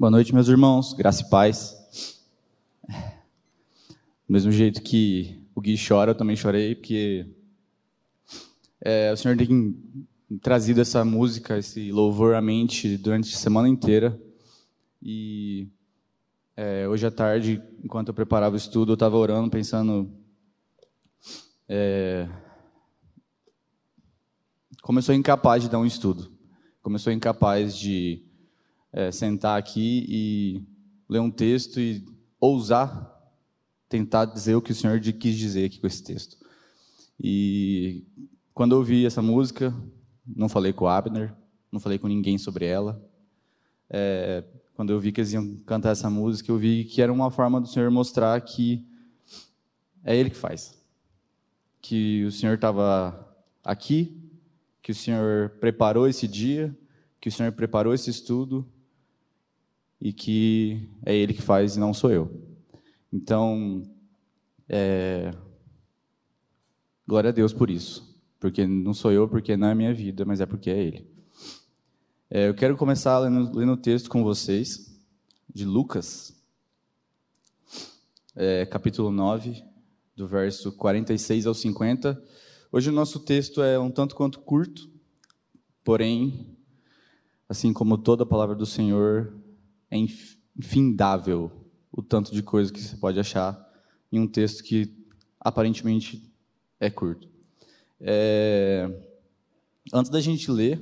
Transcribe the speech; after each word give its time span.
Boa 0.00 0.10
noite, 0.10 0.34
meus 0.34 0.48
irmãos, 0.48 0.94
graça 0.94 1.22
e 1.22 1.28
paz. 1.28 1.76
Do 2.88 4.32
mesmo 4.32 4.50
jeito 4.50 4.80
que 4.80 5.46
o 5.54 5.60
Gui 5.60 5.76
chora, 5.76 6.12
eu 6.12 6.14
também 6.14 6.34
chorei, 6.34 6.74
porque 6.74 7.26
é, 8.80 9.12
o 9.12 9.16
Senhor 9.18 9.36
tem 9.36 9.76
trazido 10.40 10.80
essa 10.80 11.04
música, 11.04 11.58
esse 11.58 11.92
louvor 11.92 12.34
à 12.34 12.40
mente 12.40 12.96
durante 12.96 13.34
a 13.34 13.36
semana 13.36 13.68
inteira. 13.68 14.18
E 15.02 15.68
é, 16.56 16.88
hoje 16.88 17.06
à 17.06 17.10
tarde, 17.10 17.62
enquanto 17.84 18.08
eu 18.08 18.14
preparava 18.14 18.54
o 18.54 18.58
estudo, 18.58 18.92
eu 18.92 18.94
estava 18.94 19.18
orando, 19.18 19.50
pensando. 19.50 20.10
É, 21.68 22.26
sou 25.02 25.14
incapaz 25.14 25.62
de 25.62 25.68
dar 25.68 25.78
um 25.78 25.84
estudo, 25.84 26.32
sou 26.98 27.12
incapaz 27.12 27.76
de 27.76 28.29
é, 28.92 29.10
sentar 29.12 29.58
aqui 29.58 30.04
e 30.08 30.62
ler 31.08 31.20
um 31.20 31.30
texto 31.30 31.80
e 31.80 32.04
ousar 32.40 33.20
tentar 33.90 34.24
dizer 34.24 34.54
o 34.54 34.62
que 34.62 34.70
o 34.70 34.74
Senhor 34.74 35.00
quis 35.00 35.36
dizer 35.36 35.64
aqui 35.64 35.80
com 35.80 35.86
esse 35.86 36.02
texto. 36.02 36.36
E 37.18 38.04
quando 38.54 38.72
eu 38.72 38.78
ouvi 38.78 39.04
essa 39.04 39.20
música, 39.20 39.74
não 40.24 40.48
falei 40.48 40.72
com 40.72 40.84
o 40.84 40.88
Abner, 40.88 41.34
não 41.72 41.80
falei 41.80 41.98
com 41.98 42.06
ninguém 42.06 42.38
sobre 42.38 42.64
ela. 42.64 43.04
É, 43.90 44.44
quando 44.74 44.90
eu 44.90 45.00
vi 45.00 45.10
que 45.10 45.20
eles 45.20 45.32
iam 45.32 45.56
cantar 45.66 45.90
essa 45.90 46.08
música, 46.08 46.52
eu 46.52 46.56
vi 46.56 46.84
que 46.84 47.02
era 47.02 47.12
uma 47.12 47.32
forma 47.32 47.60
do 47.60 47.66
Senhor 47.66 47.90
mostrar 47.90 48.40
que 48.40 48.86
é 50.04 50.16
Ele 50.16 50.30
que 50.30 50.36
faz. 50.36 50.80
Que 51.82 52.24
o 52.24 52.30
Senhor 52.30 52.54
estava 52.54 53.28
aqui, 53.64 54.16
que 54.80 54.92
o 54.92 54.94
Senhor 54.94 55.50
preparou 55.60 56.06
esse 56.06 56.28
dia, 56.28 56.74
que 57.20 57.28
o 57.28 57.32
Senhor 57.32 57.50
preparou 57.50 57.92
esse 57.92 58.08
estudo 58.08 58.64
e 60.00 60.12
que 60.12 60.88
é 61.04 61.14
Ele 61.14 61.34
que 61.34 61.42
faz 61.42 61.76
e 61.76 61.80
não 61.80 61.92
sou 61.92 62.10
eu. 62.10 62.30
Então, 63.12 63.82
é... 64.68 65.32
glória 67.06 67.30
a 67.30 67.32
Deus 67.32 67.52
por 67.52 67.70
isso, 67.70 68.18
porque 68.38 68.66
não 68.66 68.94
sou 68.94 69.12
eu, 69.12 69.28
porque 69.28 69.56
não 69.56 69.68
é 69.68 69.74
minha 69.74 69.92
vida, 69.92 70.24
mas 70.24 70.40
é 70.40 70.46
porque 70.46 70.70
é 70.70 70.78
Ele. 70.78 71.06
É, 72.30 72.48
eu 72.48 72.54
quero 72.54 72.76
começar 72.76 73.18
lendo, 73.18 73.52
lendo 73.56 73.72
o 73.72 73.76
texto 73.76 74.08
com 74.08 74.22
vocês, 74.22 74.96
de 75.52 75.64
Lucas, 75.64 76.32
é, 78.36 78.64
capítulo 78.64 79.10
9, 79.10 79.64
do 80.14 80.28
verso 80.28 80.70
46 80.72 81.46
ao 81.46 81.54
50. 81.54 82.22
Hoje 82.70 82.88
o 82.88 82.92
nosso 82.92 83.18
texto 83.18 83.62
é 83.62 83.78
um 83.78 83.90
tanto 83.90 84.14
quanto 84.14 84.38
curto, 84.38 84.88
porém, 85.82 86.56
assim 87.48 87.72
como 87.72 87.98
toda 87.98 88.22
a 88.22 88.26
palavra 88.26 88.54
do 88.54 88.64
Senhor, 88.64 89.34
é 89.90 89.96
infindável 90.56 91.50
o 91.92 92.02
tanto 92.02 92.32
de 92.32 92.42
coisa 92.42 92.72
que 92.72 92.80
você 92.80 92.96
pode 92.96 93.18
achar 93.18 93.68
em 94.12 94.20
um 94.20 94.26
texto 94.26 94.62
que 94.62 94.94
aparentemente 95.38 96.22
é 96.78 96.88
curto. 96.88 97.28
É... 98.00 98.88
Antes 99.92 100.10
da 100.10 100.20
gente 100.20 100.50
ler, 100.50 100.80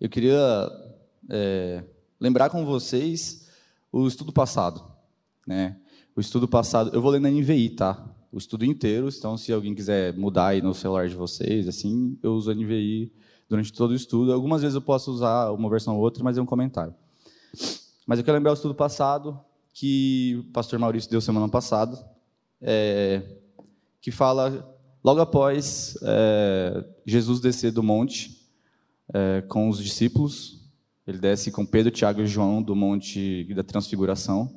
eu 0.00 0.08
queria 0.08 0.68
é, 1.30 1.84
lembrar 2.20 2.50
com 2.50 2.64
vocês 2.64 3.48
o 3.92 4.06
estudo 4.06 4.32
passado. 4.32 4.84
Né? 5.46 5.76
O 6.14 6.20
estudo 6.20 6.48
passado, 6.48 6.90
eu 6.92 7.00
vou 7.00 7.10
ler 7.10 7.20
na 7.20 7.30
NVI, 7.30 7.70
tá? 7.70 8.04
O 8.32 8.38
estudo 8.38 8.64
inteiro, 8.64 9.08
então 9.08 9.36
se 9.36 9.52
alguém 9.52 9.74
quiser 9.74 10.14
mudar 10.16 10.48
aí 10.48 10.60
no 10.60 10.74
celular 10.74 11.08
de 11.08 11.14
vocês, 11.14 11.68
assim, 11.68 12.18
eu 12.22 12.32
uso 12.34 12.50
a 12.50 12.54
NVI 12.54 13.12
durante 13.48 13.72
todo 13.72 13.92
o 13.92 13.94
estudo. 13.94 14.32
Algumas 14.32 14.62
vezes 14.62 14.74
eu 14.74 14.82
posso 14.82 15.10
usar 15.10 15.50
uma 15.52 15.70
versão 15.70 15.94
ou 15.94 16.02
outra, 16.02 16.24
mas 16.24 16.36
é 16.36 16.42
um 16.42 16.46
comentário. 16.46 16.94
Mas 18.06 18.20
eu 18.20 18.24
quero 18.24 18.36
lembrar 18.36 18.52
o 18.52 18.54
estudo 18.54 18.74
passado, 18.74 19.38
que 19.74 20.36
o 20.38 20.52
pastor 20.52 20.78
Maurício 20.78 21.10
deu 21.10 21.20
semana 21.20 21.48
passada, 21.48 21.98
é, 22.62 23.20
que 24.00 24.12
fala 24.12 24.74
logo 25.02 25.20
após 25.20 25.98
é, 26.02 26.84
Jesus 27.04 27.40
descer 27.40 27.72
do 27.72 27.82
monte 27.82 28.40
é, 29.12 29.42
com 29.42 29.68
os 29.68 29.82
discípulos. 29.82 30.64
Ele 31.04 31.18
desce 31.18 31.50
com 31.50 31.66
Pedro, 31.66 31.90
Tiago 31.90 32.20
e 32.20 32.26
João 32.26 32.62
do 32.62 32.76
monte 32.76 33.44
da 33.52 33.64
Transfiguração. 33.64 34.56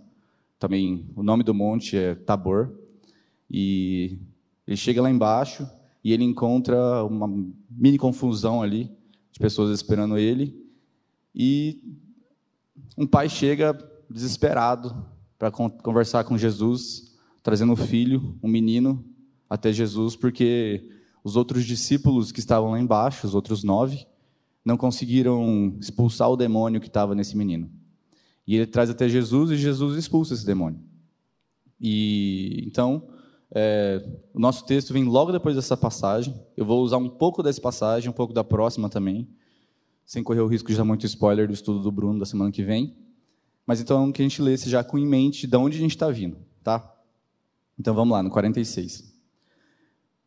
Também 0.59 1.05
o 1.15 1.23
nome 1.23 1.43
do 1.43 1.53
monte 1.53 1.97
é 1.97 2.13
Tabor. 2.13 2.71
E 3.49 4.19
ele 4.67 4.77
chega 4.77 5.01
lá 5.01 5.09
embaixo 5.09 5.67
e 6.03 6.13
ele 6.13 6.23
encontra 6.23 7.03
uma 7.03 7.27
mini 7.69 7.97
confusão 7.97 8.61
ali 8.61 8.91
de 9.31 9.39
pessoas 9.39 9.71
esperando 9.71 10.17
ele. 10.17 10.55
E 11.33 11.81
um 12.99 13.07
pai 13.07 13.29
chega 13.29 13.73
desesperado 14.09 14.93
para 15.37 15.49
conversar 15.49 16.25
com 16.25 16.37
Jesus, 16.37 17.15
trazendo 17.41 17.71
um 17.71 17.77
filho, 17.77 18.37
um 18.43 18.49
menino, 18.49 19.05
até 19.49 19.71
Jesus, 19.71 20.17
porque 20.17 20.91
os 21.23 21.37
outros 21.37 21.63
discípulos 21.63 22.29
que 22.33 22.41
estavam 22.41 22.71
lá 22.71 22.79
embaixo, 22.79 23.25
os 23.25 23.33
outros 23.33 23.63
nove, 23.63 24.05
não 24.65 24.75
conseguiram 24.75 25.77
expulsar 25.79 26.29
o 26.29 26.35
demônio 26.35 26.81
que 26.81 26.87
estava 26.87 27.15
nesse 27.15 27.37
menino. 27.37 27.71
E 28.45 28.57
ele 28.57 28.67
traz 28.67 28.89
até 28.89 29.07
Jesus 29.07 29.51
e 29.51 29.55
Jesus 29.55 29.97
expulsa 29.97 30.33
esse 30.33 30.45
demônio. 30.45 30.81
E 31.79 32.65
então 32.67 33.07
é, 33.49 34.05
o 34.33 34.39
nosso 34.41 34.65
texto 34.65 34.91
vem 34.91 35.05
logo 35.05 35.31
depois 35.31 35.55
dessa 35.55 35.77
passagem. 35.77 36.35
Eu 36.57 36.65
vou 36.65 36.83
usar 36.83 36.97
um 36.97 37.07
pouco 37.07 37.41
dessa 37.41 37.61
passagem, 37.61 38.09
um 38.09 38.13
pouco 38.13 38.33
da 38.33 38.43
próxima 38.43 38.89
também, 38.89 39.29
sem 40.09 40.23
correr 40.23 40.41
o 40.41 40.47
risco 40.47 40.71
de 40.71 40.75
dar 40.75 40.83
muito 40.83 41.05
spoiler 41.05 41.45
do 41.45 41.53
estudo 41.53 41.81
do 41.81 41.91
Bruno 41.91 42.17
da 42.17 42.25
semana 42.25 42.51
que 42.51 42.63
vem. 42.63 42.97
Mas 43.63 43.79
então 43.79 44.11
que 44.11 44.23
a 44.23 44.25
gente 44.27 44.41
lesse 44.41 44.67
já 44.67 44.83
com 44.83 44.97
em 44.97 45.05
mente 45.05 45.45
de 45.45 45.55
onde 45.55 45.77
a 45.77 45.79
gente 45.79 45.91
está 45.91 46.09
vindo, 46.09 46.35
tá? 46.63 46.95
Então 47.77 47.93
vamos 47.93 48.13
lá, 48.13 48.23
no 48.23 48.31
46. 48.31 49.13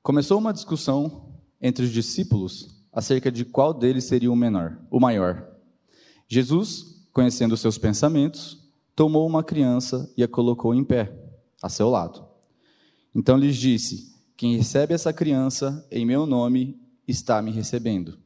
Começou 0.00 0.38
uma 0.38 0.53
discussão 0.53 1.34
entre 1.60 1.84
os 1.84 1.91
discípulos 1.91 2.81
acerca 2.93 3.28
de 3.28 3.44
qual 3.44 3.75
deles 3.75 4.04
seria 4.04 4.31
o 4.31 4.37
menor, 4.37 4.78
o 4.88 5.00
maior. 5.00 5.50
Jesus, 6.28 7.04
conhecendo 7.12 7.56
seus 7.56 7.76
pensamentos, 7.76 8.70
tomou 8.94 9.26
uma 9.26 9.43
criança 9.43 10.09
e 10.16 10.22
a 10.22 10.28
colocou 10.28 10.76
em 10.76 10.84
pé, 10.84 11.12
a 11.60 11.69
seu 11.69 11.91
lado. 11.91 12.25
Então 13.12 13.37
lhes 13.37 13.56
disse: 13.56 14.14
Quem 14.37 14.56
recebe 14.56 14.94
essa 14.94 15.12
criança 15.12 15.84
em 15.91 16.06
meu 16.06 16.25
nome 16.25 16.81
está 17.09 17.43
me 17.43 17.50
recebendo, 17.50 18.21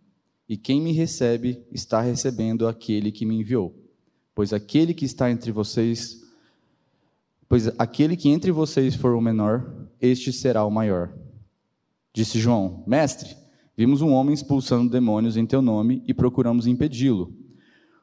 e 0.48 0.56
quem 0.56 0.80
me 0.80 0.92
recebe 0.92 1.64
está 1.72 2.00
recebendo 2.00 2.68
aquele 2.68 3.10
que 3.10 3.26
me 3.26 3.36
enviou 3.36 3.86
pois 4.36 4.52
aquele 4.52 4.92
que 4.92 5.06
está 5.06 5.30
entre 5.30 5.50
vocês, 5.50 6.22
pois 7.48 7.68
aquele 7.78 8.18
que 8.18 8.28
entre 8.28 8.52
vocês 8.52 8.94
for 8.94 9.14
o 9.14 9.20
menor, 9.20 9.88
este 9.98 10.30
será 10.30 10.62
o 10.66 10.70
maior. 10.70 11.16
Disse 12.12 12.38
João: 12.38 12.84
Mestre, 12.86 13.34
vimos 13.74 14.02
um 14.02 14.12
homem 14.12 14.34
expulsando 14.34 14.90
demônios 14.90 15.38
em 15.38 15.46
teu 15.46 15.62
nome 15.62 16.04
e 16.06 16.12
procuramos 16.12 16.66
impedi-lo, 16.66 17.34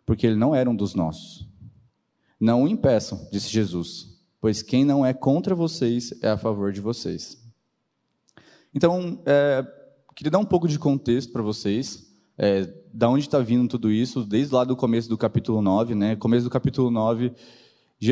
porque 0.07 0.25
ele 0.25 0.35
não 0.35 0.55
era 0.55 0.67
um 0.67 0.75
dos 0.75 0.95
nossos. 0.95 1.47
Não 2.39 2.63
o 2.63 2.67
impeçam, 2.67 3.29
disse 3.31 3.49
Jesus, 3.49 4.19
pois 4.41 4.63
quem 4.63 4.83
não 4.83 5.05
é 5.05 5.13
contra 5.13 5.53
vocês 5.53 6.15
é 6.19 6.29
a 6.29 6.37
favor 6.37 6.73
de 6.73 6.81
vocês. 6.81 7.39
Então, 8.73 9.21
é, 9.23 9.63
queria 10.15 10.31
dar 10.31 10.39
um 10.39 10.45
pouco 10.45 10.67
de 10.67 10.79
contexto 10.79 11.31
para 11.31 11.43
vocês 11.43 12.11
é, 12.43 12.69
da 12.93 13.09
onde 13.09 13.23
está 13.23 13.39
vindo 13.39 13.69
tudo 13.69 13.89
isso, 13.89 14.25
desde 14.25 14.53
lá 14.53 14.65
do 14.65 14.75
começo 14.75 15.07
do 15.07 15.17
capítulo 15.17 15.61
9. 15.61 15.95
Né? 15.95 16.17
Começo 16.17 16.43
do 16.43 16.49
capítulo 16.49 16.91
9 16.91 17.31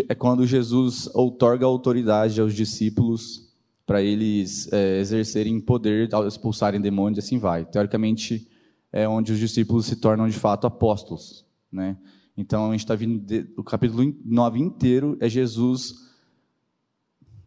é 0.07 0.15
quando 0.15 0.47
Jesus 0.47 1.09
outorga 1.13 1.65
autoridade 1.65 2.39
aos 2.39 2.55
discípulos 2.55 3.51
para 3.85 4.01
eles 4.01 4.71
é, 4.71 5.01
exercerem 5.01 5.59
poder 5.59 6.09
expulsarem 6.25 6.79
demônios 6.79 7.17
e 7.17 7.27
assim 7.27 7.39
vai. 7.39 7.65
Teoricamente, 7.65 8.47
é 8.89 9.05
onde 9.05 9.33
os 9.33 9.39
discípulos 9.39 9.85
se 9.85 9.97
tornam 9.97 10.29
de 10.29 10.39
fato 10.39 10.65
apóstolos. 10.65 11.45
Né? 11.69 11.97
Então, 12.37 12.69
a 12.69 12.71
gente 12.71 12.85
está 12.85 12.95
vindo. 12.95 13.19
De, 13.19 13.51
o 13.57 13.63
capítulo 13.65 14.15
9 14.23 14.59
inteiro 14.59 15.17
é 15.19 15.27
Jesus. 15.27 15.93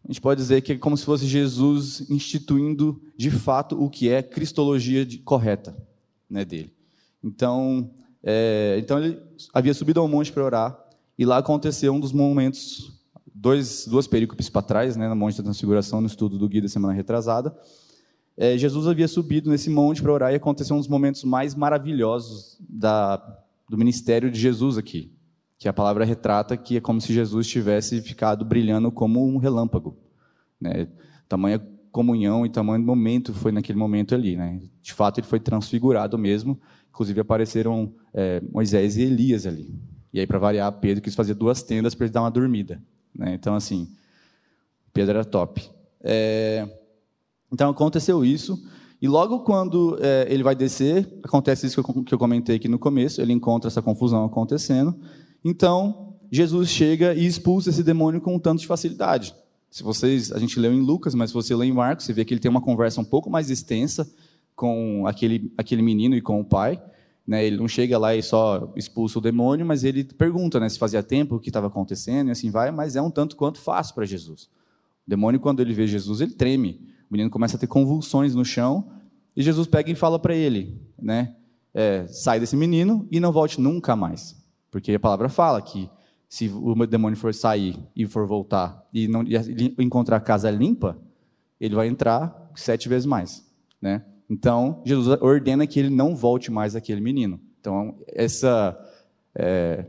A 0.03 0.07
gente 0.09 0.21
pode 0.21 0.39
dizer 0.39 0.61
que 0.61 0.73
é 0.73 0.77
como 0.77 0.95
se 0.95 1.03
fosse 1.03 1.25
Jesus 1.25 2.07
instituindo 2.11 3.01
de 3.17 3.31
fato 3.31 3.83
o 3.83 3.89
que 3.89 4.07
é 4.07 4.21
cristologia 4.21 5.03
de, 5.03 5.17
correta 5.17 5.75
né, 6.29 6.45
dele. 6.45 6.74
Então, 7.25 7.89
é, 8.23 8.77
então 8.79 8.99
ele 8.99 9.19
havia 9.51 9.73
subido 9.73 9.99
ao 9.99 10.07
monte 10.07 10.31
para 10.31 10.43
orar 10.43 10.79
e 11.17 11.25
lá 11.25 11.37
aconteceu 11.37 11.91
um 11.91 11.99
dos 11.99 12.11
momentos, 12.11 13.01
dois, 13.33 13.87
duas 13.87 14.05
perícopes 14.05 14.47
para 14.47 14.61
trás, 14.61 14.95
né, 14.95 15.09
no 15.09 15.15
Monte 15.15 15.37
da 15.37 15.43
Transfiguração, 15.43 16.01
no 16.01 16.07
estudo 16.07 16.37
do 16.37 16.47
Guia 16.47 16.61
da 16.61 16.67
semana 16.67 16.93
retrasada. 16.93 17.55
É, 18.37 18.55
Jesus 18.57 18.85
havia 18.85 19.07
subido 19.07 19.49
nesse 19.49 19.69
monte 19.69 20.01
para 20.01 20.11
orar 20.11 20.33
e 20.33 20.35
aconteceu 20.35 20.75
um 20.75 20.79
dos 20.79 20.87
momentos 20.87 21.23
mais 21.23 21.55
maravilhosos 21.55 22.57
da, 22.69 23.17
do 23.67 23.77
ministério 23.77 24.29
de 24.29 24.39
Jesus 24.39 24.77
aqui, 24.77 25.11
que 25.57 25.67
a 25.67 25.73
palavra 25.73 26.05
retrata 26.05 26.55
que 26.55 26.77
é 26.77 26.81
como 26.81 27.01
se 27.01 27.13
Jesus 27.13 27.47
tivesse 27.47 28.01
ficado 28.01 28.45
brilhando 28.45 28.91
como 28.91 29.25
um 29.25 29.37
relâmpago, 29.37 29.97
né? 30.61 30.87
Tamanha 31.27 31.59
comunhão 31.95 32.45
e 32.45 32.49
tamanho 32.49 32.83
momento 32.83 33.33
foi 33.33 33.53
naquele 33.53 33.79
momento 33.79 34.13
ali. 34.13 34.35
Né? 34.35 34.59
De 34.81 34.91
fato, 34.91 35.21
ele 35.21 35.27
foi 35.27 35.39
transfigurado 35.39 36.17
mesmo. 36.17 36.59
Inclusive, 36.95 37.19
apareceram 37.19 37.93
é, 38.13 38.41
Moisés 38.53 38.95
e 38.95 39.01
Elias 39.01 39.45
ali. 39.45 39.69
E 40.13 40.19
aí, 40.21 40.25
para 40.25 40.39
variar, 40.39 40.71
Pedro 40.79 41.03
quis 41.03 41.13
fazer 41.13 41.33
duas 41.33 41.61
tendas 41.61 41.93
para 41.93 42.05
ele 42.05 42.13
dar 42.13 42.21
uma 42.21 42.31
dormida. 42.31 42.81
Né? 43.13 43.33
Então, 43.33 43.53
assim, 43.53 43.89
Pedro 44.93 45.15
era 45.15 45.25
top. 45.25 45.69
É... 45.99 46.65
Então, 47.51 47.69
aconteceu 47.69 48.23
isso. 48.23 48.57
E 49.01 49.09
logo 49.09 49.41
quando 49.41 49.99
é, 50.01 50.25
ele 50.29 50.41
vai 50.41 50.55
descer, 50.55 51.05
acontece 51.21 51.67
isso 51.67 51.83
que 51.83 51.89
eu, 51.89 52.03
que 52.05 52.13
eu 52.13 52.17
comentei 52.17 52.55
aqui 52.55 52.69
no 52.69 52.79
começo, 52.79 53.21
ele 53.21 53.33
encontra 53.33 53.67
essa 53.67 53.81
confusão 53.81 54.23
acontecendo. 54.23 54.97
Então, 55.43 56.15
Jesus 56.31 56.69
chega 56.69 57.13
e 57.13 57.25
expulsa 57.25 57.71
esse 57.71 57.83
demônio 57.83 58.21
com 58.21 58.35
um 58.35 58.39
tanto 58.39 58.61
de 58.61 58.67
facilidade. 58.67 59.35
Se 59.69 59.83
vocês, 59.83 60.31
a 60.31 60.39
gente 60.39 60.57
leu 60.57 60.73
em 60.73 60.79
Lucas, 60.79 61.13
mas 61.13 61.31
se 61.31 61.33
você 61.33 61.53
lê 61.53 61.65
em 61.65 61.73
Marcos, 61.73 62.05
você 62.05 62.13
vê 62.13 62.23
que 62.23 62.33
ele 62.33 62.39
tem 62.39 62.49
uma 62.49 62.61
conversa 62.61 63.01
um 63.01 63.05
pouco 63.05 63.29
mais 63.29 63.49
extensa 63.49 64.09
com 64.55 65.05
aquele, 65.07 65.51
aquele 65.57 65.81
menino 65.81 66.15
e 66.15 66.21
com 66.21 66.39
o 66.39 66.45
pai. 66.45 66.81
Né? 67.27 67.45
Ele 67.45 67.57
não 67.57 67.67
chega 67.67 67.97
lá 67.97 68.15
e 68.15 68.21
só 68.21 68.71
expulsa 68.75 69.19
o 69.19 69.21
demônio, 69.21 69.65
mas 69.65 69.83
ele 69.83 70.03
pergunta 70.03 70.59
né, 70.59 70.69
se 70.69 70.77
fazia 70.77 71.01
tempo 71.01 71.35
o 71.35 71.39
que 71.39 71.49
estava 71.49 71.67
acontecendo 71.67 72.27
e 72.27 72.31
assim 72.31 72.49
vai, 72.49 72.71
mas 72.71 72.95
é 72.95 73.01
um 73.01 73.09
tanto 73.09 73.35
quanto 73.35 73.59
fácil 73.59 73.95
para 73.95 74.05
Jesus. 74.05 74.43
O 75.05 75.09
demônio, 75.09 75.39
quando 75.39 75.59
ele 75.59 75.73
vê 75.73 75.87
Jesus, 75.87 76.21
ele 76.21 76.33
treme. 76.33 76.81
O 77.09 77.13
menino 77.13 77.29
começa 77.29 77.57
a 77.57 77.59
ter 77.59 77.67
convulsões 77.67 78.35
no 78.35 78.45
chão 78.45 78.91
e 79.35 79.43
Jesus 79.43 79.67
pega 79.67 79.91
e 79.91 79.95
fala 79.95 80.17
para 80.17 80.33
ele, 80.33 80.79
né? 80.99 81.35
É, 81.73 82.07
sai 82.07 82.39
desse 82.39 82.55
menino 82.55 83.05
e 83.11 83.19
não 83.19 83.33
volte 83.33 83.59
nunca 83.59 83.95
mais. 83.95 84.35
Porque 84.71 84.93
a 84.93 84.99
palavra 84.99 85.27
fala 85.27 85.61
que 85.61 85.89
se 86.29 86.47
o 86.49 86.73
demônio 86.85 87.17
for 87.17 87.33
sair 87.33 87.77
e 87.95 88.05
for 88.05 88.25
voltar 88.25 88.85
e 88.93 89.07
não 89.07 89.23
e 89.23 89.75
encontrar 89.79 90.17
a 90.17 90.21
casa 90.21 90.49
limpa, 90.49 90.97
ele 91.59 91.75
vai 91.75 91.87
entrar 91.87 92.51
sete 92.55 92.87
vezes 92.87 93.05
mais, 93.05 93.45
né? 93.81 94.03
Então 94.29 94.81
Jesus 94.85 95.19
ordena 95.21 95.67
que 95.67 95.79
ele 95.79 95.89
não 95.89 96.15
volte 96.15 96.51
mais 96.51 96.75
aquele 96.75 97.01
menino. 97.01 97.39
Então 97.59 97.97
essa 98.07 98.77
é, 99.35 99.85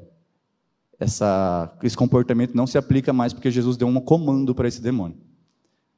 essa, 0.99 1.77
esse 1.83 1.97
comportamento 1.97 2.55
não 2.55 2.67
se 2.67 2.79
aplica 2.79 3.13
mais 3.13 3.33
porque 3.33 3.51
Jesus 3.51 3.77
deu 3.77 3.87
um 3.87 4.01
comando 4.01 4.55
para 4.55 4.69
esse 4.69 4.81
demônio. 4.81 5.17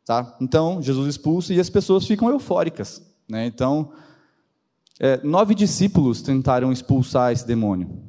Tá? 0.04 0.36
Então, 0.40 0.82
Jesus 0.82 1.06
expulsa 1.06 1.52
e 1.54 1.60
as 1.60 1.70
pessoas 1.70 2.06
ficam 2.06 2.30
eufóricas. 2.30 3.02
Né? 3.28 3.46
Então, 3.46 3.92
é, 4.98 5.20
nove 5.22 5.54
discípulos 5.54 6.22
tentaram 6.22 6.72
expulsar 6.72 7.32
esse 7.32 7.46
demônio, 7.46 8.02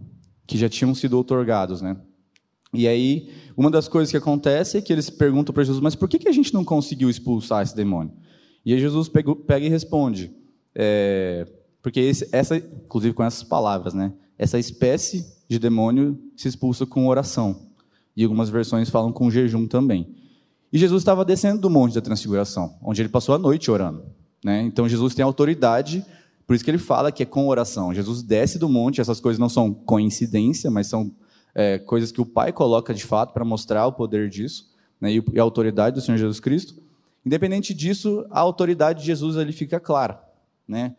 que 0.48 0.58
já 0.58 0.70
tinham 0.70 0.96
sido 0.96 1.16
outorgados. 1.16 1.82
Né? 1.82 1.96
E 2.74 2.88
aí, 2.88 3.30
uma 3.56 3.70
das 3.70 3.88
coisas 3.88 4.10
que 4.10 4.18
acontece 4.18 4.78
é 4.78 4.82
que 4.82 4.94
eles 4.94 5.10
perguntam 5.10 5.54
para 5.54 5.64
Jesus, 5.64 5.82
mas 5.82 5.96
por 5.96 6.08
que, 6.08 6.20
que 6.20 6.30
a 6.30 6.32
gente 6.32 6.54
não 6.54 6.64
conseguiu 6.64 7.10
expulsar 7.10 7.64
esse 7.64 7.76
demônio? 7.76 8.14
E 8.66 8.74
aí 8.74 8.80
Jesus 8.80 9.08
pega, 9.10 9.36
pega 9.36 9.66
e 9.66 9.70
responde, 9.70 10.32
é, 10.76 11.48
porque 11.82 12.00
esse, 12.00 12.28
essa, 12.32 12.58
inclusive 12.58 13.14
com 13.14 13.24
essas 13.24 13.44
palavras, 13.44 13.94
né? 13.94 14.14
essa 14.38 14.60
espécie 14.60 15.26
de 15.48 15.60
demônio 15.60 16.18
se 16.36 16.48
expulsa 16.48 16.86
com 16.86 17.08
oração. 17.08 17.68
E 18.16 18.24
algumas 18.24 18.50
versões 18.50 18.90
falam 18.90 19.12
com 19.12 19.30
jejum 19.32 19.68
também. 19.68 20.16
E 20.72 20.78
Jesus 20.78 21.02
estava 21.02 21.26
descendo 21.26 21.60
do 21.60 21.70
Monte 21.70 21.96
da 21.96 22.02
Transfiguração, 22.02 22.78
onde 22.82 23.02
ele 23.02 23.10
passou 23.10 23.34
a 23.34 23.38
noite 23.38 23.72
orando. 23.72 24.04
Né? 24.44 24.62
Então 24.62 24.88
Jesus 24.88 25.16
tem 25.16 25.24
autoridade, 25.24 26.06
por 26.46 26.56
isso 26.56 26.64
que 26.64 26.72
ele 26.72 26.78
fala 26.78 27.12
que 27.12 27.24
é 27.24 27.26
com 27.26 27.48
oração. 27.48 27.94
Jesus 27.94 28.22
desce 28.22 28.58
do 28.58 28.70
monte, 28.70 29.02
essas 29.02 29.20
coisas 29.20 29.40
não 29.40 29.50
são 29.50 29.74
coincidência, 29.74 30.70
mas 30.72 30.88
são 30.88 31.12
é, 31.54 31.78
coisas 31.78 32.12
que 32.12 32.22
o 32.22 32.26
Pai 32.26 32.54
coloca 32.54 32.94
de 32.94 33.04
fato 33.04 33.34
para 33.34 33.44
mostrar 33.44 33.86
o 33.88 33.94
poder 33.94 34.30
disso 34.30 34.70
né? 35.00 35.14
e 35.14 35.40
a 35.40 35.42
autoridade 35.42 35.96
do 35.96 36.02
Senhor 36.02 36.18
Jesus 36.18 36.40
Cristo. 36.40 36.76
Independente 37.30 37.76
disso, 37.76 38.26
a 38.32 38.40
autoridade 38.40 39.02
de 39.02 39.06
Jesus 39.06 39.38
ali 39.38 39.54
fica 39.54 39.80
clara. 39.80 40.20
Né? 40.68 40.96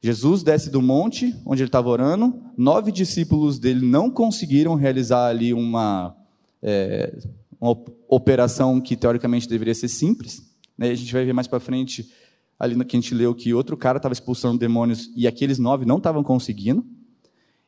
Jesus 0.00 0.44
desce 0.44 0.70
do 0.70 0.80
monte 0.80 1.34
onde 1.44 1.62
ele 1.62 1.68
estava 1.68 1.88
orando, 1.88 2.40
nove 2.56 2.92
discípulos 2.92 3.58
dele 3.58 3.84
não 3.84 4.08
conseguiram 4.08 4.76
realizar 4.76 5.26
ali 5.26 5.52
uma, 5.52 6.16
é, 6.62 7.18
uma 7.60 7.76
operação 8.06 8.80
que 8.80 8.94
teoricamente 8.94 9.48
deveria 9.48 9.74
ser 9.74 9.88
simples. 9.88 10.48
Né? 10.78 10.90
A 10.90 10.94
gente 10.94 11.12
vai 11.12 11.24
ver 11.24 11.32
mais 11.32 11.48
para 11.48 11.58
frente, 11.58 12.08
ali 12.56 12.76
que 12.84 12.96
a 12.96 13.00
gente 13.00 13.12
leu, 13.12 13.34
que 13.34 13.52
outro 13.52 13.76
cara 13.76 13.96
estava 13.96 14.12
expulsando 14.12 14.60
demônios 14.60 15.10
e 15.16 15.26
aqueles 15.26 15.58
nove 15.58 15.84
não 15.84 15.96
estavam 15.96 16.22
conseguindo. 16.22 16.86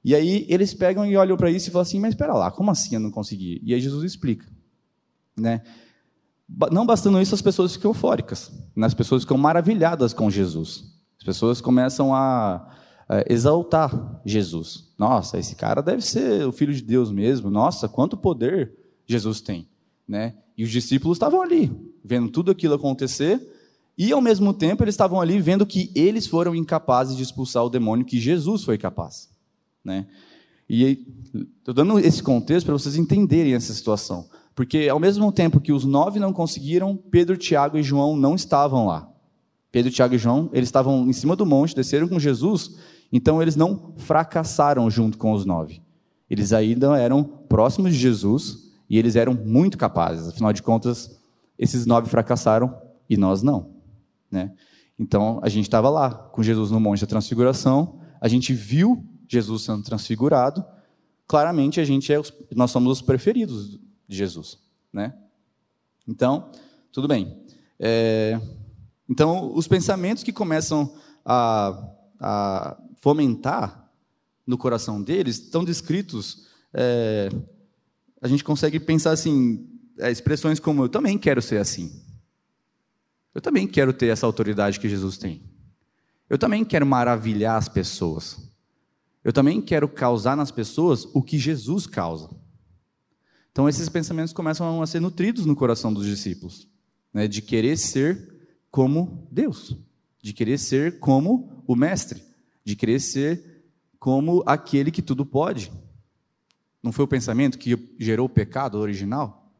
E 0.05 0.14
aí 0.14 0.47
eles 0.49 0.73
pegam 0.73 1.05
e 1.05 1.17
olham 1.17 1.37
para 1.37 1.50
isso 1.50 1.70
e 1.70 1.73
falam 1.73 1.82
assim: 1.82 1.99
Mas 1.99 2.11
espera 2.11 2.35
lá, 2.35 2.53
como 2.53 2.70
assim 2.70 2.94
eu 2.94 3.00
não 3.00 3.11
consegui? 3.11 3.61
E 3.64 3.75
aí 3.75 3.81
Jesus 3.81 4.05
explica. 4.05 4.47
Né? 5.37 5.61
Não 6.70 6.87
bastando 6.87 7.20
isso, 7.20 7.34
as 7.34 7.43
pessoas 7.43 7.75
ficam 7.75 7.90
eufóricas, 7.90 8.52
né? 8.75 8.87
as 8.87 8.94
pessoas 8.94 9.22
ficam 9.22 9.37
maravilhadas 9.37 10.12
com 10.12 10.31
Jesus 10.31 10.96
pessoas 11.26 11.60
começam 11.60 12.14
a, 12.14 12.70
a 13.08 13.25
exaltar 13.28 14.22
Jesus. 14.25 14.88
Nossa, 14.96 15.38
esse 15.38 15.56
cara 15.56 15.82
deve 15.82 16.00
ser 16.02 16.46
o 16.46 16.52
filho 16.52 16.72
de 16.72 16.82
Deus 16.82 17.10
mesmo. 17.10 17.50
Nossa, 17.50 17.88
quanto 17.88 18.16
poder 18.16 18.72
Jesus 19.04 19.40
tem, 19.40 19.69
né? 20.06 20.34
E 20.56 20.62
os 20.62 20.70
discípulos 20.70 21.16
estavam 21.16 21.43
ali, 21.43 21.70
vendo 22.02 22.31
tudo 22.31 22.50
aquilo 22.50 22.75
acontecer, 22.75 23.43
e 23.98 24.12
ao 24.12 24.22
mesmo 24.22 24.54
tempo 24.54 24.84
eles 24.84 24.94
estavam 24.94 25.20
ali 25.20 25.40
vendo 25.40 25.66
que 25.66 25.90
eles 25.94 26.26
foram 26.26 26.54
incapazes 26.54 27.16
de 27.16 27.22
expulsar 27.22 27.64
o 27.64 27.69
demônio 27.69 28.06
que 28.06 28.20
Jesus 28.20 28.62
foi 28.62 28.78
capaz, 28.78 29.28
né? 29.84 30.06
E 30.69 31.06
estou 31.58 31.75
dando 31.75 31.98
esse 31.98 32.22
contexto 32.22 32.66
para 32.66 32.75
vocês 32.75 32.96
entenderem 32.96 33.54
essa 33.54 33.72
situação, 33.72 34.28
porque 34.56 34.88
ao 34.88 34.99
mesmo 34.99 35.31
tempo 35.31 35.61
que 35.61 35.70
os 35.70 35.85
nove 35.85 36.19
não 36.19 36.32
conseguiram, 36.32 36.97
Pedro, 36.97 37.37
Tiago 37.37 37.76
e 37.76 37.82
João 37.82 38.17
não 38.17 38.35
estavam 38.35 38.87
lá. 38.87 39.06
Pedro, 39.70 39.93
Tiago 39.93 40.14
e 40.14 40.19
João, 40.19 40.49
eles 40.50 40.69
estavam 40.69 41.06
em 41.06 41.12
cima 41.12 41.37
do 41.37 41.44
monte, 41.44 41.76
desceram 41.76 42.08
com 42.08 42.19
Jesus, 42.19 42.75
então 43.12 43.43
eles 43.43 43.55
não 43.55 43.93
fracassaram 43.99 44.91
junto 44.91 45.19
com 45.19 45.32
os 45.32 45.44
nove. 45.44 45.82
Eles 46.29 46.55
ainda 46.55 46.99
eram 46.99 47.23
próximos 47.23 47.93
de 47.93 47.99
Jesus 47.99 48.73
e 48.88 48.99
eles 48.99 49.14
eram 49.14 49.35
muito 49.35 49.76
capazes. 49.76 50.26
Afinal 50.26 50.55
de 50.55 50.62
contas, 50.62 51.20
esses 51.58 51.85
nove 51.85 52.08
fracassaram 52.08 52.75
e 53.11 53.17
nós 53.19 53.43
não. 53.43 53.73
Né? 54.31 54.53
Então, 54.99 55.38
a 55.43 55.50
gente 55.50 55.64
estava 55.64 55.91
lá 55.91 56.11
com 56.11 56.43
Jesus 56.43 56.70
no 56.70 56.81
Monte 56.81 57.03
da 57.03 57.06
Transfiguração, 57.06 57.99
a 58.19 58.26
gente 58.26 58.55
viu 58.55 59.05
Jesus 59.29 59.64
sendo 59.64 59.82
transfigurado, 59.82 60.64
claramente 61.29 61.79
a 61.79 61.85
gente 61.85 62.11
é, 62.11 62.23
nós 62.55 62.70
somos 62.70 62.91
os 62.91 63.03
preferidos 63.03 63.85
de 64.06 64.17
Jesus. 64.17 64.58
Né? 64.93 65.14
Então, 66.06 66.50
tudo 66.93 67.08
bem. 67.08 67.37
É, 67.79 68.41
então, 69.08 69.53
os 69.55 69.69
pensamentos 69.69 70.23
que 70.23 70.32
começam 70.32 70.94
a, 71.25 71.93
a 72.19 72.76
fomentar 72.97 73.91
no 74.47 74.56
coração 74.56 75.03
deles 75.03 75.38
estão 75.38 75.64
descritos. 75.64 76.47
É, 76.73 77.29
a 78.23 78.29
gente 78.29 78.44
consegue 78.44 78.79
pensar 78.79 79.11
assim, 79.11 79.69
é, 79.98 80.10
expressões 80.10 80.60
como: 80.60 80.84
eu 80.84 80.89
também 80.89 81.19
quero 81.19 81.43
ser 81.43 81.58
assim. 81.58 82.03
Eu 83.34 83.41
também 83.41 83.67
quero 83.67 83.93
ter 83.93 84.06
essa 84.06 84.25
autoridade 84.25 84.81
que 84.81 84.89
Jesus 84.89 85.19
tem. 85.19 85.43
Eu 86.29 86.39
também 86.39 86.65
quero 86.65 86.86
maravilhar 86.86 87.56
as 87.56 87.69
pessoas. 87.69 88.39
Eu 89.22 89.32
também 89.32 89.60
quero 89.60 89.89
causar 89.89 90.36
nas 90.36 90.51
pessoas 90.51 91.06
o 91.13 91.22
que 91.22 91.39
Jesus 91.39 91.86
causa. 91.86 92.31
Então, 93.56 93.70
esses 93.70 93.89
pensamentos 93.89 94.34
começam 94.34 94.82
a 94.82 94.86
ser 94.86 95.01
nutridos 95.01 95.46
no 95.46 95.56
coração 95.56 95.91
dos 95.91 96.05
discípulos, 96.05 96.69
né, 97.10 97.27
de 97.27 97.41
querer 97.41 97.79
ser 97.79 98.34
como 98.70 99.27
Deus, 99.32 99.75
de 100.22 100.34
querer 100.34 100.58
ser 100.58 101.01
como 101.01 101.63
o 101.67 101.75
Mestre, 101.75 102.22
de 102.63 102.77
querer 102.77 103.01
ser 103.01 103.65
como 103.98 104.43
aquele 104.44 104.91
que 104.91 105.01
tudo 105.01 105.25
pode. 105.25 105.72
Não 106.82 106.93
foi 106.93 107.06
o 107.06 107.08
pensamento 107.08 107.56
que 107.56 107.96
gerou 107.98 108.27
o 108.27 108.29
pecado 108.29 108.77
original? 108.77 109.51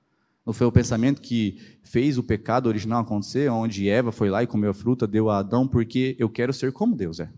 Não 0.45 0.53
foi 0.53 0.67
o 0.67 0.73
pensamento 0.73 1.23
que 1.23 1.59
fez 1.83 2.19
o 2.19 2.23
pecado 2.23 2.67
original 2.67 3.01
acontecer, 3.01 3.51
onde 3.51 3.89
Eva 3.89 4.13
foi 4.13 4.29
lá 4.29 4.43
e 4.43 4.47
comeu 4.47 4.73
a 4.73 4.75
fruta, 4.75 5.07
deu 5.07 5.31
a 5.31 5.39
Adão, 5.39 5.67
porque 5.67 6.15
eu 6.19 6.29
quero 6.29 6.53
ser 6.53 6.71
como 6.71 6.95
Deus 6.95 7.19
é. 7.19 7.31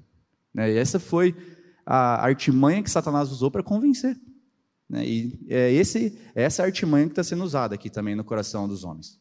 Né? 0.53 0.73
E 0.73 0.77
essa 0.77 0.99
foi 0.99 1.37
a 1.87 2.21
artimanha 2.21 2.83
que 2.83 2.91
Satanás 2.91 3.31
usou 3.31 3.49
para 3.49 3.63
convencer. 3.63 4.19
Né? 4.89 5.07
E 5.07 5.39
é 5.49 5.73
esse, 5.73 6.19
é 6.35 6.43
essa 6.43 6.63
artimanha 6.63 7.07
que 7.07 7.13
está 7.13 7.23
sendo 7.23 7.45
usada 7.45 7.75
aqui 7.75 7.91
também 7.91 8.15
no 8.15 8.25
coração 8.25 8.67
dos 8.67 8.85
homens. 8.85 9.19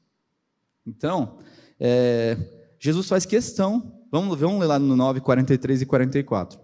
Então, 0.86 1.40
é, 1.80 2.38
Jesus 2.80 3.08
faz 3.08 3.26
questão, 3.26 4.02
vamos, 4.12 4.40
vamos 4.40 4.60
ler 4.60 4.68
lá 4.68 4.80
no 4.80 4.96
9, 4.96 5.20
43 5.20 5.82
e 5.82 5.86
44. 5.86 6.60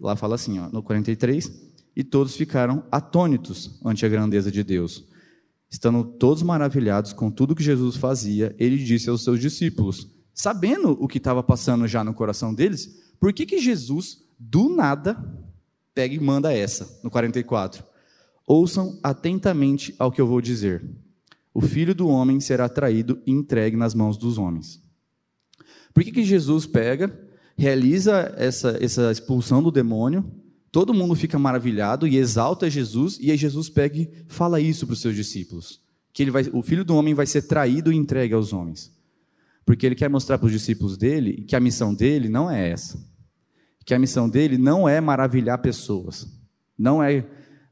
Lá 0.00 0.14
fala 0.14 0.36
assim, 0.36 0.58
ó, 0.60 0.68
no 0.68 0.82
43, 0.82 1.50
e 1.96 2.04
todos 2.04 2.36
ficaram 2.36 2.84
atônitos 2.92 3.80
ante 3.84 4.06
a 4.06 4.08
grandeza 4.08 4.52
de 4.52 4.62
Deus. 4.62 5.04
Estando 5.68 6.04
todos 6.04 6.42
maravilhados 6.42 7.12
com 7.12 7.30
tudo 7.30 7.54
que 7.54 7.62
Jesus 7.62 7.96
fazia, 7.96 8.54
ele 8.58 8.78
disse 8.78 9.10
aos 9.10 9.24
seus 9.24 9.40
discípulos, 9.40 10.08
sabendo 10.32 10.96
o 11.00 11.08
que 11.08 11.18
estava 11.18 11.42
passando 11.42 11.86
já 11.88 12.04
no 12.04 12.14
coração 12.14 12.54
deles, 12.54 13.12
por 13.18 13.32
que, 13.32 13.44
que 13.44 13.58
Jesus, 13.58 14.22
do 14.38 14.68
nada, 14.68 15.16
pega 15.92 16.14
e 16.14 16.20
manda 16.20 16.56
essa, 16.56 17.00
no 17.02 17.10
44? 17.10 17.87
Ouçam 18.48 18.98
atentamente 19.02 19.94
ao 19.98 20.10
que 20.10 20.20
eu 20.20 20.26
vou 20.26 20.40
dizer 20.40 20.84
o 21.54 21.60
filho 21.60 21.94
do 21.94 22.08
homem 22.08 22.40
será 22.40 22.68
traído 22.68 23.20
e 23.26 23.32
entregue 23.32 23.76
nas 23.76 23.92
mãos 23.92 24.16
dos 24.16 24.38
homens. 24.38 24.80
Por 25.92 26.04
que, 26.04 26.12
que 26.12 26.22
Jesus 26.22 26.66
pega, 26.66 27.12
realiza 27.56 28.32
essa, 28.36 28.78
essa 28.80 29.10
expulsão 29.10 29.60
do 29.60 29.72
demônio, 29.72 30.24
Todo 30.70 30.92
mundo 30.92 31.14
fica 31.14 31.38
maravilhado 31.38 32.06
e 32.06 32.16
exalta 32.16 32.68
Jesus, 32.68 33.18
e 33.20 33.30
aí 33.30 33.36
Jesus 33.36 33.70
pega 33.70 33.98
e 33.98 34.10
fala 34.26 34.60
isso 34.60 34.86
para 34.86 34.92
os 34.92 35.00
seus 35.00 35.16
discípulos: 35.16 35.80
que 36.12 36.22
ele 36.22 36.30
vai, 36.30 36.44
o 36.52 36.62
filho 36.62 36.84
do 36.84 36.94
homem 36.94 37.14
vai 37.14 37.26
ser 37.26 37.42
traído 37.42 37.92
e 37.92 37.96
entregue 37.96 38.34
aos 38.34 38.52
homens. 38.52 38.92
Porque 39.64 39.84
ele 39.84 39.94
quer 39.94 40.08
mostrar 40.08 40.38
para 40.38 40.46
os 40.46 40.52
discípulos 40.52 40.96
dele 40.96 41.44
que 41.46 41.56
a 41.56 41.60
missão 41.60 41.94
dele 41.94 42.28
não 42.28 42.50
é 42.50 42.70
essa. 42.70 42.98
Que 43.84 43.94
a 43.94 43.98
missão 43.98 44.28
dele 44.28 44.58
não 44.58 44.88
é 44.88 45.00
maravilhar 45.00 45.58
pessoas, 45.58 46.26
não 46.76 47.02
é 47.02 47.26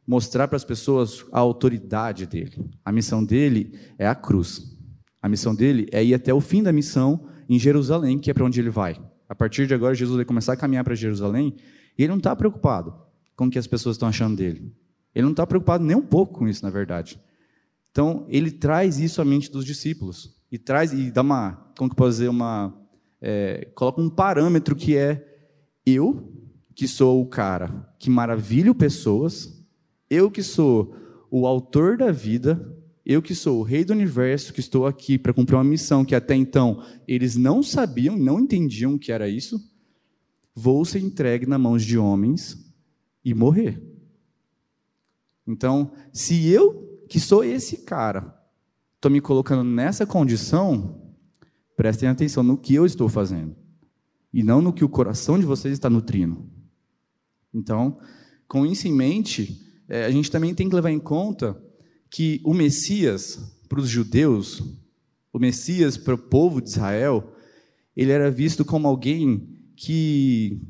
mostrar 0.06 0.46
para 0.48 0.56
as 0.56 0.64
pessoas 0.64 1.24
a 1.32 1.40
autoridade 1.40 2.26
dele. 2.26 2.70
A 2.84 2.92
missão 2.92 3.24
dele 3.24 3.78
é 3.98 4.06
a 4.06 4.14
cruz. 4.14 4.76
A 5.20 5.28
missão 5.28 5.54
dele 5.54 5.88
é 5.90 6.04
ir 6.04 6.14
até 6.14 6.32
o 6.32 6.40
fim 6.40 6.62
da 6.62 6.72
missão 6.72 7.26
em 7.48 7.58
Jerusalém, 7.58 8.18
que 8.18 8.30
é 8.30 8.34
para 8.34 8.44
onde 8.44 8.60
ele 8.60 8.70
vai. 8.70 9.00
A 9.28 9.34
partir 9.34 9.66
de 9.66 9.74
agora, 9.74 9.94
Jesus 9.94 10.16
vai 10.16 10.24
começar 10.24 10.52
a 10.52 10.56
caminhar 10.56 10.84
para 10.84 10.94
Jerusalém 10.94 11.56
e 11.98 12.02
ele 12.02 12.10
não 12.10 12.18
está 12.18 12.34
preocupado 12.36 12.94
com 13.34 13.46
o 13.46 13.50
que 13.50 13.58
as 13.58 13.66
pessoas 13.66 13.96
estão 13.96 14.08
achando 14.08 14.36
dele. 14.36 14.72
Ele 15.14 15.24
não 15.24 15.32
está 15.32 15.46
preocupado 15.46 15.84
nem 15.84 15.96
um 15.96 16.02
pouco 16.02 16.38
com 16.38 16.48
isso, 16.48 16.64
na 16.64 16.70
verdade. 16.70 17.20
Então, 17.90 18.26
ele 18.28 18.50
traz 18.50 18.98
isso 18.98 19.20
à 19.20 19.24
mente 19.24 19.50
dos 19.50 19.64
discípulos 19.64 20.36
e 20.52 20.58
traz 20.58 20.92
e 20.92 21.10
dá 21.10 21.22
uma, 21.22 21.72
como 21.76 21.90
que 21.90 21.96
posso 21.96 22.10
dizer, 22.12 22.28
uma 22.28 22.74
é, 23.20 23.68
coloca 23.74 24.00
um 24.00 24.10
parâmetro 24.10 24.76
que 24.76 24.96
é 24.96 25.26
eu 25.84 26.32
que 26.74 26.86
sou 26.86 27.22
o 27.22 27.26
cara 27.26 27.88
que 27.98 28.10
maravilho 28.10 28.74
pessoas, 28.74 29.55
eu 30.08 30.30
que 30.30 30.42
sou 30.42 30.94
o 31.30 31.46
autor 31.46 31.96
da 31.96 32.10
vida, 32.10 32.74
eu 33.04 33.22
que 33.22 33.34
sou 33.34 33.60
o 33.60 33.62
rei 33.62 33.84
do 33.84 33.92
universo, 33.92 34.52
que 34.52 34.60
estou 34.60 34.86
aqui 34.86 35.18
para 35.18 35.32
cumprir 35.32 35.56
uma 35.56 35.64
missão 35.64 36.04
que 36.04 36.14
até 36.14 36.34
então 36.34 36.82
eles 37.06 37.36
não 37.36 37.62
sabiam, 37.62 38.16
não 38.16 38.40
entendiam 38.40 38.94
o 38.94 38.98
que 38.98 39.12
era 39.12 39.28
isso 39.28 39.60
vou 40.56 40.86
ser 40.86 41.00
entregue 41.00 41.44
nas 41.44 41.60
mãos 41.60 41.84
de 41.84 41.98
homens 41.98 42.56
e 43.22 43.34
morrer. 43.34 43.82
Então, 45.46 45.92
se 46.12 46.48
eu, 46.48 47.04
que 47.08 47.20
sou 47.20 47.44
esse 47.44 47.84
cara, 47.84 48.34
estou 48.94 49.10
me 49.10 49.20
colocando 49.20 49.62
nessa 49.62 50.06
condição, 50.06 51.12
prestem 51.76 52.08
atenção 52.08 52.42
no 52.42 52.56
que 52.56 52.74
eu 52.74 52.86
estou 52.86 53.06
fazendo 53.06 53.54
e 54.32 54.42
não 54.42 54.62
no 54.62 54.72
que 54.72 54.84
o 54.84 54.88
coração 54.88 55.38
de 55.38 55.44
vocês 55.44 55.74
está 55.74 55.90
nutrindo. 55.90 56.48
Então, 57.52 57.98
com 58.48 58.64
isso 58.64 58.88
em 58.88 58.92
mente, 58.92 59.62
é, 59.88 60.04
a 60.04 60.10
gente 60.10 60.30
também 60.30 60.54
tem 60.54 60.68
que 60.68 60.74
levar 60.74 60.90
em 60.90 60.98
conta 60.98 61.60
que 62.10 62.40
o 62.44 62.54
Messias, 62.54 63.38
para 63.68 63.80
os 63.80 63.88
judeus, 63.88 64.62
o 65.32 65.38
Messias 65.38 65.96
para 65.96 66.14
o 66.14 66.18
povo 66.18 66.60
de 66.60 66.70
Israel, 66.70 67.32
ele 67.96 68.12
era 68.12 68.30
visto 68.30 68.64
como 68.64 68.88
alguém 68.88 69.48
que, 69.76 70.60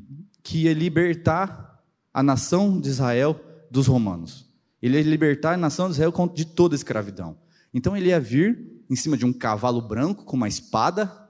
que 0.43 0.63
ia 0.63 0.73
libertar 0.73 1.83
a 2.13 2.21
nação 2.21 2.79
de 2.79 2.89
Israel 2.89 3.39
dos 3.69 3.87
romanos. 3.87 4.45
Ele 4.81 4.97
ia 4.97 5.03
libertar 5.03 5.53
a 5.53 5.57
nação 5.57 5.87
de 5.87 5.93
Israel 5.93 6.13
de 6.33 6.45
toda 6.45 6.75
a 6.75 6.77
escravidão. 6.77 7.37
Então 7.73 7.95
ele 7.95 8.09
ia 8.09 8.19
vir 8.19 8.83
em 8.89 8.95
cima 8.95 9.17
de 9.17 9.25
um 9.25 9.33
cavalo 9.33 9.81
branco 9.81 10.23
com 10.23 10.37
uma 10.37 10.47
espada, 10.47 11.29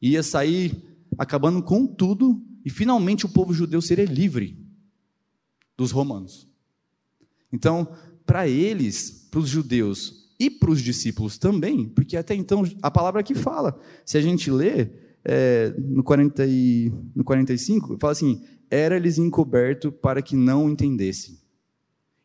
ia 0.00 0.22
sair 0.22 0.84
acabando 1.16 1.62
com 1.62 1.86
tudo, 1.86 2.42
e 2.64 2.70
finalmente 2.70 3.24
o 3.24 3.28
povo 3.28 3.54
judeu 3.54 3.80
seria 3.80 4.04
livre 4.04 4.58
dos 5.76 5.90
romanos. 5.90 6.48
Então, 7.52 7.88
para 8.26 8.46
eles, 8.46 9.26
para 9.30 9.40
os 9.40 9.48
judeus 9.48 10.28
e 10.38 10.50
para 10.50 10.70
os 10.70 10.80
discípulos 10.80 11.38
também, 11.38 11.88
porque 11.88 12.16
até 12.16 12.34
então 12.34 12.62
a 12.82 12.90
palavra 12.90 13.22
que 13.22 13.34
fala, 13.34 13.78
se 14.04 14.16
a 14.18 14.20
gente 14.20 14.50
lê, 14.50 14.88
é, 15.24 15.74
no, 15.78 16.02
40 16.02 16.46
e, 16.46 16.92
no 17.14 17.24
45, 17.24 17.98
fala 17.98 18.12
assim: 18.12 18.42
era-lhes 18.70 19.18
encoberto 19.18 19.90
para 19.90 20.22
que 20.22 20.36
não 20.36 20.70
entendessem. 20.70 21.38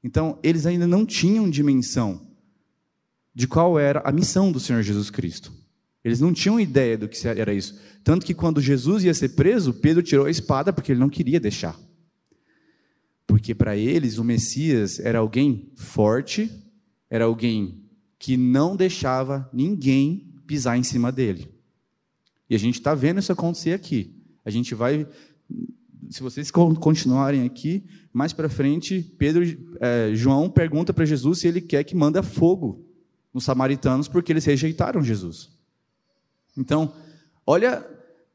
Então, 0.03 0.37
eles 0.43 0.65
ainda 0.65 0.85
não 0.85 1.05
tinham 1.05 1.49
dimensão 1.49 2.21
de 3.33 3.47
qual 3.47 3.79
era 3.79 4.01
a 4.05 4.11
missão 4.11 4.51
do 4.51 4.59
Senhor 4.59 4.81
Jesus 4.81 5.09
Cristo. 5.09 5.51
Eles 6.03 6.19
não 6.19 6.33
tinham 6.33 6.59
ideia 6.59 6.97
do 6.97 7.07
que 7.07 7.27
era 7.27 7.53
isso. 7.53 7.79
Tanto 8.03 8.25
que 8.25 8.33
quando 8.33 8.59
Jesus 8.59 9.05
ia 9.05 9.13
ser 9.13 9.29
preso, 9.29 9.73
Pedro 9.73 10.03
tirou 10.03 10.25
a 10.25 10.31
espada 10.31 10.73
porque 10.73 10.91
ele 10.91 10.99
não 10.99 11.09
queria 11.09 11.39
deixar. 11.39 11.79
Porque 13.43 13.53
para 13.53 13.75
eles 13.75 14.19
o 14.19 14.23
Messias 14.23 15.01
era 15.01 15.19
alguém 15.19 15.69
forte, 15.75 16.49
era 17.09 17.25
alguém 17.25 17.83
que 18.17 18.37
não 18.37 18.73
deixava 18.73 19.49
ninguém 19.51 20.33
pisar 20.47 20.77
em 20.77 20.83
cima 20.83 21.11
dele. 21.11 21.53
E 22.49 22.55
a 22.55 22.57
gente 22.57 22.75
está 22.75 22.95
vendo 22.95 23.19
isso 23.19 23.33
acontecer 23.33 23.73
aqui. 23.73 24.15
A 24.45 24.49
gente 24.49 24.73
vai, 24.73 25.05
se 26.09 26.23
vocês 26.23 26.49
continuarem 26.51 27.43
aqui, 27.43 27.83
mais 28.13 28.31
para 28.31 28.47
frente, 28.47 29.01
Pedro, 29.17 29.43
é, 29.81 30.15
João 30.15 30.49
pergunta 30.49 30.93
para 30.93 31.03
Jesus 31.03 31.39
se 31.39 31.47
ele 31.49 31.59
quer 31.59 31.83
que 31.83 31.97
manda 31.97 32.23
fogo 32.23 32.87
nos 33.33 33.43
samaritanos 33.43 34.07
porque 34.07 34.31
eles 34.31 34.45
rejeitaram 34.45 35.03
Jesus. 35.03 35.51
Então, 36.57 36.93
olha, 37.45 37.85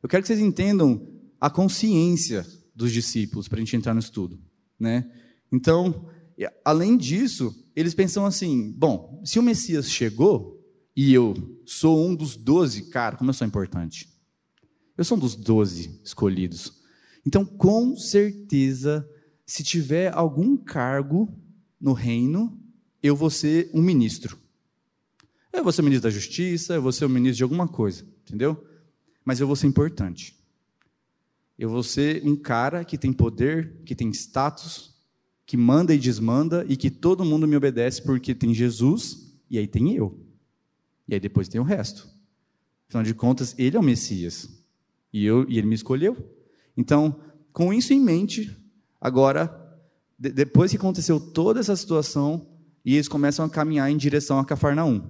eu 0.02 0.08
quero 0.08 0.22
que 0.22 0.26
vocês 0.26 0.38
entendam 0.38 1.08
a 1.40 1.48
consciência 1.48 2.46
dos 2.74 2.92
discípulos 2.92 3.48
para 3.48 3.56
a 3.56 3.60
gente 3.60 3.74
entrar 3.74 3.94
no 3.94 4.00
estudo, 4.00 4.38
né? 4.78 5.11
Então, 5.50 6.08
além 6.64 6.97
disso, 6.97 7.54
eles 7.75 7.94
pensam 7.94 8.25
assim: 8.25 8.73
bom, 8.73 9.20
se 9.25 9.38
o 9.38 9.42
Messias 9.42 9.90
chegou, 9.90 10.58
e 10.97 11.14
eu 11.14 11.35
sou 11.64 12.08
um 12.08 12.12
dos 12.12 12.37
doze, 12.37 12.90
cara, 12.90 13.16
como 13.16 13.30
eu 13.30 13.35
sou 13.35 13.47
importante. 13.47 14.08
Eu 14.97 15.04
sou 15.04 15.16
um 15.16 15.20
dos 15.20 15.37
doze 15.37 16.00
escolhidos. 16.02 16.73
Então, 17.25 17.44
com 17.44 17.97
certeza, 17.97 19.08
se 19.47 19.62
tiver 19.62 20.12
algum 20.12 20.56
cargo 20.56 21.32
no 21.80 21.92
reino, 21.92 22.58
eu 23.02 23.14
vou 23.14 23.30
ser 23.30 23.70
um 23.73 23.80
ministro. 23.80 24.38
Eu 25.52 25.62
vou 25.62 25.73
ser 25.73 25.82
ministro 25.82 26.11
da 26.11 26.14
justiça, 26.14 26.75
eu 26.75 26.82
vou 26.82 26.92
ser 26.92 27.04
o 27.04 27.08
ministro 27.08 27.37
de 27.37 27.42
alguma 27.42 27.68
coisa, 27.68 28.04
entendeu? 28.26 28.62
Mas 29.25 29.40
eu 29.40 29.47
vou 29.47 29.56
ser 29.56 29.66
importante. 29.66 30.38
Eu 31.58 31.68
vou 31.68 31.82
ser 31.82 32.24
um 32.24 32.36
cara 32.36 32.84
que 32.84 32.96
tem 32.96 33.12
poder, 33.12 33.82
que 33.84 33.94
tem 33.94 34.10
status, 34.10 34.94
que 35.44 35.56
manda 35.56 35.92
e 35.92 35.98
desmanda 35.98 36.64
e 36.68 36.76
que 36.76 36.88
todo 36.88 37.24
mundo 37.24 37.48
me 37.48 37.56
obedece 37.56 38.00
porque 38.02 38.34
tem 38.34 38.54
Jesus 38.54 39.34
e 39.50 39.58
aí 39.58 39.66
tem 39.66 39.92
eu. 39.94 40.16
E 41.08 41.14
aí 41.14 41.20
depois 41.20 41.48
tem 41.48 41.60
o 41.60 41.64
resto. 41.64 42.08
Afinal 42.86 43.02
de 43.02 43.12
contas, 43.12 43.54
ele 43.58 43.76
é 43.76 43.80
o 43.80 43.82
Messias. 43.82 44.48
E, 45.12 45.24
eu, 45.24 45.48
e 45.48 45.58
ele 45.58 45.66
me 45.66 45.74
escolheu. 45.74 46.16
Então, 46.76 47.20
com 47.52 47.72
isso 47.72 47.92
em 47.92 48.00
mente, 48.00 48.56
agora, 49.00 49.52
de, 50.18 50.30
depois 50.30 50.70
que 50.70 50.76
aconteceu 50.76 51.18
toda 51.18 51.58
essa 51.58 51.74
situação, 51.74 52.46
e 52.84 52.94
eles 52.94 53.08
começam 53.08 53.44
a 53.44 53.50
caminhar 53.50 53.90
em 53.90 53.96
direção 53.96 54.38
a 54.38 54.44
Cafarnaum. 54.44 55.00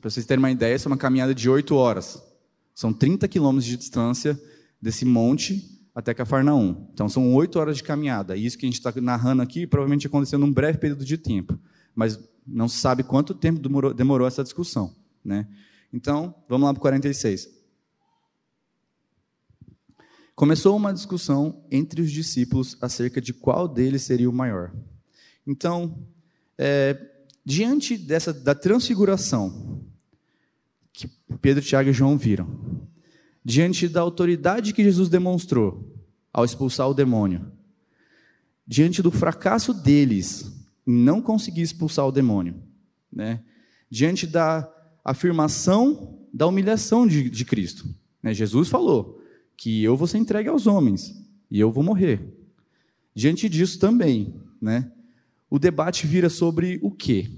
Para 0.00 0.10
vocês 0.10 0.26
terem 0.26 0.40
uma 0.40 0.50
ideia, 0.50 0.74
essa 0.74 0.88
é 0.88 0.90
uma 0.90 0.96
caminhada 0.96 1.34
de 1.34 1.48
oito 1.48 1.76
horas. 1.76 2.20
São 2.74 2.92
30 2.92 3.28
quilômetros 3.28 3.64
de 3.64 3.76
distância 3.76 4.38
desse 4.86 5.04
monte 5.04 5.68
até 5.92 6.14
Cafarnaum. 6.14 6.88
Então, 6.92 7.08
são 7.08 7.34
oito 7.34 7.58
horas 7.58 7.76
de 7.76 7.82
caminhada. 7.82 8.36
E 8.36 8.46
isso 8.46 8.56
que 8.56 8.64
a 8.64 8.68
gente 8.68 8.78
está 8.78 8.92
narrando 9.00 9.42
aqui 9.42 9.66
provavelmente 9.66 10.06
aconteceu 10.06 10.38
num 10.38 10.52
breve 10.52 10.78
período 10.78 11.04
de 11.04 11.18
tempo. 11.18 11.58
Mas 11.92 12.20
não 12.46 12.68
se 12.68 12.78
sabe 12.78 13.02
quanto 13.02 13.34
tempo 13.34 13.58
demorou, 13.58 13.92
demorou 13.92 14.28
essa 14.28 14.44
discussão. 14.44 14.94
Né? 15.24 15.48
Então, 15.92 16.32
vamos 16.48 16.66
lá 16.66 16.72
para 16.72 16.78
o 16.78 16.82
46. 16.82 17.48
Começou 20.36 20.76
uma 20.76 20.94
discussão 20.94 21.64
entre 21.68 22.00
os 22.00 22.12
discípulos 22.12 22.76
acerca 22.80 23.20
de 23.20 23.32
qual 23.32 23.66
deles 23.66 24.02
seria 24.02 24.30
o 24.30 24.32
maior. 24.32 24.72
Então, 25.44 26.06
é, 26.56 26.96
diante 27.44 27.98
dessa 27.98 28.32
da 28.32 28.54
transfiguração 28.54 29.84
que 30.92 31.08
Pedro, 31.40 31.64
Tiago 31.64 31.90
e 31.90 31.92
João 31.92 32.16
viram, 32.16 32.86
diante 33.46 33.88
da 33.88 34.00
autoridade 34.00 34.74
que 34.74 34.82
Jesus 34.82 35.08
demonstrou 35.08 35.94
ao 36.32 36.44
expulsar 36.44 36.90
o 36.90 36.94
demônio, 36.94 37.46
diante 38.66 39.00
do 39.00 39.12
fracasso 39.12 39.72
deles 39.72 40.52
não 40.84 41.22
conseguir 41.22 41.62
expulsar 41.62 42.04
o 42.08 42.10
demônio. 42.10 42.60
Né? 43.10 43.44
Diante 43.88 44.26
da 44.26 44.68
afirmação 45.04 46.18
da 46.34 46.44
humilhação 46.48 47.06
de, 47.06 47.30
de 47.30 47.44
Cristo. 47.44 47.88
Né? 48.20 48.34
Jesus 48.34 48.68
falou 48.68 49.22
que 49.56 49.84
eu 49.84 49.96
vou 49.96 50.08
ser 50.08 50.18
entregue 50.18 50.48
aos 50.48 50.66
homens 50.66 51.14
e 51.48 51.60
eu 51.60 51.70
vou 51.70 51.84
morrer. 51.84 52.36
Diante 53.14 53.48
disso 53.48 53.78
também, 53.78 54.34
né? 54.60 54.90
o 55.48 55.56
debate 55.56 56.04
vira 56.04 56.28
sobre 56.28 56.80
o 56.82 56.90
quê? 56.90 57.30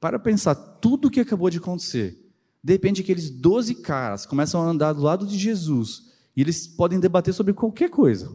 Para 0.00 0.18
pensar 0.18 0.54
tudo 0.54 1.08
o 1.08 1.10
que 1.10 1.20
acabou 1.20 1.50
de 1.50 1.58
acontecer, 1.58 2.18
de 2.62 2.72
repente 2.72 3.00
aqueles 3.00 3.30
12 3.30 3.76
caras 3.76 4.24
começam 4.26 4.62
a 4.62 4.66
andar 4.68 4.92
do 4.92 5.02
lado 5.02 5.26
de 5.26 5.36
Jesus 5.38 6.12
e 6.36 6.40
eles 6.40 6.66
podem 6.66 7.00
debater 7.00 7.34
sobre 7.34 7.52
qualquer 7.52 7.90
coisa. 7.90 8.34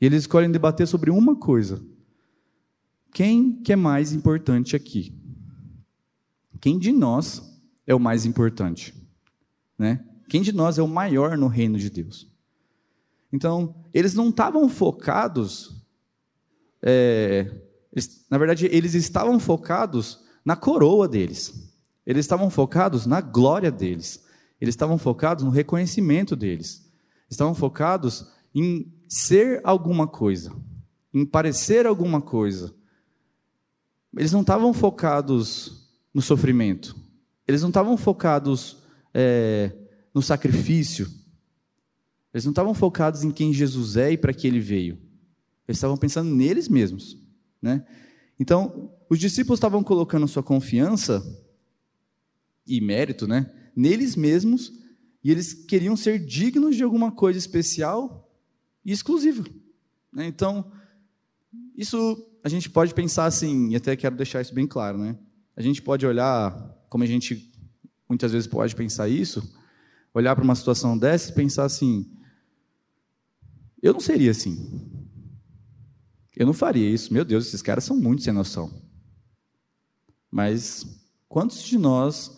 E 0.00 0.06
eles 0.06 0.22
escolhem 0.22 0.50
debater 0.50 0.86
sobre 0.86 1.10
uma 1.10 1.36
coisa: 1.36 1.82
quem 3.12 3.62
que 3.62 3.72
é 3.72 3.76
mais 3.76 4.12
importante 4.12 4.74
aqui? 4.74 5.14
Quem 6.60 6.78
de 6.78 6.92
nós 6.92 7.42
é 7.86 7.94
o 7.94 8.00
mais 8.00 8.26
importante? 8.26 8.94
Né? 9.78 10.04
Quem 10.28 10.42
de 10.42 10.52
nós 10.52 10.78
é 10.78 10.82
o 10.82 10.88
maior 10.88 11.36
no 11.36 11.46
reino 11.46 11.78
de 11.78 11.88
Deus? 11.88 12.28
Então, 13.32 13.74
eles 13.92 14.14
não 14.14 14.30
estavam 14.30 14.68
focados 14.68 15.86
é, 16.82 17.50
eles, 17.92 18.24
na 18.30 18.38
verdade, 18.38 18.68
eles 18.70 18.94
estavam 18.94 19.40
focados 19.40 20.24
na 20.44 20.54
coroa 20.54 21.08
deles. 21.08 21.65
Eles 22.06 22.24
estavam 22.24 22.48
focados 22.48 23.04
na 23.04 23.20
glória 23.20 23.70
deles. 23.70 24.24
Eles 24.60 24.74
estavam 24.74 24.96
focados 24.96 25.44
no 25.44 25.50
reconhecimento 25.50 26.36
deles. 26.36 26.88
Estavam 27.28 27.54
focados 27.54 28.30
em 28.54 28.92
ser 29.08 29.60
alguma 29.64 30.06
coisa, 30.06 30.52
em 31.12 31.26
parecer 31.26 31.86
alguma 31.86 32.20
coisa. 32.20 32.74
Eles 34.16 34.32
não 34.32 34.40
estavam 34.40 34.72
focados 34.72 35.90
no 36.14 36.22
sofrimento. 36.22 36.96
Eles 37.46 37.60
não 37.60 37.68
estavam 37.68 37.96
focados 37.96 38.78
é, 39.12 39.72
no 40.14 40.22
sacrifício. 40.22 41.10
Eles 42.32 42.44
não 42.44 42.52
estavam 42.52 42.72
focados 42.72 43.24
em 43.24 43.30
quem 43.30 43.52
Jesus 43.52 43.96
é 43.96 44.12
e 44.12 44.16
para 44.16 44.32
que 44.32 44.46
ele 44.46 44.60
veio. 44.60 44.94
Eles 45.66 45.78
estavam 45.78 45.96
pensando 45.96 46.34
neles 46.34 46.68
mesmos. 46.68 47.18
Né? 47.60 47.84
Então, 48.38 48.90
os 49.10 49.18
discípulos 49.18 49.58
estavam 49.58 49.82
colocando 49.82 50.28
sua 50.28 50.42
confiança 50.42 51.22
e 52.66 52.80
mérito 52.80 53.26
né, 53.26 53.50
neles 53.74 54.16
mesmos 54.16 54.72
e 55.22 55.30
eles 55.30 55.52
queriam 55.52 55.96
ser 55.96 56.18
dignos 56.18 56.76
de 56.76 56.82
alguma 56.82 57.10
coisa 57.10 57.38
especial 57.38 58.32
e 58.84 58.92
exclusiva. 58.92 59.44
Né? 60.12 60.26
Então, 60.26 60.70
isso 61.76 62.26
a 62.44 62.48
gente 62.48 62.70
pode 62.70 62.94
pensar 62.94 63.26
assim, 63.26 63.70
e 63.70 63.76
até 63.76 63.96
quero 63.96 64.16
deixar 64.16 64.40
isso 64.40 64.54
bem 64.54 64.66
claro, 64.66 64.98
né? 64.98 65.18
A 65.56 65.62
gente 65.62 65.82
pode 65.82 66.06
olhar, 66.06 66.52
como 66.88 67.02
a 67.02 67.06
gente 67.06 67.52
muitas 68.08 68.30
vezes 68.30 68.46
pode 68.46 68.76
pensar 68.76 69.08
isso, 69.08 69.42
olhar 70.14 70.34
para 70.36 70.44
uma 70.44 70.54
situação 70.54 70.96
dessa 70.96 71.30
e 71.30 71.34
pensar 71.34 71.64
assim: 71.64 72.08
eu 73.82 73.92
não 73.92 74.00
seria 74.00 74.30
assim. 74.30 74.80
Eu 76.36 76.46
não 76.46 76.52
faria 76.52 76.88
isso. 76.88 77.12
Meu 77.12 77.24
Deus, 77.24 77.46
esses 77.46 77.62
caras 77.62 77.84
são 77.84 77.96
muito 77.96 78.22
sem 78.22 78.32
noção. 78.32 78.70
Mas 80.30 80.84
quantos 81.28 81.62
de 81.62 81.78
nós 81.78 82.35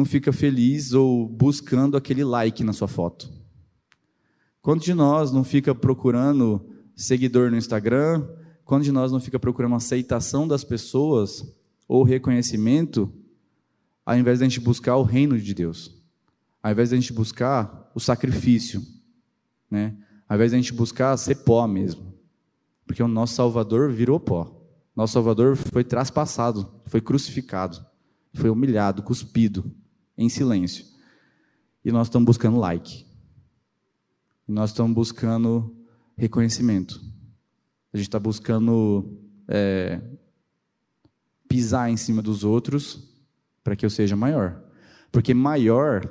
não 0.00 0.04
fica 0.06 0.32
feliz 0.32 0.94
ou 0.94 1.28
buscando 1.28 1.94
aquele 1.94 2.24
like 2.24 2.64
na 2.64 2.72
sua 2.72 2.88
foto? 2.88 3.30
Quantos 4.62 4.86
de 4.86 4.94
nós 4.94 5.30
não 5.30 5.44
fica 5.44 5.74
procurando 5.74 6.66
seguidor 6.96 7.50
no 7.50 7.56
Instagram? 7.58 8.26
Quantos 8.64 8.86
de 8.86 8.92
nós 8.92 9.12
não 9.12 9.20
fica 9.20 9.38
procurando 9.38 9.74
aceitação 9.74 10.48
das 10.48 10.64
pessoas 10.64 11.44
ou 11.86 12.02
reconhecimento, 12.02 13.12
ao 14.04 14.16
invés 14.16 14.38
de 14.38 14.44
a 14.46 14.48
gente 14.48 14.60
buscar 14.60 14.96
o 14.96 15.02
reino 15.02 15.38
de 15.38 15.52
Deus? 15.52 15.94
Ao 16.62 16.72
invés 16.72 16.88
de 16.88 16.94
a 16.94 16.98
gente 16.98 17.12
buscar 17.12 17.90
o 17.94 18.00
sacrifício, 18.00 18.82
né? 19.70 19.94
Ao 20.26 20.34
invés 20.34 20.52
de 20.52 20.56
a 20.56 20.60
gente 20.60 20.72
buscar 20.72 21.14
ser 21.18 21.36
pó 21.36 21.66
mesmo. 21.66 22.14
Porque 22.86 23.02
o 23.02 23.08
nosso 23.08 23.34
Salvador 23.34 23.92
virou 23.92 24.18
pó. 24.18 24.64
Nosso 24.96 25.12
Salvador 25.12 25.56
foi 25.56 25.84
traspassado, 25.84 26.72
foi 26.86 27.02
crucificado, 27.02 27.84
foi 28.32 28.48
humilhado, 28.48 29.02
cuspido, 29.02 29.70
em 30.20 30.28
silêncio. 30.28 30.84
E 31.82 31.90
nós 31.90 32.08
estamos 32.08 32.26
buscando 32.26 32.58
like. 32.58 33.06
E 34.46 34.52
nós 34.52 34.70
estamos 34.70 34.94
buscando 34.94 35.74
reconhecimento. 36.14 37.00
A 37.90 37.96
gente 37.96 38.06
está 38.06 38.20
buscando 38.20 39.18
é, 39.48 39.98
pisar 41.48 41.90
em 41.90 41.96
cima 41.96 42.20
dos 42.20 42.44
outros 42.44 43.10
para 43.64 43.74
que 43.74 43.86
eu 43.86 43.90
seja 43.90 44.14
maior. 44.14 44.62
Porque 45.10 45.32
maior 45.32 46.08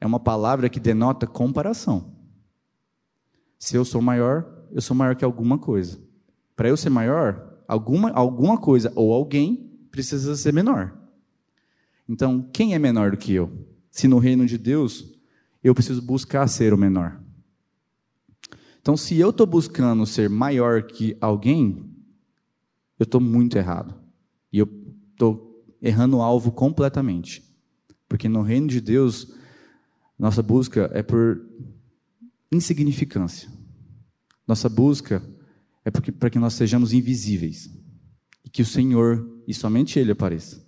é 0.00 0.06
uma 0.06 0.18
palavra 0.18 0.68
que 0.68 0.80
denota 0.80 1.24
comparação. 1.24 2.16
Se 3.60 3.76
eu 3.76 3.84
sou 3.84 4.02
maior, 4.02 4.66
eu 4.72 4.82
sou 4.82 4.96
maior 4.96 5.14
que 5.14 5.24
alguma 5.24 5.56
coisa. 5.56 6.02
Para 6.56 6.68
eu 6.68 6.76
ser 6.76 6.90
maior, 6.90 7.62
alguma, 7.68 8.10
alguma 8.10 8.58
coisa 8.58 8.92
ou 8.96 9.12
alguém 9.12 9.88
precisa 9.92 10.34
ser 10.34 10.52
menor. 10.52 11.03
Então, 12.08 12.48
quem 12.52 12.74
é 12.74 12.78
menor 12.78 13.10
do 13.10 13.16
que 13.16 13.32
eu? 13.32 13.50
Se 13.90 14.06
no 14.06 14.18
reino 14.18 14.46
de 14.46 14.58
Deus 14.58 15.12
eu 15.62 15.74
preciso 15.74 16.02
buscar 16.02 16.46
ser 16.46 16.74
o 16.74 16.78
menor. 16.78 17.20
Então, 18.80 18.96
se 18.96 19.18
eu 19.18 19.30
estou 19.30 19.46
buscando 19.46 20.04
ser 20.04 20.28
maior 20.28 20.82
que 20.82 21.16
alguém, 21.20 21.90
eu 22.98 23.04
estou 23.04 23.20
muito 23.20 23.56
errado. 23.56 23.94
E 24.52 24.58
eu 24.58 24.68
estou 25.10 25.64
errando 25.80 26.18
o 26.18 26.22
alvo 26.22 26.52
completamente. 26.52 27.42
Porque 28.08 28.28
no 28.28 28.42
reino 28.42 28.66
de 28.66 28.80
Deus, 28.80 29.34
nossa 30.18 30.42
busca 30.42 30.90
é 30.92 31.02
por 31.02 31.40
insignificância. 32.52 33.48
Nossa 34.46 34.68
busca 34.68 35.22
é 35.84 35.90
para 35.90 36.30
que 36.30 36.38
nós 36.38 36.54
sejamos 36.54 36.92
invisíveis 36.92 37.70
e 38.44 38.50
que 38.50 38.62
o 38.62 38.66
Senhor 38.66 39.28
e 39.46 39.54
somente 39.54 39.98
Ele 39.98 40.12
apareça. 40.12 40.63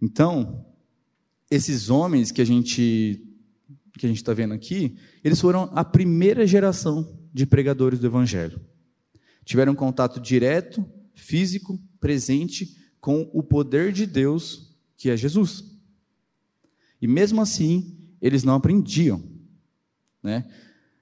Então, 0.00 0.66
esses 1.50 1.90
homens 1.90 2.30
que 2.30 2.40
a 2.40 2.44
gente 2.44 3.22
que 3.98 4.04
a 4.04 4.08
gente 4.08 4.18
está 4.18 4.34
vendo 4.34 4.52
aqui, 4.52 4.94
eles 5.24 5.40
foram 5.40 5.70
a 5.72 5.82
primeira 5.82 6.46
geração 6.46 7.18
de 7.32 7.46
pregadores 7.46 7.98
do 7.98 8.06
Evangelho. 8.06 8.60
Tiveram 9.42 9.74
contato 9.74 10.20
direto, 10.20 10.84
físico, 11.14 11.80
presente 11.98 12.76
com 13.00 13.30
o 13.32 13.42
poder 13.42 13.92
de 13.92 14.04
Deus, 14.04 14.76
que 14.98 15.08
é 15.08 15.16
Jesus. 15.16 15.64
E 17.00 17.06
mesmo 17.06 17.40
assim, 17.40 17.96
eles 18.20 18.44
não 18.44 18.54
aprendiam. 18.54 19.22
Né? 20.22 20.44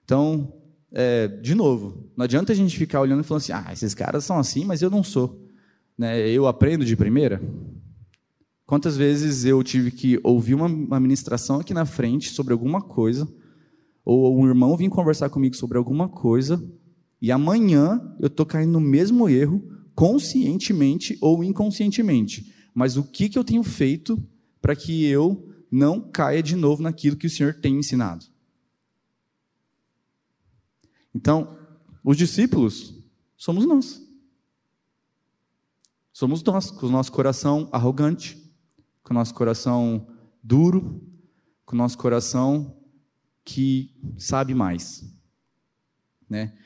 Então, 0.05 0.53
é, 0.93 1.27
de 1.27 1.55
novo, 1.55 2.11
não 2.17 2.25
adianta 2.25 2.53
a 2.53 2.57
gente 2.57 2.77
ficar 2.77 3.01
olhando 3.01 3.21
e 3.21 3.25
falando 3.25 3.43
assim, 3.43 3.53
ah, 3.53 3.73
esses 3.73 3.95
caras 3.95 4.25
são 4.25 4.39
assim, 4.39 4.65
mas 4.65 4.83
eu 4.83 4.91
não 4.91 5.03
sou. 5.03 5.49
Né? 5.97 6.29
Eu 6.29 6.47
aprendo 6.47 6.85
de 6.85 6.95
primeira. 6.95 7.43
Quantas 8.67 8.97
vezes 8.97 9.45
eu 9.45 9.63
tive 9.63 9.91
que 9.91 10.19
ouvir 10.23 10.55
uma, 10.55 10.99
ministração 10.99 11.61
aqui 11.61 11.75
na 11.75 11.85
frente 11.85 12.31
sobre 12.31 12.53
alguma 12.53 12.81
coisa, 12.81 13.29
ou 14.05 14.39
um 14.39 14.47
irmão 14.47 14.77
vir 14.77 14.89
conversar 14.89 15.29
comigo 15.29 15.55
sobre 15.55 15.77
alguma 15.77 16.09
coisa, 16.09 16.63
e 17.21 17.31
amanhã 17.31 18.01
eu 18.21 18.29
estou 18.29 18.47
caindo 18.47 18.73
no 18.73 18.81
mesmo 18.81 19.29
erro, 19.29 19.63
conscientemente 19.95 21.17
ou 21.21 21.45
inconscientemente. 21.45 22.53
Mas 22.75 22.97
o 22.97 23.05
que, 23.05 23.29
que 23.29 23.39
eu 23.39 23.45
tenho 23.45 23.63
feito 23.63 24.23
para 24.61 24.75
que 24.75 25.05
eu 25.05 25.55
não 25.71 26.01
caia 26.01 26.43
de 26.43 26.57
novo 26.57 26.83
naquilo 26.83 27.17
que 27.17 27.27
o 27.27 27.31
Senhor 27.31 27.55
tem 27.55 27.79
ensinado? 27.79 28.25
Então, 31.15 31.57
os 32.03 32.17
discípulos 32.17 32.95
somos 33.37 33.65
nós. 33.65 34.03
Somos 36.13 36.43
nós, 36.43 36.71
com 36.71 36.87
o 36.87 36.91
nosso 36.91 37.13
coração 37.13 37.69
arrogante, 37.73 38.44
com 39.05 39.13
o 39.13 39.15
nosso 39.15 39.35
coração 39.35 40.09
duro, 40.43 41.01
com 41.65 41.77
o 41.77 41.79
nosso 41.79 41.97
coração 41.97 42.77
que 43.45 43.95
sabe 44.19 44.55
mais. 44.55 45.05
Né? 46.29 46.57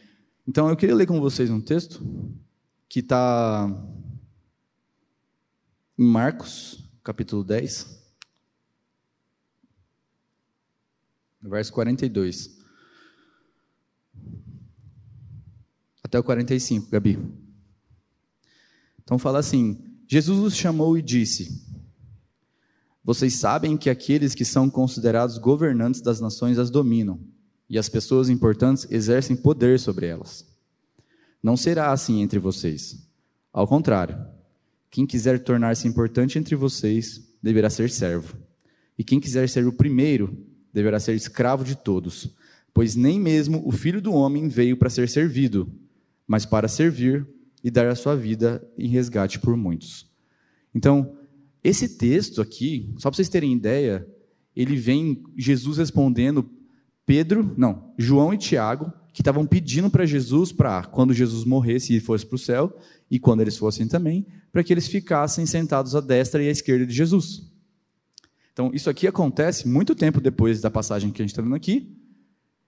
Então, 0.47 0.71
eu 0.71 0.77
queria 0.77 0.95
ler 0.95 1.07
com 1.07 1.21
vocês 1.21 1.51
um 1.51 1.61
texto 1.61 2.01
que 2.89 3.01
está 3.01 3.69
em 5.99 6.07
Marcos, 6.07 6.89
capítulo 7.03 7.43
10, 7.43 7.99
verso 11.43 11.73
42. 11.73 12.57
Até 16.03 16.19
o 16.19 16.25
45, 16.25 16.89
Gabi. 16.89 17.19
Então 19.03 19.19
fala 19.19 19.39
assim: 19.39 19.83
Jesus 20.07 20.39
os 20.39 20.57
chamou 20.57 20.97
e 20.97 21.03
disse: 21.03 21.68
Vocês 23.09 23.37
sabem 23.37 23.75
que 23.75 23.89
aqueles 23.89 24.35
que 24.35 24.45
são 24.45 24.69
considerados 24.69 25.39
governantes 25.39 26.03
das 26.03 26.21
nações 26.21 26.59
as 26.59 26.69
dominam, 26.69 27.19
e 27.67 27.79
as 27.79 27.89
pessoas 27.89 28.29
importantes 28.29 28.87
exercem 28.91 29.35
poder 29.35 29.81
sobre 29.81 30.05
elas. 30.05 30.47
Não 31.43 31.57
será 31.57 31.91
assim 31.91 32.21
entre 32.21 32.39
vocês. 32.39 33.09
Ao 33.51 33.67
contrário, 33.67 34.23
quem 34.91 35.07
quiser 35.07 35.39
tornar-se 35.43 35.89
importante 35.89 36.39
entre 36.39 36.55
vocês 36.55 37.27
deverá 37.43 37.71
ser 37.71 37.89
servo, 37.89 38.37
e 38.99 39.03
quem 39.03 39.19
quiser 39.19 39.49
ser 39.49 39.67
o 39.67 39.73
primeiro 39.73 40.37
deverá 40.71 41.01
ser 41.01 41.15
escravo 41.15 41.65
de 41.65 41.77
todos, 41.77 42.37
pois 42.75 42.95
nem 42.95 43.19
mesmo 43.19 43.67
o 43.67 43.73
filho 43.73 44.03
do 44.03 44.13
homem 44.13 44.49
veio 44.49 44.77
para 44.77 44.91
ser 44.91 45.09
servido 45.09 45.67
mas 46.27 46.45
para 46.45 46.69
servir 46.69 47.27
e 47.65 47.71
dar 47.71 47.89
a 47.89 47.95
sua 47.95 48.15
vida 48.15 48.63
em 48.77 48.87
resgate 48.87 49.41
por 49.41 49.57
muitos. 49.57 50.07
Então, 50.75 51.18
esse 51.69 51.97
texto 51.97 52.41
aqui, 52.41 52.93
só 52.97 53.11
para 53.11 53.17
vocês 53.17 53.29
terem 53.29 53.53
ideia, 53.53 54.07
ele 54.55 54.77
vem 54.77 55.23
Jesus 55.37 55.79
respondendo 55.79 56.51
Pedro, 57.07 57.55
não, 57.57 57.95
João 57.97 58.35
e 58.35 58.39
Tiago, 58.39 58.93
que 59.13 59.23
estavam 59.23 59.47
pedindo 59.47 59.89
para 59.89 60.05
Jesus 60.05 60.53
para 60.53 60.85
quando 60.85 61.15
Jesus 61.15 61.45
morresse 61.45 61.97
e 61.97 62.01
fosse 62.01 62.27
para 62.27 62.37
o 62.37 62.39
céu, 62.39 62.77
e 63.11 63.19
quando 63.19 63.41
eles 63.41 63.57
fossem 63.57 63.89
também, 63.89 64.27
para 64.53 64.63
que 64.63 64.73
eles 64.73 64.87
ficassem 64.87 65.47
sentados 65.47 65.97
à 65.97 66.01
destra 66.01 66.43
e 66.43 66.49
à 66.49 66.51
esquerda 66.51 66.87
de 66.87 66.95
Jesus. 66.95 67.43
Então, 68.53 68.71
isso 68.75 68.91
aqui 68.91 69.07
acontece 69.07 69.67
muito 69.67 69.95
tempo 69.95 70.21
depois 70.21 70.61
da 70.61 70.71
passagem 70.71 71.11
que 71.11 71.23
a 71.23 71.25
gente 71.25 71.33
está 71.33 71.43
vendo 71.43 71.55
aqui, 71.55 71.97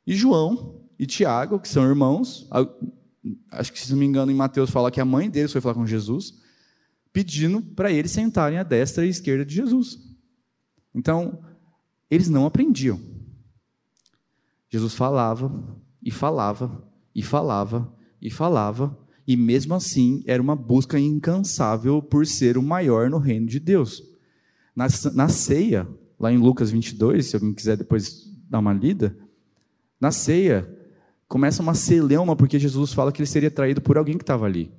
e 0.06 0.14
João 0.14 0.80
e 0.98 1.06
Tiago, 1.06 1.60
que 1.60 1.68
são 1.68 1.84
irmãos, 1.84 2.48
acho 3.50 3.72
que 3.72 3.80
se 3.80 3.90
não 3.90 3.98
me 3.98 4.06
engano, 4.06 4.32
em 4.32 4.34
Mateus 4.34 4.70
fala 4.70 4.90
que 4.90 5.00
a 5.00 5.04
mãe 5.04 5.28
deles 5.28 5.52
foi 5.52 5.60
falar 5.60 5.74
com 5.74 5.86
Jesus, 5.86 6.39
pedindo 7.12 7.60
para 7.60 7.90
eles 7.90 8.10
sentarem 8.10 8.58
à 8.58 8.62
destra 8.62 9.04
e 9.04 9.08
à 9.08 9.10
esquerda 9.10 9.44
de 9.44 9.54
Jesus. 9.54 9.98
Então, 10.94 11.42
eles 12.10 12.28
não 12.28 12.46
aprendiam. 12.46 13.00
Jesus 14.68 14.94
falava 14.94 15.52
e 16.02 16.10
falava 16.10 16.88
e 17.14 17.22
falava 17.22 17.92
e 18.20 18.30
falava, 18.30 18.96
e 19.26 19.36
mesmo 19.36 19.74
assim 19.74 20.22
era 20.26 20.42
uma 20.42 20.54
busca 20.54 20.98
incansável 20.98 22.02
por 22.02 22.26
ser 22.26 22.58
o 22.58 22.62
maior 22.62 23.08
no 23.08 23.18
reino 23.18 23.46
de 23.46 23.58
Deus. 23.58 24.02
Na, 24.74 24.86
na 25.14 25.28
ceia, 25.28 25.88
lá 26.18 26.32
em 26.32 26.38
Lucas 26.38 26.70
22, 26.70 27.26
se 27.26 27.36
alguém 27.36 27.54
quiser 27.54 27.76
depois 27.76 28.30
dar 28.48 28.58
uma 28.58 28.72
lida, 28.72 29.16
na 30.00 30.10
ceia 30.10 30.68
começa 31.28 31.62
uma 31.62 31.74
celeuma, 31.74 32.34
porque 32.34 32.58
Jesus 32.58 32.92
fala 32.92 33.12
que 33.12 33.20
ele 33.20 33.28
seria 33.28 33.50
traído 33.50 33.80
por 33.80 33.96
alguém 33.96 34.18
que 34.18 34.22
estava 34.24 34.46
ali. 34.46 34.72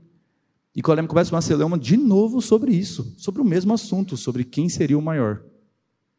E 0.76 0.82
começa 0.82 1.36
uma 1.36 1.42
celeuma 1.42 1.78
de 1.78 1.98
novo 1.98 2.42
sobre 2.42 2.74
isso, 2.74 3.14
sobre 3.18 3.42
o 3.42 3.46
mesmo 3.46 3.74
assunto, 3.74 4.16
sobre 4.16 4.46
quem 4.46 4.70
seria 4.70 4.98
o 4.98 5.02
maior. 5.02 5.44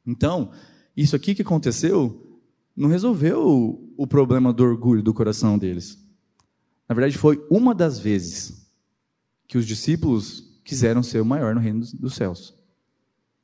Então, 0.06 0.50
isso 0.96 1.16
aqui 1.16 1.34
que 1.34 1.42
aconteceu 1.42 2.40
não 2.76 2.88
resolveu 2.88 3.92
o 3.96 4.06
problema 4.06 4.52
do 4.52 4.62
orgulho 4.62 5.02
do 5.02 5.14
coração 5.14 5.58
deles. 5.58 5.98
Na 6.88 6.94
verdade, 6.94 7.16
foi 7.16 7.44
uma 7.50 7.74
das 7.74 7.98
vezes 7.98 8.66
que 9.46 9.56
os 9.56 9.66
discípulos 9.66 10.60
quiseram 10.64 11.02
ser 11.02 11.20
o 11.20 11.24
maior 11.24 11.54
no 11.54 11.60
reino 11.60 11.84
dos 11.94 12.14
céus. 12.14 12.54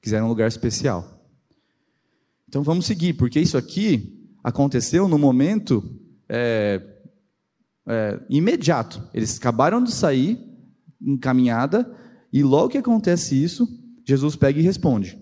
Quiseram 0.00 0.26
um 0.26 0.28
lugar 0.28 0.48
especial. 0.48 1.18
Então 2.48 2.62
vamos 2.62 2.86
seguir, 2.86 3.14
porque 3.14 3.40
isso 3.40 3.58
aqui 3.58 4.26
aconteceu 4.42 5.08
no 5.08 5.18
momento 5.18 5.82
é, 6.28 6.82
é, 7.86 8.20
imediato. 8.30 9.02
Eles 9.12 9.36
acabaram 9.36 9.82
de 9.82 9.92
sair 9.92 10.47
em 11.00 11.16
caminhada, 11.16 11.94
e 12.32 12.42
logo 12.42 12.70
que 12.70 12.78
acontece 12.78 13.42
isso, 13.42 13.68
Jesus 14.04 14.36
pega 14.36 14.58
e 14.58 14.62
responde. 14.62 15.18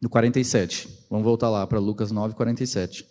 No 0.00 0.08
47. 0.08 0.88
Vamos 1.10 1.24
voltar 1.24 1.50
lá 1.50 1.66
para 1.66 1.78
Lucas 1.78 2.10
9, 2.10 2.34
47. 2.34 3.06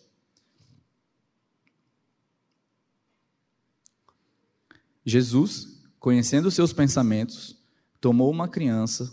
Jesus, 5.05 5.81
conhecendo 5.99 6.51
seus 6.51 6.73
pensamentos, 6.73 7.57
tomou 7.99 8.29
uma 8.29 8.47
criança 8.47 9.11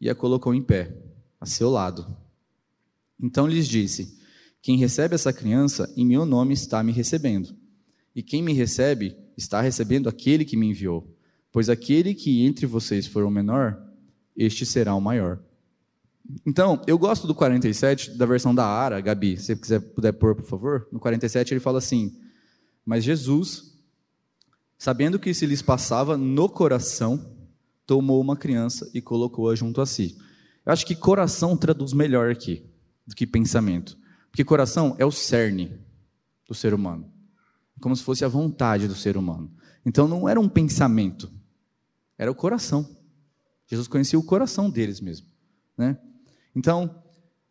e 0.00 0.08
a 0.08 0.14
colocou 0.14 0.54
em 0.54 0.62
pé, 0.62 0.96
a 1.40 1.46
seu 1.46 1.68
lado. 1.68 2.16
Então 3.20 3.46
lhes 3.46 3.66
disse: 3.66 4.18
Quem 4.60 4.78
recebe 4.78 5.14
essa 5.14 5.32
criança, 5.32 5.92
em 5.96 6.06
meu 6.06 6.24
nome 6.24 6.54
está 6.54 6.82
me 6.82 6.92
recebendo. 6.92 7.54
E 8.14 8.22
quem 8.22 8.42
me 8.42 8.52
recebe, 8.52 9.16
está 9.36 9.60
recebendo 9.60 10.08
aquele 10.08 10.44
que 10.44 10.56
me 10.56 10.66
enviou. 10.68 11.11
Pois 11.52 11.68
aquele 11.68 12.14
que 12.14 12.44
entre 12.44 12.66
vocês 12.66 13.06
for 13.06 13.22
o 13.24 13.30
menor, 13.30 13.78
este 14.36 14.66
será 14.66 14.94
o 14.94 15.00
maior. 15.00 15.38
Então, 16.46 16.80
eu 16.86 16.98
gosto 16.98 17.26
do 17.26 17.34
47, 17.34 18.16
da 18.16 18.24
versão 18.24 18.54
da 18.54 18.64
Ara, 18.64 19.00
Gabi, 19.00 19.36
se 19.36 19.46
você 19.46 19.56
quiser 19.56 19.80
puder 19.80 20.12
pôr, 20.12 20.34
por 20.34 20.44
favor. 20.44 20.88
No 20.90 20.98
47 20.98 21.52
ele 21.52 21.60
fala 21.60 21.78
assim: 21.78 22.16
Mas 22.86 23.04
Jesus 23.04 23.72
Sabendo 24.82 25.16
que 25.16 25.32
se 25.32 25.46
lhes 25.46 25.62
passava 25.62 26.16
no 26.16 26.48
coração, 26.48 27.36
tomou 27.86 28.20
uma 28.20 28.36
criança 28.36 28.90
e 28.92 29.00
colocou-a 29.00 29.54
junto 29.54 29.80
a 29.80 29.86
si. 29.86 30.18
Eu 30.66 30.72
acho 30.72 30.84
que 30.84 30.96
coração 30.96 31.56
traduz 31.56 31.92
melhor 31.92 32.32
aqui 32.32 32.68
do 33.06 33.14
que 33.14 33.24
pensamento. 33.24 33.96
Porque 34.28 34.42
coração 34.42 34.96
é 34.98 35.06
o 35.06 35.12
cerne 35.12 35.78
do 36.48 36.52
ser 36.52 36.74
humano. 36.74 37.08
Como 37.80 37.94
se 37.94 38.02
fosse 38.02 38.24
a 38.24 38.28
vontade 38.28 38.88
do 38.88 38.94
ser 38.96 39.16
humano. 39.16 39.52
Então 39.86 40.08
não 40.08 40.28
era 40.28 40.40
um 40.40 40.48
pensamento, 40.48 41.32
era 42.22 42.30
o 42.30 42.34
coração. 42.36 42.88
Jesus 43.66 43.88
conhecia 43.88 44.18
o 44.18 44.22
coração 44.22 44.70
deles 44.70 45.00
mesmo. 45.00 45.26
Né? 45.76 45.98
Então, 46.54 47.02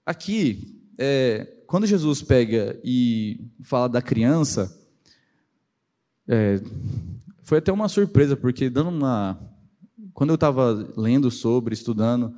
aqui, 0.06 0.82
é, 0.98 1.46
quando 1.68 1.86
Jesus 1.86 2.22
pega 2.22 2.80
e 2.82 3.52
fala 3.64 3.90
da 3.90 4.02
criança, 4.02 4.74
é, 6.26 6.62
foi 7.44 7.58
até 7.58 7.72
uma 7.72 7.90
surpresa, 7.90 8.38
porque 8.38 8.70
dando 8.70 8.90
uma. 8.90 9.38
Quando 10.14 10.30
eu 10.30 10.36
estava 10.36 10.94
lendo 10.96 11.30
sobre, 11.30 11.74
estudando, 11.74 12.34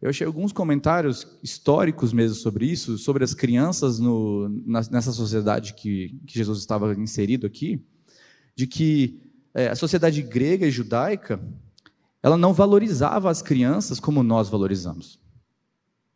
eu 0.00 0.08
achei 0.08 0.24
alguns 0.24 0.52
comentários 0.52 1.26
históricos 1.42 2.12
mesmo 2.12 2.36
sobre 2.36 2.66
isso, 2.66 2.96
sobre 2.96 3.24
as 3.24 3.34
crianças 3.34 3.98
no, 3.98 4.48
nessa 4.48 5.10
sociedade 5.10 5.74
que, 5.74 6.20
que 6.26 6.34
Jesus 6.34 6.60
estava 6.60 6.94
inserido 6.94 7.44
aqui, 7.44 7.84
de 8.54 8.68
que 8.68 9.20
é, 9.52 9.68
a 9.68 9.76
sociedade 9.76 10.22
grega 10.22 10.66
e 10.66 10.70
judaica 10.70 11.40
ela 12.22 12.36
não 12.36 12.52
valorizava 12.52 13.30
as 13.30 13.42
crianças 13.42 13.98
como 13.98 14.22
nós 14.22 14.48
valorizamos. 14.48 15.18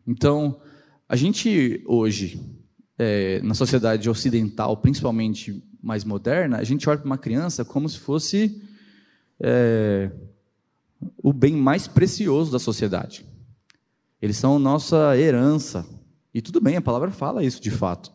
Então, 0.07 0.61
a 1.09 1.17
gente 1.17 1.83
hoje, 1.87 2.41
é, 2.97 3.41
na 3.43 3.55
sociedade 3.55 4.09
ocidental, 4.09 4.77
principalmente 4.77 5.63
mais 5.83 6.05
moderna, 6.05 6.59
a 6.59 6.65
gente 6.65 6.89
olha 6.89 6.99
para 6.99 7.07
uma 7.07 7.19
criança 7.19 7.65
como 7.65 7.89
se 7.89 7.99
fosse 7.99 8.63
é, 9.41 10.11
o 11.23 11.33
bem 11.33 11.55
mais 11.57 11.87
precioso 11.87 12.53
da 12.53 12.59
sociedade. 12.59 13.27
Eles 14.21 14.37
são 14.37 14.59
nossa 14.59 15.17
herança. 15.19 15.87
E 16.33 16.41
tudo 16.41 16.61
bem, 16.61 16.77
a 16.77 16.83
palavra 16.83 17.11
fala 17.11 17.45
isso 17.45 17.61
de 17.61 17.71
fato. 17.71 18.13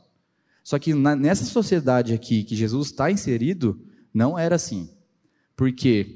Só 0.63 0.79
que 0.79 0.93
na, 0.93 1.15
nessa 1.15 1.43
sociedade 1.43 2.13
aqui 2.13 2.43
que 2.43 2.55
Jesus 2.55 2.87
está 2.87 3.11
inserido, 3.11 3.79
não 4.13 4.37
era 4.37 4.55
assim. 4.55 4.89
Porque 5.55 6.15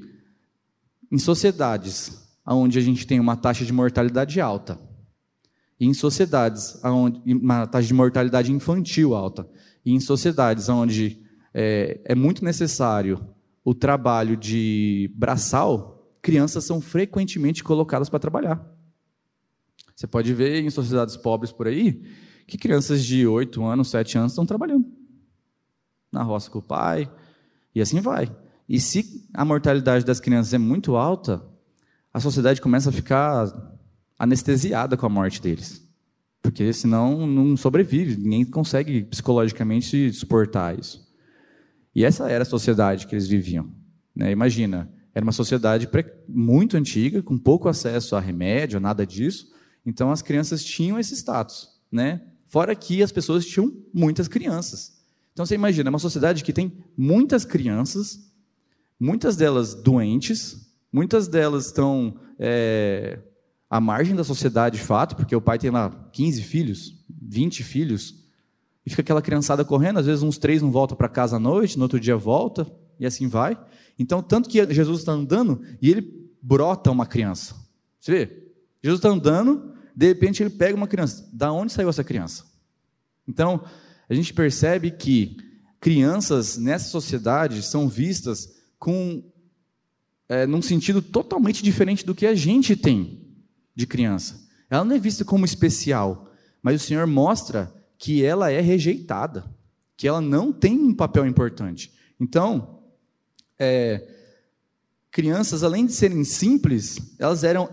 em 1.10 1.18
sociedades 1.18 2.26
onde 2.46 2.78
a 2.78 2.82
gente 2.82 3.06
tem 3.06 3.18
uma 3.18 3.36
taxa 3.36 3.64
de 3.64 3.72
mortalidade 3.72 4.40
alta, 4.40 4.78
e 5.78 5.86
em 5.86 5.92
sociedades 5.92 6.82
onde 6.84 7.20
uma 7.34 7.66
taxa 7.66 7.88
de 7.88 7.94
mortalidade 7.94 8.52
infantil 8.52 9.14
alta, 9.14 9.48
e 9.84 9.92
em 9.92 10.00
sociedades 10.00 10.68
onde 10.68 11.22
é, 11.52 12.00
é 12.04 12.14
muito 12.14 12.44
necessário 12.44 13.24
o 13.64 13.74
trabalho 13.74 14.36
de 14.36 15.10
braçal, 15.14 16.16
crianças 16.22 16.64
são 16.64 16.80
frequentemente 16.80 17.64
colocadas 17.64 18.08
para 18.08 18.18
trabalhar. 18.18 18.64
Você 19.94 20.06
pode 20.06 20.32
ver 20.34 20.62
em 20.62 20.70
sociedades 20.70 21.16
pobres 21.16 21.50
por 21.50 21.66
aí 21.66 22.02
que 22.46 22.56
crianças 22.56 23.04
de 23.04 23.26
8 23.26 23.64
anos, 23.64 23.90
7 23.90 24.18
anos 24.18 24.32
estão 24.32 24.46
trabalhando 24.46 24.86
na 26.12 26.22
roça 26.22 26.50
com 26.50 26.60
o 26.60 26.62
pai, 26.62 27.10
e 27.74 27.80
assim 27.80 28.00
vai. 28.00 28.34
E 28.68 28.80
se 28.80 29.26
a 29.32 29.44
mortalidade 29.44 30.04
das 30.04 30.20
crianças 30.20 30.52
é 30.52 30.58
muito 30.58 30.96
alta, 30.96 31.42
a 32.12 32.20
sociedade 32.20 32.60
começa 32.60 32.90
a 32.90 32.92
ficar 32.92 33.52
anestesiada 34.18 34.96
com 34.96 35.06
a 35.06 35.10
morte 35.10 35.40
deles. 35.40 35.86
Porque 36.42 36.72
senão 36.72 37.26
não 37.26 37.56
sobrevive, 37.56 38.16
ninguém 38.16 38.44
consegue 38.44 39.02
psicologicamente 39.02 40.12
suportar 40.12 40.78
isso. 40.78 41.06
E 41.94 42.04
essa 42.04 42.30
era 42.30 42.42
a 42.42 42.46
sociedade 42.46 43.06
que 43.06 43.14
eles 43.14 43.26
viviam. 43.26 43.70
Né? 44.14 44.30
Imagina, 44.30 44.90
era 45.14 45.24
uma 45.24 45.32
sociedade 45.32 45.88
muito 46.28 46.76
antiga, 46.76 47.22
com 47.22 47.38
pouco 47.38 47.68
acesso 47.68 48.16
a 48.16 48.20
remédio, 48.20 48.78
nada 48.78 49.06
disso. 49.06 49.50
Então 49.84 50.10
as 50.10 50.22
crianças 50.22 50.64
tinham 50.64 50.98
esse 50.98 51.14
status. 51.14 51.68
Né? 51.90 52.20
Fora 52.46 52.74
que 52.74 53.02
as 53.02 53.10
pessoas 53.10 53.46
tinham 53.46 53.72
muitas 53.92 54.28
crianças. 54.28 54.96
Então 55.32 55.44
você 55.44 55.54
imagina, 55.54 55.88
é 55.88 55.90
uma 55.90 55.98
sociedade 55.98 56.44
que 56.44 56.52
tem 56.52 56.72
muitas 56.96 57.44
crianças, 57.44 58.25
muitas 58.98 59.36
delas 59.36 59.74
doentes, 59.74 60.56
muitas 60.92 61.28
delas 61.28 61.66
estão 61.66 62.18
é, 62.38 63.18
à 63.68 63.80
margem 63.80 64.14
da 64.14 64.24
sociedade 64.24 64.78
de 64.78 64.84
fato, 64.84 65.16
porque 65.16 65.34
o 65.34 65.40
pai 65.40 65.58
tem 65.58 65.70
lá 65.70 65.90
15 66.12 66.42
filhos, 66.42 67.04
20 67.22 67.62
filhos, 67.62 68.26
e 68.84 68.90
fica 68.90 69.02
aquela 69.02 69.22
criançada 69.22 69.64
correndo, 69.64 69.98
às 69.98 70.06
vezes 70.06 70.22
uns 70.22 70.38
três 70.38 70.62
não 70.62 70.70
voltam 70.70 70.96
para 70.96 71.08
casa 71.08 71.36
à 71.36 71.40
noite, 71.40 71.76
no 71.76 71.82
outro 71.82 71.98
dia 71.98 72.16
volta, 72.16 72.66
e 72.98 73.06
assim 73.06 73.28
vai. 73.28 73.58
Então, 73.98 74.22
tanto 74.22 74.48
que 74.48 74.64
Jesus 74.72 75.00
está 75.00 75.12
andando 75.12 75.62
e 75.82 75.90
ele 75.90 76.30
brota 76.40 76.90
uma 76.90 77.06
criança. 77.06 77.56
Você 77.98 78.12
vê? 78.12 78.46
Jesus 78.82 78.98
está 78.98 79.08
andando, 79.08 79.74
de 79.94 80.06
repente 80.06 80.42
ele 80.42 80.50
pega 80.50 80.76
uma 80.76 80.86
criança. 80.86 81.28
Da 81.32 81.50
onde 81.52 81.72
saiu 81.72 81.88
essa 81.88 82.04
criança? 82.04 82.44
Então, 83.26 83.64
a 84.08 84.14
gente 84.14 84.32
percebe 84.32 84.92
que 84.92 85.36
crianças 85.80 86.56
nessa 86.56 86.88
sociedade 86.88 87.62
são 87.62 87.88
vistas 87.88 88.55
com 88.78 89.22
é, 90.28 90.46
num 90.46 90.62
sentido 90.62 91.00
totalmente 91.00 91.62
diferente 91.62 92.04
do 92.04 92.14
que 92.14 92.26
a 92.26 92.34
gente 92.34 92.76
tem 92.76 93.20
de 93.74 93.86
criança. 93.86 94.46
Ela 94.68 94.84
não 94.84 94.96
é 94.96 94.98
vista 94.98 95.24
como 95.24 95.44
especial, 95.44 96.32
mas 96.62 96.82
o 96.82 96.84
Senhor 96.84 97.06
mostra 97.06 97.72
que 97.98 98.24
ela 98.24 98.50
é 98.50 98.60
rejeitada, 98.60 99.44
que 99.96 100.08
ela 100.08 100.20
não 100.20 100.52
tem 100.52 100.78
um 100.78 100.94
papel 100.94 101.26
importante. 101.26 101.92
Então, 102.20 102.82
é, 103.58 104.06
crianças, 105.10 105.62
além 105.62 105.86
de 105.86 105.92
serem 105.92 106.24
simples, 106.24 106.98
elas 107.18 107.44
eram 107.44 107.68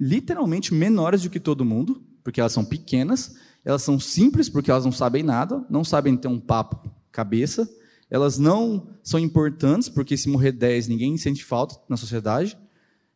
literalmente 0.00 0.74
menores 0.74 1.22
do 1.22 1.30
que 1.30 1.38
todo 1.38 1.64
mundo, 1.64 2.02
porque 2.24 2.40
elas 2.40 2.52
são 2.52 2.64
pequenas, 2.64 3.36
elas 3.64 3.82
são 3.82 4.00
simples 4.00 4.48
porque 4.48 4.70
elas 4.70 4.84
não 4.84 4.92
sabem 4.92 5.22
nada, 5.22 5.64
não 5.68 5.84
sabem 5.84 6.16
ter 6.16 6.28
um 6.28 6.40
papo 6.40 6.90
cabeça, 7.12 7.68
elas 8.10 8.38
não 8.38 8.88
são 9.02 9.20
importantes, 9.20 9.88
porque 9.88 10.16
se 10.16 10.28
morrer 10.28 10.52
10, 10.52 10.88
ninguém 10.88 11.16
sente 11.16 11.44
falta 11.44 11.80
na 11.88 11.96
sociedade. 11.96 12.58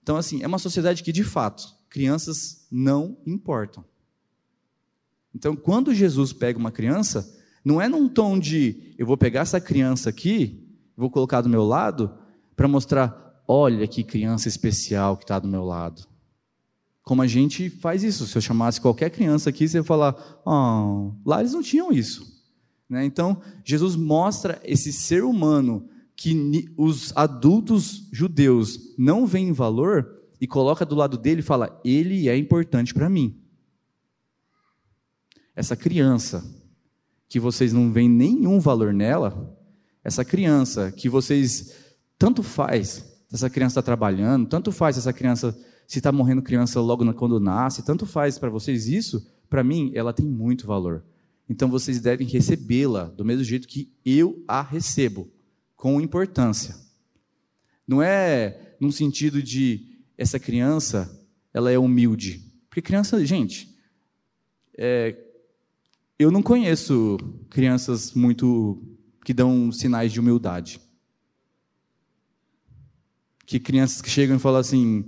Então, 0.03 0.17
assim, 0.17 0.43
é 0.43 0.47
uma 0.47 0.59
sociedade 0.59 1.03
que, 1.03 1.13
de 1.13 1.25
fato, 1.25 1.67
crianças 1.91 2.67
não 2.71 3.19
importam. 3.27 3.85
Então, 5.35 5.57
quando 5.57 5.93
Jesus 5.93 6.33
pega 6.33 6.59
uma 6.59 6.71
criança, 6.71 7.37
não 7.65 7.81
é 7.81 7.89
num 7.89 8.09
tom 8.09 8.39
de 8.39 8.95
eu 8.97 9.07
vou 9.07 9.17
pegar 9.17 9.41
essa 9.41 9.61
criança 9.61 10.11
aqui, 10.11 10.65
vou 10.97 11.11
colocar 11.11 11.41
do 11.41 11.49
meu 11.49 11.65
lado, 11.65 12.15
para 12.55 12.69
mostrar, 12.69 13.43
olha 13.49 13.89
que 13.89 14.05
criança 14.05 14.47
especial 14.47 15.17
que 15.17 15.25
está 15.25 15.41
do 15.41 15.49
meu 15.49 15.65
lado. 15.65 16.07
Como 17.03 17.21
a 17.21 17.27
gente 17.27 17.69
faz 17.69 18.05
isso. 18.05 18.27
Se 18.27 18.39
eu 18.39 18.43
chamasse 18.43 18.81
qualquer 18.81 19.11
criança 19.11 19.51
aqui, 19.51 19.67
você 19.67 19.79
ia 19.79 19.85
falar, 19.85 20.15
oh, 20.47 21.13
lá 21.27 21.41
eles 21.41 21.53
não 21.53 21.63
tinham 21.63 21.93
isso. 21.93 22.34
Né? 22.88 23.05
Então, 23.05 23.40
Jesus 23.64 23.97
mostra 23.97 24.61
esse 24.64 24.92
ser 24.92 25.25
humano 25.25 25.88
que 26.16 26.73
os 26.77 27.12
adultos 27.16 28.09
judeus 28.12 28.94
não 28.97 29.27
veem 29.27 29.53
valor 29.53 30.23
e 30.40 30.47
coloca 30.47 30.85
do 30.85 30.94
lado 30.94 31.18
dele 31.18 31.40
e 31.40 31.44
fala: 31.44 31.81
ele 31.85 32.29
é 32.29 32.37
importante 32.37 32.94
para 32.94 33.09
mim. 33.09 33.40
Essa 35.57 35.77
criança 35.77 36.44
que 37.29 37.40
vocês 37.40 37.73
não 37.73 37.90
veem 37.92 38.09
nenhum 38.09 38.61
valor 38.61 38.92
nela, 38.92 39.57
essa 40.03 40.25
criança 40.25 40.92
que 40.92 41.09
vocês 41.09 41.75
tanto 42.18 42.42
faz 42.42 43.14
essa 43.35 43.51
criança 43.51 43.81
está 43.81 43.83
trabalhando, 43.83 44.47
tanto 44.47 44.70
faz 44.70 44.97
essa 44.97 45.12
criança 45.12 45.59
se 45.88 45.99
está 45.99 46.12
morrendo 46.12 46.40
criança 46.40 46.81
logo 46.81 47.12
quando 47.14 47.40
nasce, 47.40 47.85
tanto 47.85 48.07
faz 48.07 48.38
para 48.38 48.49
vocês 48.49 48.87
isso, 48.87 49.27
para 49.51 49.64
mim 49.64 49.90
ela 49.92 50.12
tem 50.12 50.25
muito 50.25 50.68
valor. 50.68 51.05
Então 51.49 51.69
vocês 51.69 52.01
devem 52.01 52.27
recebê-la 52.27 53.05
do 53.05 53.25
mesmo 53.25 53.45
jeito 53.45 53.69
que 53.69 53.93
eu 54.05 54.43
a 54.49 54.63
recebo, 54.63 55.31
com 55.77 56.01
importância. 56.01 56.75
Não 57.87 58.03
é 58.03 58.77
num 58.81 58.91
sentido 58.91 59.43
de 59.43 59.99
essa 60.17 60.39
criança, 60.39 61.23
ela 61.53 61.71
é 61.71 61.79
humilde. 61.79 62.43
Porque 62.69 62.81
criança, 62.81 63.25
gente, 63.25 63.75
é, 64.77 65.17
eu 66.19 66.31
não 66.31 66.43
conheço 66.43 67.19
crianças 67.51 68.13
muito 68.15 68.83
que 69.25 69.35
dão 69.35 69.71
sinais 69.71 70.13
de 70.13 70.21
humildade. 70.21 70.81
Que 73.47 73.61
crianças 73.61 74.01
que 74.01 74.09
chegam 74.09 74.37
e 74.37 74.41
falam 74.41 74.61
assim: 74.61 75.05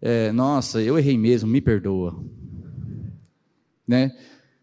é, 0.00 0.30
Nossa, 0.32 0.80
eu 0.80 0.98
errei 0.98 1.18
mesmo, 1.18 1.50
me 1.50 1.60
perdoa. 1.60 2.24
Né? 3.86 4.16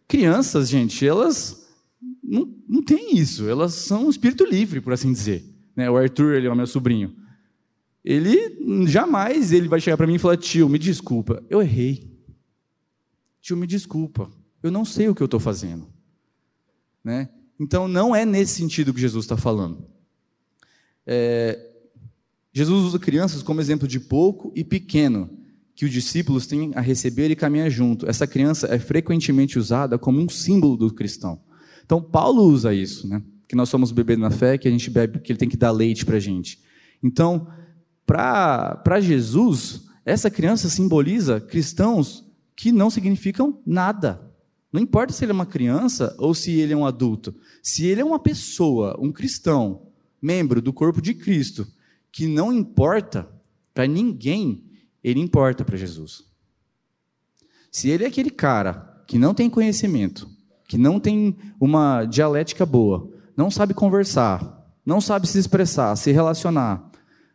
Crianças, 0.10 0.68
gente, 0.68 1.08
elas 1.08 1.70
não, 2.24 2.52
não 2.68 2.84
têm 2.84 3.16
isso, 3.16 3.48
elas 3.48 3.76
são 3.76 4.08
um 4.08 4.10
espírito 4.10 4.44
livre, 4.44 4.82
por 4.82 4.92
assim 4.92 5.14
dizer. 5.14 5.46
Né? 5.76 5.90
O 5.90 5.96
Arthur, 5.96 6.34
ele 6.34 6.48
é 6.48 6.52
o 6.52 6.56
meu 6.56 6.66
sobrinho. 6.66 7.16
Ele 8.04 8.88
jamais 8.88 9.52
ele 9.52 9.68
vai 9.68 9.80
chegar 9.80 9.98
para 9.98 10.08
mim 10.08 10.16
e 10.16 10.20
falar: 10.20 10.36
tio, 10.36 10.68
me 10.68 10.80
desculpa, 10.80 11.44
eu 11.48 11.62
errei. 11.62 12.10
Tio, 13.40 13.56
me 13.56 13.68
desculpa, 13.68 14.32
eu 14.64 14.72
não 14.72 14.84
sei 14.84 15.08
o 15.08 15.14
que 15.14 15.22
eu 15.22 15.26
estou 15.26 15.40
fazendo. 15.40 15.88
Né? 17.04 17.30
Então, 17.60 17.88
não 17.88 18.16
é 18.16 18.26
nesse 18.26 18.56
sentido 18.56 18.92
que 18.94 19.00
Jesus 19.00 19.26
está 19.26 19.38
falando. 19.38 19.86
É, 21.06 21.70
Jesus 22.52 22.84
usa 22.86 22.98
crianças 22.98 23.44
como 23.44 23.62
exemplo 23.62 23.88
de 23.88 24.00
pouco 24.00 24.52
e 24.56 24.64
pequeno, 24.64 25.30
que 25.80 25.86
os 25.86 25.94
discípulos 25.94 26.46
têm 26.46 26.74
a 26.76 26.82
receber 26.82 27.32
e 27.32 27.38
caminhar 27.38 27.70
junto. 27.70 28.06
Essa 28.06 28.28
criança 28.28 28.68
é 28.68 28.78
frequentemente 28.78 29.58
usada 29.58 29.98
como 29.98 30.20
um 30.20 30.28
símbolo 30.28 30.76
do 30.76 30.94
cristão. 30.94 31.40
Então, 31.86 32.02
Paulo 32.02 32.44
usa 32.44 32.74
isso, 32.74 33.08
né? 33.08 33.24
que 33.48 33.56
nós 33.56 33.70
somos 33.70 33.94
bebê 33.94 34.18
na 34.18 34.30
fé, 34.30 34.58
que 34.58 34.68
a 34.68 34.72
gente 34.72 34.90
bebe, 34.90 35.20
que 35.20 35.32
ele 35.32 35.40
tem 35.40 35.48
que 35.48 35.56
dar 35.56 35.72
leite 35.72 36.06
para 36.06 36.18
a 36.18 36.20
gente. 36.20 36.60
Então, 37.02 37.48
para 38.06 39.00
Jesus, 39.00 39.86
essa 40.04 40.30
criança 40.30 40.68
simboliza 40.68 41.40
cristãos 41.40 42.30
que 42.58 42.74
não 42.74 42.90
significam 42.90 43.62
nada. 43.66 44.22
Não 44.74 44.82
importa 44.82 45.14
se 45.14 45.24
ele 45.24 45.32
é 45.32 45.34
uma 45.34 45.46
criança 45.46 46.14
ou 46.20 46.34
se 46.34 46.52
ele 46.60 46.74
é 46.74 46.76
um 46.76 46.86
adulto. 46.86 47.34
Se 47.64 47.86
ele 47.86 48.02
é 48.02 48.06
uma 48.06 48.20
pessoa, 48.20 49.00
um 49.00 49.14
cristão, 49.14 49.84
membro 50.22 50.62
do 50.62 50.74
corpo 50.74 51.02
de 51.02 51.14
Cristo, 51.14 51.66
que 52.12 52.28
não 52.28 52.52
importa 52.52 53.30
para 53.74 53.88
ninguém, 53.88 54.69
ele 55.04 55.20
importa 55.20 55.64
para 55.64 55.78
Jesus. 55.78 56.24
Se 57.72 57.90
ele 57.90 58.04
é 58.04 58.08
aquele 58.08 58.30
cara 58.30 59.04
que 59.08 59.18
não 59.18 59.34
tem 59.34 59.50
conhecimento, 59.50 60.30
que 60.68 60.78
não 60.78 61.00
tem 61.00 61.36
uma 61.60 62.06
dialética 62.06 62.66
boa, 62.66 63.12
não 63.36 63.50
sabe 63.50 63.74
conversar, 63.74 64.60
não 64.86 65.00
sabe 65.00 65.28
se 65.28 65.38
expressar, 65.40 65.96
se 65.96 66.12
relacionar, 66.12 66.92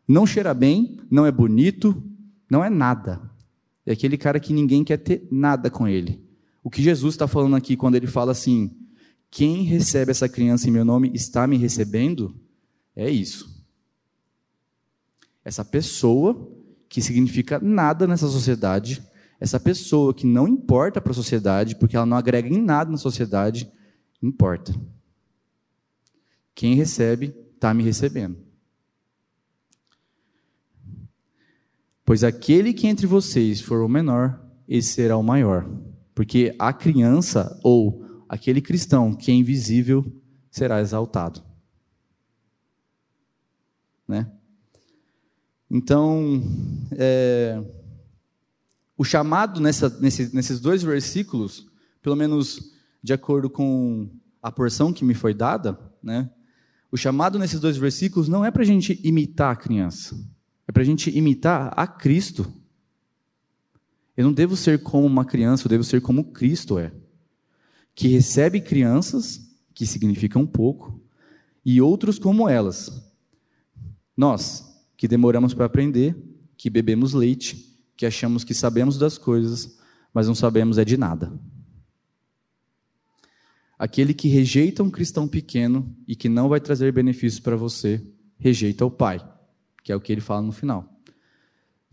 não 0.06 0.26
cheira 0.26 0.52
bem, 0.52 1.00
não 1.10 1.24
é 1.24 1.32
bonito, 1.32 2.02
não 2.50 2.64
é 2.64 2.70
nada. 2.70 3.20
É 3.86 3.92
aquele 3.92 4.16
cara 4.16 4.40
que 4.40 4.52
ninguém 4.52 4.84
quer 4.84 4.98
ter 4.98 5.26
nada 5.30 5.70
com 5.70 5.86
ele. 5.86 6.22
O 6.62 6.70
que 6.70 6.82
Jesus 6.82 7.14
está 7.14 7.26
falando 7.28 7.56
aqui 7.56 7.76
quando 7.76 7.94
ele 7.94 8.06
fala 8.06 8.32
assim: 8.32 8.74
quem 9.30 9.62
recebe 9.62 10.10
essa 10.10 10.28
criança 10.28 10.68
em 10.68 10.72
meu 10.72 10.84
nome 10.84 11.10
está 11.14 11.46
me 11.46 11.56
recebendo, 11.56 12.34
é 12.94 13.10
isso. 13.10 13.52
Essa 15.44 15.64
pessoa 15.64 16.50
que 16.88 17.02
significa 17.02 17.58
nada 17.58 18.06
nessa 18.06 18.28
sociedade, 18.28 19.02
essa 19.40 19.58
pessoa 19.58 20.14
que 20.14 20.26
não 20.26 20.46
importa 20.46 21.00
para 21.00 21.12
a 21.12 21.14
sociedade, 21.14 21.76
porque 21.76 21.96
ela 21.96 22.06
não 22.06 22.16
agrega 22.16 22.48
em 22.48 22.62
nada 22.62 22.90
na 22.90 22.96
sociedade, 22.96 23.70
importa. 24.22 24.74
Quem 26.54 26.74
recebe, 26.74 27.34
está 27.54 27.74
me 27.74 27.82
recebendo. 27.82 28.38
Pois 32.04 32.22
aquele 32.22 32.72
que 32.72 32.86
entre 32.86 33.06
vocês 33.06 33.60
for 33.60 33.82
o 33.82 33.88
menor, 33.88 34.40
esse 34.68 34.92
será 34.92 35.16
o 35.16 35.22
maior. 35.22 35.68
Porque 36.14 36.54
a 36.58 36.72
criança 36.72 37.58
ou 37.62 38.04
aquele 38.28 38.60
cristão 38.60 39.14
que 39.14 39.30
é 39.30 39.34
invisível 39.34 40.04
será 40.50 40.80
exaltado. 40.80 41.42
Né? 44.06 44.30
Então, 45.70 46.42
é, 46.92 47.62
o 48.96 49.04
chamado 49.04 49.60
nessa, 49.60 49.88
nesse, 50.00 50.34
nesses 50.34 50.60
dois 50.60 50.82
versículos, 50.82 51.66
pelo 52.02 52.16
menos 52.16 52.72
de 53.02 53.12
acordo 53.12 53.50
com 53.50 54.08
a 54.42 54.52
porção 54.52 54.92
que 54.92 55.04
me 55.04 55.14
foi 55.14 55.34
dada, 55.34 55.78
né, 56.02 56.30
o 56.90 56.96
chamado 56.96 57.38
nesses 57.38 57.58
dois 57.58 57.76
versículos 57.76 58.28
não 58.28 58.44
é 58.44 58.50
para 58.50 58.62
a 58.62 58.66
gente 58.66 59.00
imitar 59.02 59.52
a 59.52 59.56
criança, 59.56 60.16
é 60.68 60.72
para 60.72 60.82
a 60.82 60.86
gente 60.86 61.10
imitar 61.10 61.72
a 61.76 61.86
Cristo. 61.86 62.46
Eu 64.16 64.24
não 64.24 64.32
devo 64.32 64.56
ser 64.56 64.80
como 64.80 65.06
uma 65.06 65.24
criança, 65.24 65.66
eu 65.66 65.70
devo 65.70 65.82
ser 65.82 66.00
como 66.00 66.32
Cristo 66.32 66.78
é, 66.78 66.92
que 67.94 68.06
recebe 68.06 68.60
crianças, 68.60 69.40
que 69.74 69.86
significam 69.86 70.46
pouco, 70.46 71.00
e 71.64 71.80
outros 71.80 72.18
como 72.18 72.48
elas. 72.48 73.02
Nós, 74.16 74.73
que 75.04 75.08
demoramos 75.08 75.52
para 75.52 75.66
aprender, 75.66 76.16
que 76.56 76.70
bebemos 76.70 77.12
leite, 77.12 77.78
que 77.94 78.06
achamos 78.06 78.42
que 78.42 78.54
sabemos 78.54 78.96
das 78.96 79.18
coisas, 79.18 79.78
mas 80.14 80.26
não 80.26 80.34
sabemos 80.34 80.78
é 80.78 80.84
de 80.84 80.96
nada. 80.96 81.30
Aquele 83.78 84.14
que 84.14 84.28
rejeita 84.28 84.82
um 84.82 84.90
cristão 84.90 85.28
pequeno 85.28 85.94
e 86.08 86.16
que 86.16 86.26
não 86.26 86.48
vai 86.48 86.58
trazer 86.58 86.90
benefícios 86.90 87.38
para 87.38 87.54
você, 87.54 88.02
rejeita 88.38 88.86
o 88.86 88.90
Pai, 88.90 89.20
que 89.82 89.92
é 89.92 89.94
o 89.94 90.00
que 90.00 90.10
ele 90.10 90.22
fala 90.22 90.40
no 90.40 90.52
final. 90.52 90.98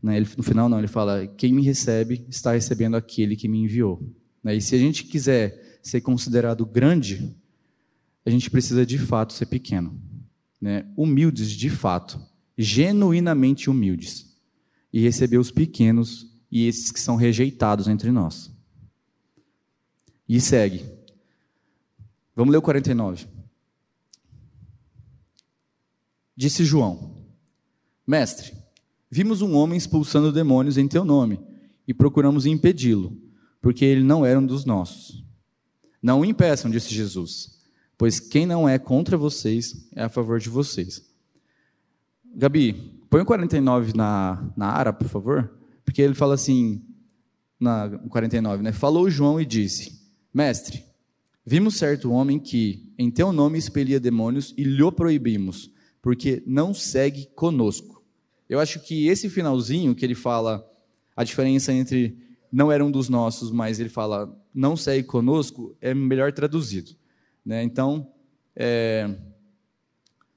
Né, 0.02 0.18
no 0.38 0.44
final, 0.44 0.70
não, 0.70 0.80
ele 0.80 0.88
fala: 0.88 1.28
quem 1.28 1.52
me 1.52 1.64
recebe 1.64 2.26
está 2.30 2.54
recebendo 2.54 2.96
aquele 2.96 3.36
que 3.36 3.50
me 3.50 3.58
enviou. 3.58 4.02
Né, 4.42 4.56
e 4.56 4.62
se 4.62 4.74
a 4.74 4.80
gente 4.80 5.04
quiser 5.04 5.82
ser 5.84 6.00
considerado 6.00 6.66
grande, 6.66 7.36
a 8.26 8.30
gente 8.30 8.50
precisa 8.50 8.86
de 8.86 8.98
fato 8.98 9.34
ser 9.34 9.48
pequeno. 9.48 10.02
Né, 10.62 10.86
humildes 10.96 11.52
de 11.52 11.70
fato 11.70 12.31
genuinamente 12.62 13.70
humildes 13.70 14.38
e 14.92 15.02
receber 15.02 15.38
os 15.38 15.52
pequenos 15.52 16.28
e 16.52 16.68
esses 16.68 16.92
que 16.92 17.00
são 17.00 17.16
rejeitados 17.16 17.88
entre 17.88 18.12
nós. 18.12 18.52
E 20.28 20.40
segue. 20.40 20.86
Vamos 22.36 22.52
ler 22.52 22.58
o 22.58 22.62
49. 22.62 23.28
Disse 26.36 26.64
João: 26.64 27.16
Mestre, 28.06 28.54
vimos 29.10 29.42
um 29.42 29.56
homem 29.56 29.78
expulsando 29.78 30.32
demônios 30.32 30.78
em 30.78 30.88
teu 30.88 31.04
nome 31.04 31.40
e 31.88 31.94
procuramos 31.94 32.46
impedi-lo, 32.46 33.18
porque 33.62 33.86
ele 33.86 34.04
não 34.04 34.26
era 34.26 34.40
um 34.40 34.46
dos 34.46 34.66
nossos. 34.66 35.24
Não 36.02 36.22
o 36.22 36.26
impeçam, 36.26 36.72
disse 36.72 36.94
Jesus, 36.94 37.60
pois 37.98 38.20
quem 38.20 38.46
não 38.46 38.68
é 38.68 38.80
contra 38.80 39.16
vocês 39.16 39.88
é 39.94 40.04
a 40.04 40.10
favor 40.10 40.40
de 40.40 40.50
vocês. 40.50 41.11
Gabi, 42.36 42.74
põe 43.10 43.22
o 43.22 43.26
49 43.26 43.94
na, 43.96 44.52
na 44.56 44.68
Ara, 44.68 44.94
por 44.94 45.08
favor. 45.08 45.52
Porque 45.84 46.02
ele 46.02 46.14
fala 46.14 46.36
assim, 46.36 46.84
na 47.60 47.90
49, 48.10 48.64
né? 48.64 48.72
Falou 48.72 49.10
João 49.10 49.40
e 49.40 49.46
disse: 49.46 50.00
Mestre, 50.34 50.84
Vimos 51.46 51.76
certo 51.76 52.12
homem 52.12 52.38
que, 52.38 52.94
em 52.98 53.10
teu 53.10 53.34
nome, 53.34 53.58
expelia 53.58 54.00
demônios 54.00 54.54
e 54.56 54.64
lhe 54.64 54.92
proibimos, 54.92 55.72
porque 56.02 56.44
não 56.46 56.74
segue 56.74 57.28
conosco. 57.36 58.04
Eu 58.48 58.60
acho 58.60 58.80
que 58.80 59.08
esse 59.08 59.28
finalzinho 59.28 59.96
que 59.96 60.06
ele 60.06 60.14
fala, 60.14 60.64
a 61.16 61.24
diferença 61.24 61.74
entre 61.74 62.16
não 62.52 62.72
era 62.72 62.86
um 62.86 62.92
dos 62.92 63.10
nossos, 63.10 63.50
mas 63.50 63.80
ele 63.80 63.90
fala 63.90 64.38
não 64.54 64.76
segue 64.76 65.08
conosco, 65.08 65.76
é 65.82 65.94
melhor 65.94 66.32
traduzido. 66.32 66.92
Né? 67.44 67.64
Então, 67.64 68.12
é, 68.56 69.10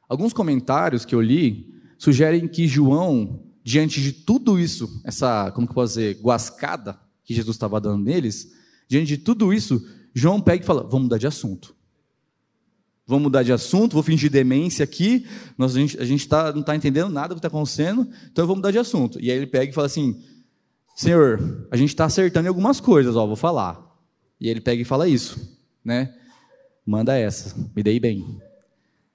alguns 0.08 0.32
comentários 0.32 1.04
que 1.04 1.14
eu 1.14 1.20
li 1.20 1.73
sugerem 1.98 2.46
que 2.48 2.66
João, 2.68 3.42
diante 3.62 4.00
de 4.00 4.12
tudo 4.12 4.58
isso, 4.58 5.00
essa, 5.04 5.50
como 5.52 5.66
que 5.66 5.72
eu 5.72 5.74
posso 5.74 5.94
dizer, 5.94 6.20
guascada 6.20 6.98
que 7.24 7.34
Jesus 7.34 7.56
estava 7.56 7.80
dando 7.80 8.04
neles, 8.04 8.52
diante 8.88 9.16
de 9.16 9.18
tudo 9.18 9.52
isso, 9.52 9.84
João 10.14 10.40
pega 10.40 10.62
e 10.62 10.66
fala: 10.66 10.82
vamos 10.82 11.02
mudar 11.02 11.18
de 11.18 11.26
assunto. 11.26 11.74
Vamos 13.06 13.24
mudar 13.24 13.42
de 13.42 13.52
assunto, 13.52 13.92
vou 13.92 14.02
fingir 14.02 14.30
demência 14.30 14.82
aqui, 14.82 15.26
nós, 15.58 15.76
a 15.76 15.80
gente, 15.80 15.98
a 15.98 16.04
gente 16.06 16.26
tá, 16.26 16.52
não 16.52 16.60
está 16.60 16.74
entendendo 16.74 17.10
nada 17.10 17.28
do 17.28 17.34
que 17.34 17.38
está 17.40 17.48
acontecendo, 17.48 18.08
então 18.32 18.46
vou 18.46 18.56
mudar 18.56 18.70
de 18.70 18.78
assunto. 18.78 19.20
E 19.20 19.30
aí 19.30 19.36
ele 19.36 19.46
pega 19.46 19.70
e 19.70 19.74
fala 19.74 19.86
assim: 19.86 20.22
Senhor, 20.96 21.66
a 21.70 21.76
gente 21.76 21.90
está 21.90 22.06
acertando 22.06 22.46
em 22.46 22.48
algumas 22.48 22.80
coisas, 22.80 23.14
ó, 23.16 23.26
vou 23.26 23.36
falar. 23.36 23.82
E 24.40 24.48
ele 24.48 24.60
pega 24.60 24.80
e 24.80 24.84
fala 24.86 25.08
isso, 25.08 25.58
né? 25.84 26.14
Manda 26.86 27.16
essa, 27.16 27.54
me 27.74 27.82
dei 27.82 28.00
bem. 28.00 28.40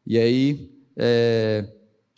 E 0.05 0.17
aí, 0.17 0.71
é, 0.95 1.67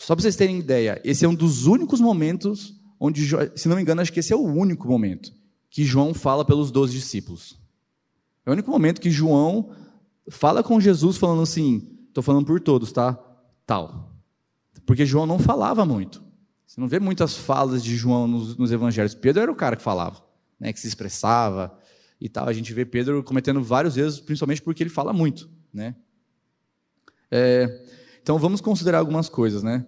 só 0.02 0.16
para 0.16 0.24
vocês 0.24 0.36
terem 0.36 0.58
ideia, 0.58 1.00
esse 1.04 1.24
é 1.24 1.28
um 1.30 1.36
dos 1.36 1.68
únicos 1.68 2.02
momentos 2.02 2.76
onde, 3.00 3.24
se 3.56 3.68
não 3.68 3.76
me 3.76 3.84
engano, 3.84 4.02
acho 4.02 4.12
que 4.12 4.20
esse 4.20 4.34
é 4.34 4.36
o 4.36 4.44
único 4.44 4.88
momento 4.88 5.32
que 5.70 5.84
João 5.84 6.12
fala 6.12 6.44
pelos 6.44 6.72
doze 6.72 6.94
discípulos. 6.94 7.60
É 8.44 8.50
o 8.50 8.54
único 8.54 8.72
momento 8.72 9.00
que 9.00 9.12
João 9.12 9.72
fala 10.28 10.64
com 10.64 10.82
Jesus 10.82 11.18
falando 11.18 11.44
assim, 11.44 12.00
estou 12.08 12.24
falando 12.24 12.48
por 12.48 12.60
todos, 12.60 12.92
tá? 12.92 13.14
Tal. 13.66 14.12
Porque 14.88 15.06
João 15.06 15.28
não 15.28 15.38
falava 15.38 15.86
muito. 15.86 16.24
Você 16.66 16.82
não 16.82 16.88
vê 16.88 17.00
muitas 17.00 17.38
falas 17.38 17.84
de 17.84 17.96
João 17.96 18.28
nos, 18.28 18.58
nos 18.58 18.72
evangelhos. 18.72 19.14
Pedro 19.14 19.44
era 19.44 19.52
o 19.52 19.56
cara 19.56 19.76
que 19.76 19.84
falava, 19.84 20.24
né, 20.60 20.74
que 20.74 20.80
se 20.80 20.88
expressava 20.88 21.78
e 22.20 22.28
tal. 22.28 22.48
A 22.48 22.54
gente 22.54 22.74
vê 22.74 22.86
Pedro 22.86 23.24
cometendo 23.24 23.62
vários 23.62 23.98
erros, 23.98 24.20
principalmente 24.20 24.64
porque 24.64 24.82
ele 24.82 24.90
fala 24.90 25.14
muito, 25.14 25.48
né? 25.72 25.96
É, 27.30 27.86
então 28.22 28.38
vamos 28.38 28.62
considerar 28.62 29.00
algumas 29.00 29.28
coisas, 29.28 29.64
né? 29.64 29.86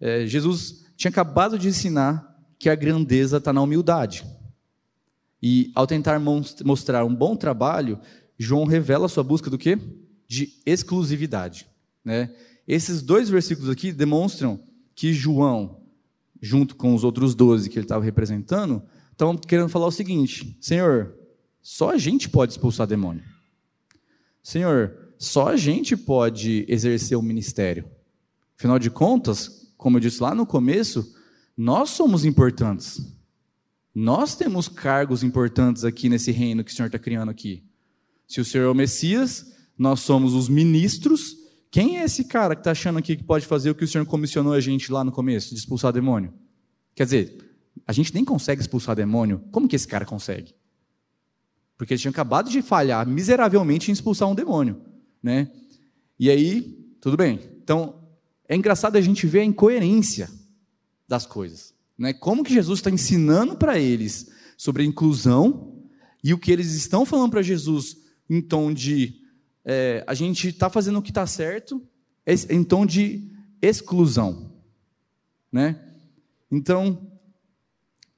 É, 0.00 0.26
Jesus 0.26 0.84
tinha 0.96 1.10
acabado 1.10 1.58
de 1.58 1.68
ensinar 1.68 2.36
que 2.58 2.68
a 2.68 2.74
grandeza 2.74 3.36
está 3.36 3.52
na 3.52 3.62
humildade. 3.62 4.24
E 5.42 5.70
ao 5.74 5.86
tentar 5.86 6.18
mostrar 6.18 7.04
um 7.04 7.14
bom 7.14 7.36
trabalho, 7.36 8.00
João 8.38 8.64
revela 8.64 9.06
a 9.06 9.08
sua 9.08 9.22
busca 9.22 9.50
do 9.50 9.58
quê? 9.58 9.78
De 10.26 10.52
exclusividade. 10.64 11.66
Né? 12.04 12.34
Esses 12.66 13.02
dois 13.02 13.28
versículos 13.28 13.70
aqui 13.70 13.92
demonstram 13.92 14.60
que 14.94 15.12
João, 15.12 15.82
junto 16.40 16.74
com 16.74 16.94
os 16.94 17.04
outros 17.04 17.34
doze 17.34 17.68
que 17.68 17.78
ele 17.78 17.84
estava 17.84 18.04
representando, 18.04 18.82
estavam 19.12 19.36
querendo 19.36 19.68
falar 19.68 19.86
o 19.86 19.92
seguinte: 19.92 20.56
Senhor, 20.60 21.14
só 21.62 21.90
a 21.90 21.98
gente 21.98 22.28
pode 22.28 22.52
expulsar 22.52 22.86
demônio. 22.86 23.22
Senhor, 24.42 25.05
só 25.18 25.48
a 25.48 25.56
gente 25.56 25.96
pode 25.96 26.64
exercer 26.68 27.16
o 27.16 27.22
ministério. 27.22 27.84
Afinal 28.58 28.78
de 28.78 28.90
contas, 28.90 29.72
como 29.76 29.96
eu 29.96 30.00
disse 30.00 30.22
lá 30.22 30.34
no 30.34 30.46
começo, 30.46 31.14
nós 31.56 31.90
somos 31.90 32.24
importantes. 32.24 33.00
Nós 33.94 34.36
temos 34.36 34.68
cargos 34.68 35.22
importantes 35.22 35.84
aqui 35.84 36.08
nesse 36.08 36.30
reino 36.30 36.62
que 36.62 36.70
o 36.70 36.74
Senhor 36.74 36.86
está 36.86 36.98
criando 36.98 37.30
aqui. 37.30 37.64
Se 38.28 38.40
o 38.40 38.44
Senhor 38.44 38.64
é 38.64 38.68
o 38.68 38.74
Messias, 38.74 39.54
nós 39.78 40.00
somos 40.00 40.34
os 40.34 40.48
ministros. 40.48 41.34
Quem 41.70 41.98
é 41.98 42.04
esse 42.04 42.24
cara 42.24 42.54
que 42.54 42.60
está 42.60 42.72
achando 42.72 42.98
aqui 42.98 43.16
que 43.16 43.24
pode 43.24 43.46
fazer 43.46 43.70
o 43.70 43.74
que 43.74 43.84
o 43.84 43.88
Senhor 43.88 44.04
comissionou 44.04 44.52
a 44.52 44.60
gente 44.60 44.92
lá 44.92 45.02
no 45.02 45.12
começo, 45.12 45.54
de 45.54 45.60
expulsar 45.60 45.92
demônio? 45.92 46.32
Quer 46.94 47.04
dizer, 47.04 47.38
a 47.86 47.92
gente 47.92 48.14
nem 48.14 48.24
consegue 48.24 48.60
expulsar 48.60 48.96
demônio. 48.96 49.42
Como 49.50 49.68
que 49.68 49.76
esse 49.76 49.86
cara 49.86 50.04
consegue? 50.04 50.54
Porque 51.76 51.94
ele 51.94 52.00
tinha 52.00 52.10
acabado 52.10 52.50
de 52.50 52.62
falhar 52.62 53.06
miseravelmente 53.06 53.90
em 53.90 53.92
expulsar 53.92 54.28
um 54.28 54.34
demônio. 54.34 54.80
Né? 55.22 55.50
E 56.18 56.30
aí, 56.30 56.62
tudo 57.00 57.16
bem. 57.16 57.40
Então, 57.62 58.02
é 58.48 58.56
engraçado 58.56 58.96
a 58.96 59.00
gente 59.00 59.26
ver 59.26 59.40
a 59.40 59.44
incoerência 59.44 60.30
das 61.08 61.26
coisas. 61.26 61.74
Né? 61.98 62.12
Como 62.12 62.44
que 62.44 62.52
Jesus 62.52 62.78
está 62.78 62.90
ensinando 62.90 63.56
para 63.56 63.78
eles 63.78 64.30
sobre 64.56 64.82
a 64.82 64.86
inclusão 64.86 65.82
e 66.22 66.32
o 66.32 66.38
que 66.38 66.50
eles 66.50 66.72
estão 66.74 67.04
falando 67.04 67.30
para 67.30 67.42
Jesus 67.42 67.96
em 68.28 68.40
tom 68.40 68.72
de 68.72 69.22
é, 69.64 70.04
a 70.06 70.14
gente 70.14 70.48
está 70.48 70.70
fazendo 70.70 71.00
o 71.00 71.02
que 71.02 71.10
está 71.10 71.26
certo, 71.26 71.82
em 72.48 72.62
tom 72.62 72.86
de 72.86 73.28
exclusão. 73.60 74.52
Né? 75.50 75.80
Então, 76.50 77.10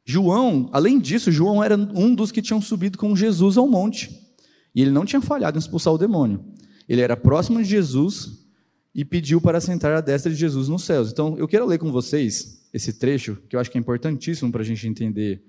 João, 0.04 0.68
além 0.72 0.98
disso, 0.98 1.32
João 1.32 1.64
era 1.64 1.76
um 1.76 2.14
dos 2.14 2.30
que 2.30 2.42
tinham 2.42 2.60
subido 2.60 2.98
com 2.98 3.16
Jesus 3.16 3.56
ao 3.56 3.66
monte. 3.66 4.26
E 4.74 4.82
ele 4.82 4.90
não 4.90 5.06
tinha 5.06 5.20
falhado 5.20 5.56
em 5.56 5.60
expulsar 5.60 5.92
o 5.92 5.98
demônio. 5.98 6.44
Ele 6.88 7.00
era 7.00 7.16
próximo 7.16 7.62
de 7.62 7.68
Jesus 7.68 8.46
e 8.94 9.04
pediu 9.04 9.40
para 9.40 9.60
sentar 9.60 9.92
à 9.92 10.00
destra 10.00 10.32
de 10.32 10.38
Jesus 10.38 10.68
nos 10.68 10.84
céus. 10.84 11.12
Então, 11.12 11.36
eu 11.38 11.46
quero 11.46 11.66
ler 11.66 11.78
com 11.78 11.92
vocês 11.92 12.66
esse 12.72 12.92
trecho, 12.92 13.36
que 13.48 13.54
eu 13.54 13.60
acho 13.60 13.70
que 13.70 13.78
é 13.78 13.80
importantíssimo 13.80 14.50
para 14.50 14.62
a 14.62 14.64
gente 14.64 14.86
entender 14.86 15.42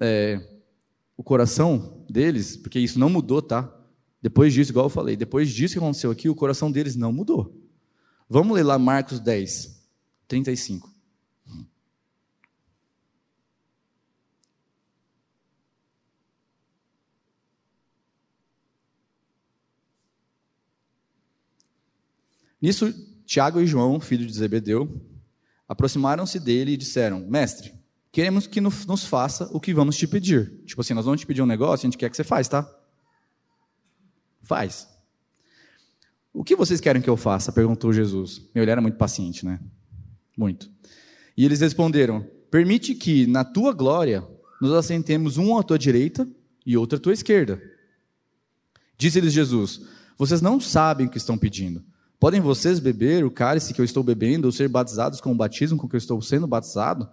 é, 0.00 0.40
o 1.16 1.22
coração 1.22 2.04
deles, 2.08 2.56
porque 2.56 2.78
isso 2.78 2.98
não 2.98 3.10
mudou, 3.10 3.42
tá? 3.42 3.72
Depois 4.22 4.52
disso, 4.52 4.72
igual 4.72 4.86
eu 4.86 4.90
falei, 4.90 5.16
depois 5.16 5.50
disso 5.50 5.74
que 5.74 5.78
aconteceu 5.78 6.10
aqui, 6.10 6.28
o 6.28 6.34
coração 6.34 6.70
deles 6.70 6.96
não 6.96 7.12
mudou. 7.12 7.54
Vamos 8.28 8.56
ler 8.56 8.64
lá 8.64 8.78
Marcos 8.78 9.20
10, 9.20 9.80
35. 10.26 10.95
Nisso, 22.60 22.92
Tiago 23.24 23.60
e 23.60 23.66
João, 23.66 24.00
filho 24.00 24.26
de 24.26 24.32
Zebedeu, 24.32 25.02
aproximaram-se 25.68 26.38
dele 26.38 26.72
e 26.72 26.76
disseram: 26.76 27.20
Mestre, 27.28 27.72
queremos 28.12 28.46
que 28.46 28.60
nos 28.60 29.04
faça 29.04 29.48
o 29.52 29.60
que 29.60 29.74
vamos 29.74 29.96
te 29.96 30.06
pedir. 30.06 30.62
Tipo 30.64 30.80
assim, 30.80 30.94
nós 30.94 31.04
vamos 31.04 31.20
te 31.20 31.26
pedir 31.26 31.42
um 31.42 31.46
negócio, 31.46 31.86
a 31.86 31.90
gente 31.90 31.98
quer 31.98 32.10
que 32.10 32.16
você 32.16 32.24
faz, 32.24 32.48
tá? 32.48 32.68
Faz. 34.42 34.88
O 36.32 36.44
que 36.44 36.54
vocês 36.54 36.80
querem 36.80 37.02
que 37.02 37.10
eu 37.10 37.16
faça? 37.16 37.50
perguntou 37.50 37.92
Jesus. 37.92 38.42
Meu, 38.54 38.62
ele 38.62 38.70
era 38.70 38.80
muito 38.80 38.96
paciente, 38.96 39.44
né? 39.44 39.58
Muito. 40.36 40.70
E 41.36 41.44
eles 41.44 41.60
responderam: 41.60 42.26
Permite 42.50 42.94
que, 42.94 43.26
na 43.26 43.44
tua 43.44 43.72
glória, 43.72 44.26
nos 44.60 44.72
assentemos 44.72 45.36
um 45.36 45.58
à 45.58 45.62
tua 45.62 45.78
direita 45.78 46.28
e 46.64 46.76
outro 46.76 46.98
à 46.98 47.00
tua 47.00 47.12
esquerda. 47.12 47.60
Disse-lhes 48.96 49.32
Jesus: 49.32 49.80
Vocês 50.16 50.40
não 50.40 50.60
sabem 50.60 51.06
o 51.06 51.10
que 51.10 51.18
estão 51.18 51.36
pedindo. 51.36 51.84
Podem 52.26 52.40
vocês 52.40 52.80
beber 52.80 53.24
o 53.24 53.30
cálice 53.30 53.72
que 53.72 53.80
eu 53.80 53.84
estou 53.84 54.02
bebendo, 54.02 54.48
ou 54.48 54.52
ser 54.52 54.68
batizados 54.68 55.20
com 55.20 55.30
o 55.30 55.34
batismo 55.36 55.78
com 55.78 55.88
que 55.88 55.94
eu 55.94 55.98
estou 55.98 56.20
sendo 56.20 56.44
batizado? 56.44 57.08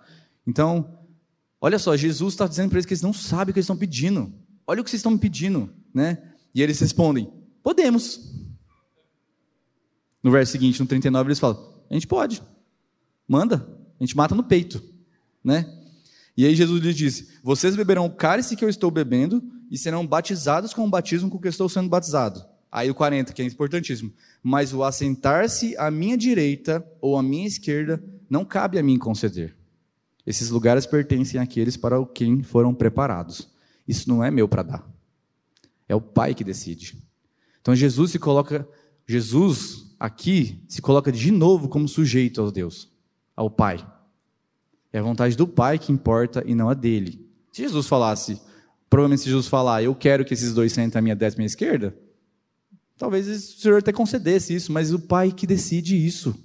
Então, 0.47 0.97
olha 1.62 1.78
só, 1.78 1.95
Jesus 1.95 2.34
está 2.34 2.47
dizendo 2.47 2.69
para 2.69 2.80
eles 2.80 2.86
que 2.88 2.93
eles 2.95 3.04
não 3.04 3.13
sabem 3.13 3.52
o 3.52 3.54
que 3.54 3.60
eles 3.60 3.65
estão 3.65 3.78
pedindo. 3.78 4.34
Olha 4.65 4.82
o 4.82 4.84
que 4.84 4.89
vocês 4.89 5.02
estão 5.02 5.12
me 5.12 5.19
pedindo, 5.19 5.69
né? 5.93 6.17
E 6.52 6.63
eles 6.63 6.80
respondem: 6.80 7.32
Podemos. 7.62 8.21
No 10.23 10.32
verso 10.32 10.52
seguinte, 10.52 10.80
no 10.80 10.88
39, 10.88 11.28
eles 11.28 11.38
falam: 11.38 11.76
A 11.91 11.93
gente 11.93 12.08
pode. 12.08 12.41
Manda. 13.28 13.58
A 13.99 14.04
gente 14.04 14.17
mata 14.17 14.34
no 14.34 14.43
peito, 14.43 14.84
né? 15.43 15.71
E 16.36 16.43
aí 16.43 16.56
Jesus 16.56 16.82
lhes 16.82 16.95
disse: 16.95 17.38
Vocês 17.43 17.76
beberão 17.76 18.08
o 18.08 18.15
cálice 18.15 18.56
que 18.56 18.65
eu 18.65 18.69
estou 18.69 18.89
bebendo 18.89 19.43
e 19.69 19.78
serão 19.78 20.08
batizados 20.08 20.73
com 20.73 20.84
o 20.84 20.89
batismo 20.89 21.30
com 21.30 21.38
que 21.38 21.45
eu 21.45 21.52
estou 21.52 21.69
sendo 21.69 21.88
batizado. 21.88 22.43
Aí 22.73 22.89
o 22.89 22.95
40, 22.95 23.31
que 23.33 23.41
é 23.43 23.45
importantíssimo. 23.45 24.12
Mas 24.41 24.73
o 24.73 24.83
assentar-se 24.83 25.77
à 25.77 25.91
minha 25.91 26.17
direita 26.17 26.84
ou 26.99 27.15
à 27.15 27.21
minha 27.21 27.45
esquerda 27.45 28.03
não 28.28 28.43
cabe 28.43 28.80
a 28.80 28.84
mim 28.84 28.97
conceder. 28.97 29.55
Esses 30.26 30.49
lugares 30.49 30.88
pertencem 30.88 31.39
àqueles 31.39 31.78
para 31.78 32.03
quem 32.07 32.41
foram 32.41 32.74
preparados. 32.74 33.47
Isso 33.88 34.09
não 34.09 34.24
é 34.24 34.32
meu 34.32 34.47
para 34.47 34.63
dar. 34.63 34.91
É 35.88 35.95
o 35.95 36.01
Pai 36.01 36.34
que 36.34 36.43
decide. 36.43 36.97
Então 37.61 37.76
Jesus 37.76 38.09
se 38.09 38.17
coloca, 38.17 38.67
Jesus 39.05 39.95
aqui 39.99 40.59
se 40.67 40.82
coloca 40.82 41.11
de 41.11 41.30
novo 41.30 41.69
como 41.69 41.88
sujeito 41.88 42.41
ao 42.41 42.51
Deus, 42.51 42.89
ao 43.36 43.51
Pai. 43.51 43.86
É 44.91 44.97
a 44.97 45.03
vontade 45.03 45.38
do 45.38 45.47
Pai 45.47 45.78
que 45.78 45.91
importa 45.91 46.43
e 46.43 46.55
não 46.55 46.69
a 46.69 46.74
dele. 46.74 47.24
Se 47.51 47.61
Jesus 47.61 47.86
falasse, 47.86 48.41
provavelmente 48.89 49.21
se 49.21 49.30
Jesus 49.30 49.47
falar, 49.47 49.84
eu 49.84 49.93
quero 49.93 50.26
que 50.26 50.34
esses 50.34 50.55
dois 50.55 50.74
sentem 50.74 50.97
à 50.97 51.01
minha 51.03 51.15
destra 51.15 51.38
e 51.38 51.39
à 51.39 51.41
minha 51.41 51.47
esquerda, 51.47 51.95
Talvez 52.98 53.28
o 53.28 53.60
Senhor 53.60 53.80
até 53.80 53.91
concedesse 53.91 54.54
isso, 54.54 54.72
mas 54.72 54.94
o 54.94 55.00
Pai 55.00 55.32
que 55.32 55.48
decide 55.48 55.96
isso. 55.96 56.36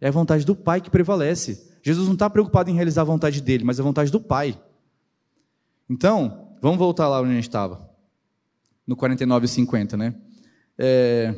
É 0.00 0.08
a 0.08 0.12
vontade 0.12 0.44
do 0.44 0.54
Pai 0.54 0.80
que 0.80 0.90
prevalece. 0.90 1.68
Jesus 1.82 2.06
não 2.06 2.14
está 2.14 2.28
preocupado 2.28 2.70
em 2.70 2.74
realizar 2.74 3.02
a 3.02 3.04
vontade 3.04 3.40
dele, 3.40 3.64
mas 3.64 3.80
a 3.80 3.82
vontade 3.82 4.10
do 4.10 4.20
Pai. 4.20 4.60
Então, 5.88 6.56
vamos 6.60 6.78
voltar 6.78 7.08
lá 7.08 7.20
onde 7.20 7.32
a 7.32 7.34
gente 7.34 7.48
estava. 7.48 7.88
No 8.86 8.96
49 8.96 9.46
e 9.46 9.48
50, 9.48 9.96
né? 9.96 10.14
É, 10.76 11.34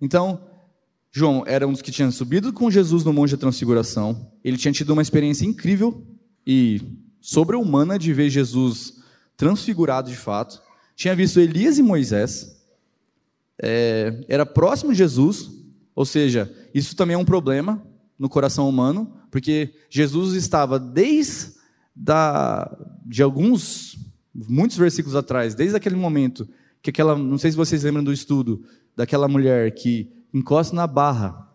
então, 0.00 0.40
João 1.10 1.44
era 1.46 1.66
um 1.66 1.72
dos 1.72 1.82
que 1.82 1.90
tinha 1.90 2.10
subido 2.10 2.52
com 2.52 2.70
Jesus 2.70 3.04
no 3.04 3.12
Monte 3.12 3.32
da 3.32 3.36
Transfiguração. 3.36 4.32
Ele 4.42 4.56
tinha 4.56 4.72
tido 4.72 4.92
uma 4.92 5.02
experiência 5.02 5.44
incrível 5.44 6.06
e 6.46 6.80
sobre-humana 7.20 7.98
de 7.98 8.12
ver 8.12 8.30
Jesus 8.30 8.94
transfigurado 9.36 10.10
de 10.10 10.16
fato. 10.16 10.60
Tinha 10.96 11.14
visto 11.14 11.40
Elias 11.40 11.78
e 11.78 11.82
Moisés. 11.82 12.61
É, 13.62 14.24
era 14.28 14.44
próximo 14.44 14.90
de 14.90 14.98
Jesus, 14.98 15.48
ou 15.94 16.04
seja, 16.04 16.52
isso 16.74 16.96
também 16.96 17.14
é 17.14 17.18
um 17.18 17.24
problema 17.24 17.80
no 18.18 18.28
coração 18.28 18.68
humano, 18.68 19.12
porque 19.30 19.72
Jesus 19.88 20.34
estava 20.34 20.78
desde 20.78 21.52
da, 21.94 22.76
de 23.06 23.22
alguns, 23.22 23.96
muitos 24.34 24.76
versículos 24.76 25.14
atrás, 25.14 25.54
desde 25.54 25.76
aquele 25.76 25.96
momento 25.96 26.48
que 26.82 26.90
aquela, 26.90 27.16
não 27.16 27.38
sei 27.38 27.52
se 27.52 27.56
vocês 27.56 27.84
lembram 27.84 28.02
do 28.02 28.12
estudo, 28.12 28.64
daquela 28.96 29.28
mulher 29.28 29.72
que 29.72 30.10
encosta 30.34 30.74
na 30.74 30.86
barra 30.86 31.48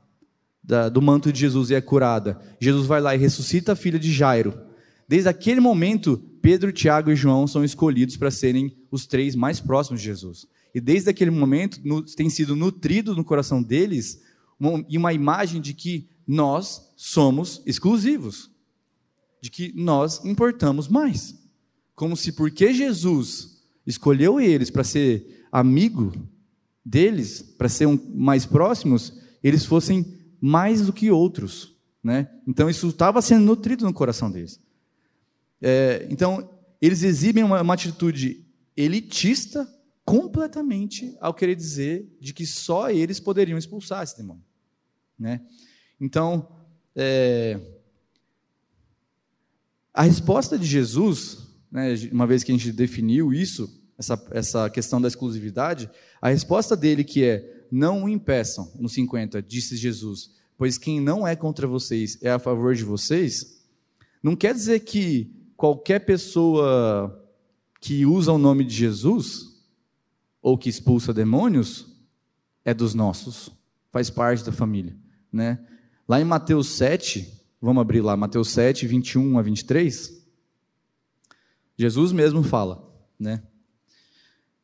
da, 0.64 0.90
do 0.90 1.02
manto 1.02 1.32
de 1.32 1.40
Jesus 1.40 1.70
e 1.70 1.76
é 1.76 1.82
curada. 1.82 2.40
Jesus 2.60 2.88
vai 2.88 3.02
lá 3.02 3.16
e 3.16 3.20
ressuscita 3.20 3.74
a 3.74 3.76
filha 3.76 4.00
de 4.00 4.12
Jairo. 4.12 4.54
Desde 5.08 5.30
aquele 5.30 5.60
momento, 5.60 6.22
Pedro, 6.42 6.72
Tiago 6.72 7.12
e 7.12 7.16
João 7.16 7.48
são 7.48 7.64
escolhidos 7.64 8.18
para 8.18 8.32
serem 8.32 8.76
os 8.92 9.06
três 9.06 9.36
mais 9.36 9.60
próximos 9.60 10.02
de 10.02 10.08
Jesus. 10.08 10.48
E 10.78 10.80
desde 10.80 11.10
aquele 11.10 11.32
momento 11.32 11.82
no, 11.84 12.04
tem 12.04 12.30
sido 12.30 12.56
nutrido 12.56 13.16
no 13.16 13.26
coração 13.26 13.64
deles 13.64 14.22
uma, 14.60 14.86
uma 14.88 15.12
imagem 15.12 15.60
de 15.60 15.74
que 15.74 16.08
nós 16.28 16.94
somos 16.96 17.64
exclusivos, 17.66 18.52
de 19.42 19.50
que 19.50 19.74
nós 19.76 20.24
importamos 20.24 20.88
mais. 20.88 21.36
Como 21.96 22.16
se 22.16 22.32
porque 22.32 22.76
Jesus 22.76 23.58
escolheu 23.88 24.40
eles 24.40 24.70
para 24.70 24.84
ser 24.84 25.48
amigo 25.52 26.14
deles, 26.86 27.42
para 27.42 27.68
ser 27.68 27.88
um, 27.88 28.00
mais 28.14 28.46
próximos, 28.46 29.20
eles 29.44 29.66
fossem 29.66 30.06
mais 30.40 30.86
do 30.86 30.94
que 30.94 31.10
outros. 31.10 31.76
Né? 32.04 32.30
Então 32.48 32.70
isso 32.70 32.90
estava 32.90 33.20
sendo 33.20 33.46
nutrido 33.46 33.84
no 33.84 33.92
coração 33.92 34.30
deles. 34.30 34.62
É, 35.60 36.08
então, 36.12 36.48
eles 36.80 37.02
exibem 37.02 37.44
uma, 37.44 37.64
uma 37.64 37.74
atitude 37.74 38.46
elitista 38.76 39.68
completamente 40.08 41.18
ao 41.20 41.34
querer 41.34 41.54
dizer 41.54 42.08
de 42.18 42.34
que 42.34 42.48
só 42.48 42.90
eles 42.90 43.20
poderiam 43.20 43.58
expulsar 43.58 44.04
esse 44.04 44.16
demônio. 44.16 44.44
Né? 45.20 45.46
Então, 46.00 46.48
é, 46.96 47.60
a 49.94 50.04
resposta 50.04 50.58
de 50.58 50.66
Jesus 50.66 51.46
né, 51.70 51.94
uma 52.10 52.26
vez 52.26 52.42
que 52.42 52.54
a 52.54 52.56
gente 52.56 52.72
definiu 52.72 53.34
isso, 53.34 53.70
essa, 53.98 54.28
essa 54.32 54.70
questão 54.70 55.02
da 55.02 55.10
exclusividade, 55.10 55.90
a 56.22 56.30
resposta 56.30 56.74
dele 56.74 57.04
que 57.04 57.26
é, 57.26 57.66
não 57.70 58.06
o 58.06 58.10
impeçam, 58.10 58.72
no 58.80 58.88
50, 58.88 59.42
disse 59.42 59.76
Jesus, 59.76 60.32
pois 60.58 60.78
quem 60.78 61.02
não 61.02 61.28
é 61.28 61.36
contra 61.36 61.68
vocês 61.68 62.18
é 62.22 62.32
a 62.32 62.40
favor 62.40 62.74
de 62.74 62.86
vocês, 62.86 63.62
não 64.24 64.38
quer 64.38 64.54
dizer 64.54 64.80
que 64.80 65.30
qualquer 65.58 66.00
pessoa 66.00 67.22
que 67.82 68.06
usa 68.06 68.32
o 68.32 68.38
nome 68.38 68.64
de 68.64 68.74
Jesus, 68.74 69.47
ou 70.42 70.58
que 70.58 70.70
expulsa 70.70 71.14
demônios, 71.14 71.88
é 72.64 72.74
dos 72.74 72.94
nossos, 72.94 73.50
faz 73.92 74.10
parte 74.10 74.44
da 74.44 74.52
família. 74.52 74.96
Né? 75.32 75.60
Lá 76.08 76.20
em 76.20 76.26
Mateus 76.26 76.70
7, 76.70 77.42
vamos 77.62 77.82
abrir 77.82 78.02
lá, 78.02 78.16
Mateus 78.16 78.50
7, 78.50 78.86
21 78.88 79.40
a 79.40 79.42
23, 79.42 80.18
Jesus 81.78 82.12
mesmo 82.12 82.42
fala, 82.44 82.92
né? 83.20 83.44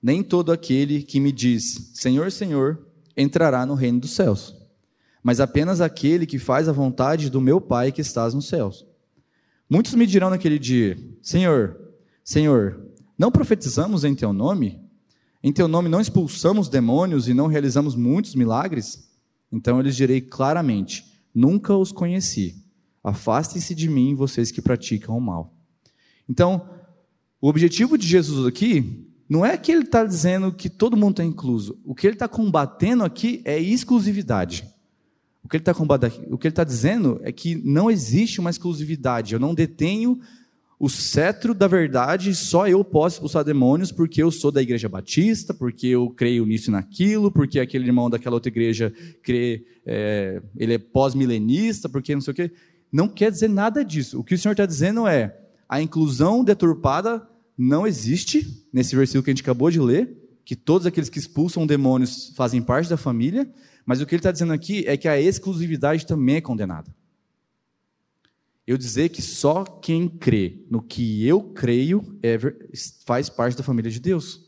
Nem 0.02 0.24
todo 0.24 0.52
aquele 0.52 1.04
que 1.04 1.20
me 1.20 1.32
diz, 1.32 1.92
Senhor, 1.94 2.32
Senhor, 2.32 2.86
entrará 3.16 3.66
no 3.66 3.76
reino 3.76 4.02
dos 4.02 4.12
céus, 4.12 4.56
mas 5.22 5.40
apenas 5.40 5.80
aquele 5.80 6.26
que 6.26 6.40
faz 6.40 6.68
a 6.68 6.74
vontade 6.74 7.30
do 7.30 7.40
meu 7.40 7.62
Pai 7.62 7.92
que 7.92 8.02
estás 8.02 8.34
nos 8.34 8.48
céus. 8.48 8.86
Muitos 9.70 9.96
me 9.96 10.06
dirão 10.06 10.30
naquele 10.30 10.60
dia: 10.60 10.98
Senhor, 11.22 11.80
Senhor, 12.24 12.86
não 13.18 13.32
profetizamos 13.32 14.04
em 14.04 14.14
teu 14.14 14.34
nome? 14.34 14.83
Em 15.44 15.52
teu 15.52 15.68
nome 15.68 15.90
não 15.90 16.00
expulsamos 16.00 16.70
demônios 16.70 17.28
e 17.28 17.34
não 17.34 17.48
realizamos 17.48 17.96
muitos 17.96 18.34
milagres? 18.34 19.10
Então 19.52 19.78
eu 19.78 19.82
lhes 19.82 19.96
direi 19.96 20.22
claramente: 20.22 21.04
Nunca 21.36 21.76
os 21.76 21.92
conheci. 21.92 22.64
Afastem-se 23.04 23.76
de 23.76 23.90
mim, 23.90 24.16
vocês 24.16 24.52
que 24.52 24.62
praticam 24.62 25.18
o 25.18 25.22
mal. 25.22 25.54
Então, 26.30 26.70
o 27.42 27.50
objetivo 27.50 27.98
de 27.98 28.08
Jesus 28.08 28.48
aqui 28.48 29.06
não 29.28 29.46
é 29.46 29.58
que 29.58 29.72
ele 29.72 29.84
está 29.84 30.06
dizendo 30.06 30.54
que 30.54 30.70
todo 30.70 30.96
mundo 30.96 31.12
está 31.12 31.24
incluso. 31.26 31.78
O 31.84 31.94
que 31.94 32.08
ele 32.08 32.16
está 32.16 32.28
combatendo 32.28 33.04
aqui 33.04 33.42
é 33.44 33.60
exclusividade. 33.60 34.66
O 35.44 35.50
que 35.50 35.58
ele 35.58 35.62
está 35.62 35.74
combatendo, 35.74 36.34
o 36.34 36.38
que 36.38 36.48
ele 36.48 36.54
está 36.54 36.64
dizendo 36.64 37.20
é 37.24 37.32
que 37.32 37.56
não 37.56 37.92
existe 37.92 38.40
uma 38.40 38.50
exclusividade. 38.50 39.34
Eu 39.34 39.40
não 39.40 39.54
detenho 39.54 40.22
o 40.84 40.90
cetro 40.90 41.54
da 41.54 41.66
verdade, 41.66 42.36
só 42.36 42.68
eu 42.68 42.84
posso 42.84 43.16
expulsar 43.16 43.46
demônios 43.46 43.90
porque 43.90 44.22
eu 44.22 44.30
sou 44.30 44.52
da 44.52 44.62
igreja 44.62 44.90
batista, 44.90 45.54
porque 45.54 45.88
eu 45.88 46.10
creio 46.10 46.46
nisso 46.46 46.70
e 46.70 46.74
naquilo, 46.74 47.32
porque 47.32 47.62
aquele 47.62 47.86
irmão 47.86 48.10
daquela 48.10 48.36
outra 48.36 48.50
igreja 48.50 48.94
crê, 49.22 49.64
é, 49.86 50.42
ele 50.58 50.74
é 50.74 50.78
pós-milenista, 50.78 51.88
porque 51.88 52.14
não 52.14 52.20
sei 52.20 52.32
o 52.34 52.36
quê. 52.36 52.52
Não 52.92 53.08
quer 53.08 53.32
dizer 53.32 53.48
nada 53.48 53.82
disso. 53.82 54.20
O 54.20 54.26
que 54.26 54.36
o 54.36 54.38
Senhor 54.38 54.52
está 54.52 54.66
dizendo 54.66 55.08
é 55.08 55.34
a 55.70 55.82
inclusão 55.82 56.44
deturpada 56.44 57.26
não 57.58 57.88
existe, 57.88 58.68
nesse 58.74 58.94
versículo 58.94 59.24
que 59.24 59.30
a 59.30 59.34
gente 59.34 59.42
acabou 59.42 59.72
de 59.72 59.80
ler, 59.80 60.18
que 60.44 60.54
todos 60.54 60.86
aqueles 60.86 61.08
que 61.08 61.18
expulsam 61.18 61.66
demônios 61.66 62.34
fazem 62.36 62.62
parte 62.62 62.90
da 62.90 62.98
família, 62.98 63.50
mas 63.86 64.02
o 64.02 64.06
que 64.06 64.16
ele 64.16 64.20
está 64.20 64.34
dizendo 64.34 64.52
aqui 64.52 64.84
é 64.86 64.98
que 64.98 65.08
a 65.08 65.18
exclusividade 65.18 66.06
também 66.06 66.36
é 66.36 66.42
condenada. 66.42 66.94
Eu 68.66 68.78
dizer 68.78 69.10
que 69.10 69.22
só 69.22 69.64
quem 69.64 70.08
crê 70.08 70.66
no 70.70 70.82
que 70.82 71.28
eu 71.28 71.42
creio 71.42 72.18
é, 72.24 72.38
faz 73.06 73.30
parte 73.30 73.58
da 73.58 73.64
família 73.64 73.92
de 73.92 74.00
Deus. 74.00 74.42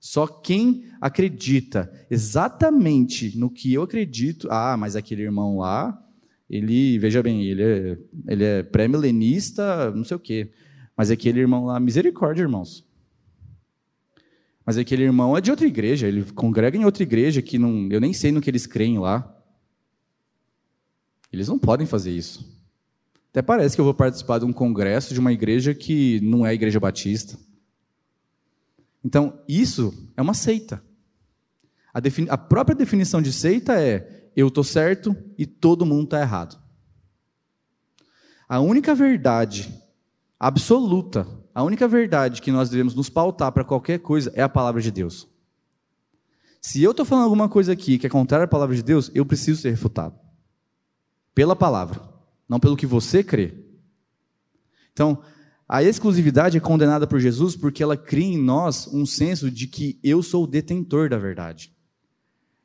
Só 0.00 0.26
quem 0.26 0.84
acredita 1.00 1.90
exatamente 2.10 3.36
no 3.38 3.50
que 3.50 3.72
eu 3.72 3.82
acredito, 3.82 4.48
ah, 4.50 4.76
mas 4.76 4.96
aquele 4.96 5.22
irmão 5.22 5.58
lá, 5.58 5.98
ele, 6.48 6.98
veja 6.98 7.22
bem, 7.22 7.42
ele 7.42 7.62
é, 7.62 7.98
ele 8.28 8.44
é 8.44 8.62
pré-milenista, 8.62 9.90
não 9.90 10.04
sei 10.04 10.16
o 10.16 10.20
quê. 10.20 10.50
Mas 10.96 11.10
aquele 11.10 11.40
irmão 11.40 11.66
lá, 11.66 11.80
misericórdia, 11.80 12.42
irmãos. 12.42 12.84
Mas 14.64 14.78
aquele 14.78 15.02
irmão 15.02 15.36
é 15.36 15.40
de 15.40 15.50
outra 15.50 15.66
igreja, 15.66 16.06
ele 16.06 16.24
congrega 16.32 16.76
em 16.76 16.84
outra 16.84 17.02
igreja 17.02 17.42
que 17.42 17.58
não, 17.58 17.88
eu 17.90 18.00
nem 18.00 18.12
sei 18.12 18.32
no 18.32 18.40
que 18.40 18.48
eles 18.48 18.66
creem 18.66 18.98
lá. 18.98 19.30
Eles 21.32 21.48
não 21.48 21.58
podem 21.58 21.86
fazer 21.86 22.10
isso. 22.10 22.53
Até 23.34 23.42
parece 23.42 23.74
que 23.74 23.80
eu 23.80 23.84
vou 23.84 23.94
participar 23.94 24.38
de 24.38 24.44
um 24.44 24.52
congresso 24.52 25.12
de 25.12 25.18
uma 25.18 25.32
igreja 25.32 25.74
que 25.74 26.20
não 26.20 26.46
é 26.46 26.50
a 26.50 26.54
igreja 26.54 26.78
batista. 26.78 27.36
Então, 29.04 29.42
isso 29.48 29.92
é 30.16 30.22
uma 30.22 30.34
seita. 30.34 30.80
A, 31.92 31.98
a 32.28 32.38
própria 32.38 32.76
definição 32.76 33.20
de 33.20 33.32
seita 33.32 33.72
é 33.74 34.30
eu 34.36 34.46
estou 34.46 34.62
certo 34.62 35.16
e 35.36 35.46
todo 35.46 35.84
mundo 35.84 36.04
está 36.04 36.20
errado. 36.20 36.56
A 38.48 38.60
única 38.60 38.94
verdade 38.94 39.82
absoluta, 40.38 41.26
a 41.52 41.64
única 41.64 41.88
verdade 41.88 42.40
que 42.40 42.52
nós 42.52 42.70
devemos 42.70 42.94
nos 42.94 43.10
pautar 43.10 43.50
para 43.50 43.64
qualquer 43.64 43.98
coisa 43.98 44.30
é 44.36 44.42
a 44.42 44.48
palavra 44.48 44.80
de 44.80 44.92
Deus. 44.92 45.26
Se 46.60 46.80
eu 46.80 46.92
estou 46.92 47.04
falando 47.04 47.24
alguma 47.24 47.48
coisa 47.48 47.72
aqui 47.72 47.98
que 47.98 48.06
é 48.06 48.10
contrária 48.10 48.44
à 48.44 48.48
palavra 48.48 48.76
de 48.76 48.82
Deus, 48.84 49.10
eu 49.12 49.26
preciso 49.26 49.60
ser 49.60 49.70
refutado. 49.70 50.16
Pela 51.34 51.56
palavra, 51.56 52.13
não 52.48 52.60
pelo 52.60 52.76
que 52.76 52.86
você 52.86 53.22
crê. 53.22 53.54
Então, 54.92 55.22
a 55.68 55.82
exclusividade 55.82 56.56
é 56.56 56.60
condenada 56.60 57.06
por 57.06 57.18
Jesus 57.18 57.56
porque 57.56 57.82
ela 57.82 57.96
cria 57.96 58.34
em 58.34 58.38
nós 58.38 58.86
um 58.86 59.06
senso 59.06 59.50
de 59.50 59.66
que 59.66 59.98
eu 60.02 60.22
sou 60.22 60.44
o 60.44 60.46
detentor 60.46 61.08
da 61.08 61.18
verdade. 61.18 61.72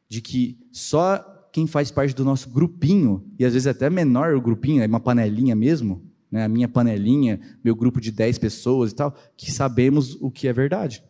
De 0.08 0.22
que 0.22 0.60
só 0.72 1.18
quem 1.52 1.66
faz 1.66 1.90
parte 1.92 2.14
do 2.14 2.26
nosso 2.26 2.50
grupinho, 2.50 3.26
e 3.38 3.46
às 3.46 3.54
vezes 3.54 3.68
até 3.68 3.90
menor 3.90 4.36
o 4.36 4.42
grupinho, 4.42 4.84
é 4.84 4.86
uma 4.86 5.00
panelinha 5.00 5.56
mesmo, 5.56 6.04
né, 6.32 6.44
a 6.44 6.50
minha 6.50 6.68
panelinha, 6.68 7.40
meu 7.64 7.76
grupo 7.76 8.00
de 8.00 8.12
10 8.12 8.38
pessoas 8.38 8.92
e 8.92 8.96
tal, 8.96 9.16
que 9.36 9.52
sabemos 9.52 10.16
o 10.22 10.30
que 10.30 10.48
é 10.48 10.54
verdade. 10.54 11.04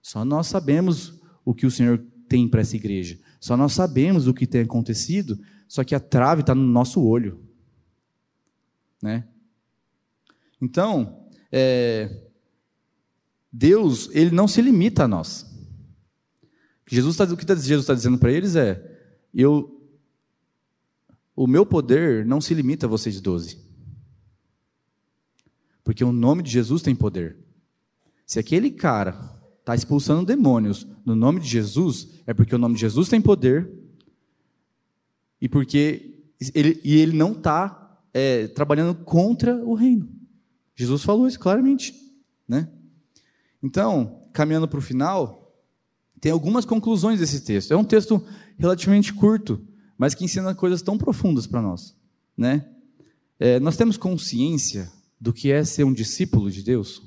Só 0.00 0.24
nós 0.24 0.46
sabemos 0.46 1.20
o 1.44 1.54
que 1.54 1.66
o 1.66 1.70
Senhor 1.70 2.02
tem 2.28 2.48
para 2.48 2.60
essa 2.60 2.76
igreja. 2.76 3.18
Só 3.40 3.56
nós 3.56 3.72
sabemos 3.72 4.26
o 4.26 4.34
que 4.34 4.46
tem 4.46 4.62
acontecido, 4.62 5.38
só 5.68 5.84
que 5.84 5.94
a 5.94 6.00
trave 6.00 6.40
está 6.40 6.54
no 6.54 6.62
nosso 6.62 7.02
olho. 7.02 7.45
Né? 9.02 9.28
Então, 10.60 11.28
é, 11.52 12.28
Deus, 13.52 14.08
ele 14.12 14.30
não 14.30 14.48
se 14.48 14.60
limita 14.60 15.04
a 15.04 15.08
nós. 15.08 15.46
Jesus 16.88 17.16
tá, 17.16 17.24
o 17.24 17.36
que 17.36 17.44
tá, 17.44 17.54
Jesus 17.54 17.84
está 17.84 17.94
dizendo 17.94 18.18
para 18.18 18.32
eles 18.32 18.56
é: 18.56 19.00
eu, 19.34 19.90
o 21.34 21.46
meu 21.46 21.66
poder 21.66 22.24
não 22.24 22.40
se 22.40 22.54
limita 22.54 22.86
a 22.86 22.88
vocês 22.88 23.20
doze. 23.20 23.64
Porque 25.82 26.04
o 26.04 26.12
nome 26.12 26.42
de 26.42 26.50
Jesus 26.50 26.82
tem 26.82 26.94
poder. 26.94 27.36
Se 28.26 28.38
aquele 28.38 28.70
cara 28.70 29.36
está 29.60 29.74
expulsando 29.74 30.26
demônios 30.26 30.86
no 31.04 31.14
nome 31.14 31.40
de 31.40 31.48
Jesus, 31.48 32.08
é 32.26 32.34
porque 32.34 32.54
o 32.54 32.58
nome 32.58 32.74
de 32.74 32.80
Jesus 32.80 33.08
tem 33.08 33.20
poder 33.20 33.70
e 35.40 35.48
porque 35.48 36.24
ele, 36.54 36.80
e 36.84 36.96
ele 36.96 37.16
não 37.16 37.32
está 37.32 37.85
é, 38.18 38.48
trabalhando 38.48 38.94
contra 38.94 39.54
o 39.62 39.74
reino. 39.74 40.08
Jesus 40.74 41.02
falou 41.02 41.28
isso 41.28 41.38
claramente, 41.38 41.94
né? 42.48 42.66
Então, 43.62 44.26
caminhando 44.32 44.66
para 44.66 44.78
o 44.78 44.82
final, 44.82 45.54
tem 46.18 46.32
algumas 46.32 46.64
conclusões 46.64 47.20
desse 47.20 47.42
texto. 47.42 47.72
É 47.72 47.76
um 47.76 47.84
texto 47.84 48.26
relativamente 48.56 49.12
curto, 49.12 49.62
mas 49.98 50.14
que 50.14 50.24
ensina 50.24 50.54
coisas 50.54 50.80
tão 50.80 50.96
profundas 50.96 51.46
para 51.46 51.60
nós, 51.60 51.94
né? 52.34 52.66
É, 53.38 53.60
nós 53.60 53.76
temos 53.76 53.98
consciência 53.98 54.90
do 55.20 55.30
que 55.30 55.52
é 55.52 55.62
ser 55.62 55.84
um 55.84 55.92
discípulo 55.92 56.50
de 56.50 56.62
Deus, 56.62 57.02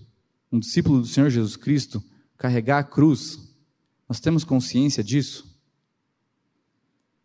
um 0.51 0.59
discípulo 0.59 1.01
do 1.01 1.07
Senhor 1.07 1.31
Jesus 1.31 1.55
Cristo, 1.55 2.03
carregar 2.37 2.77
a 2.77 2.83
cruz. 2.83 3.51
Nós 4.07 4.19
temos 4.19 4.43
consciência 4.43 5.03
disso? 5.03 5.59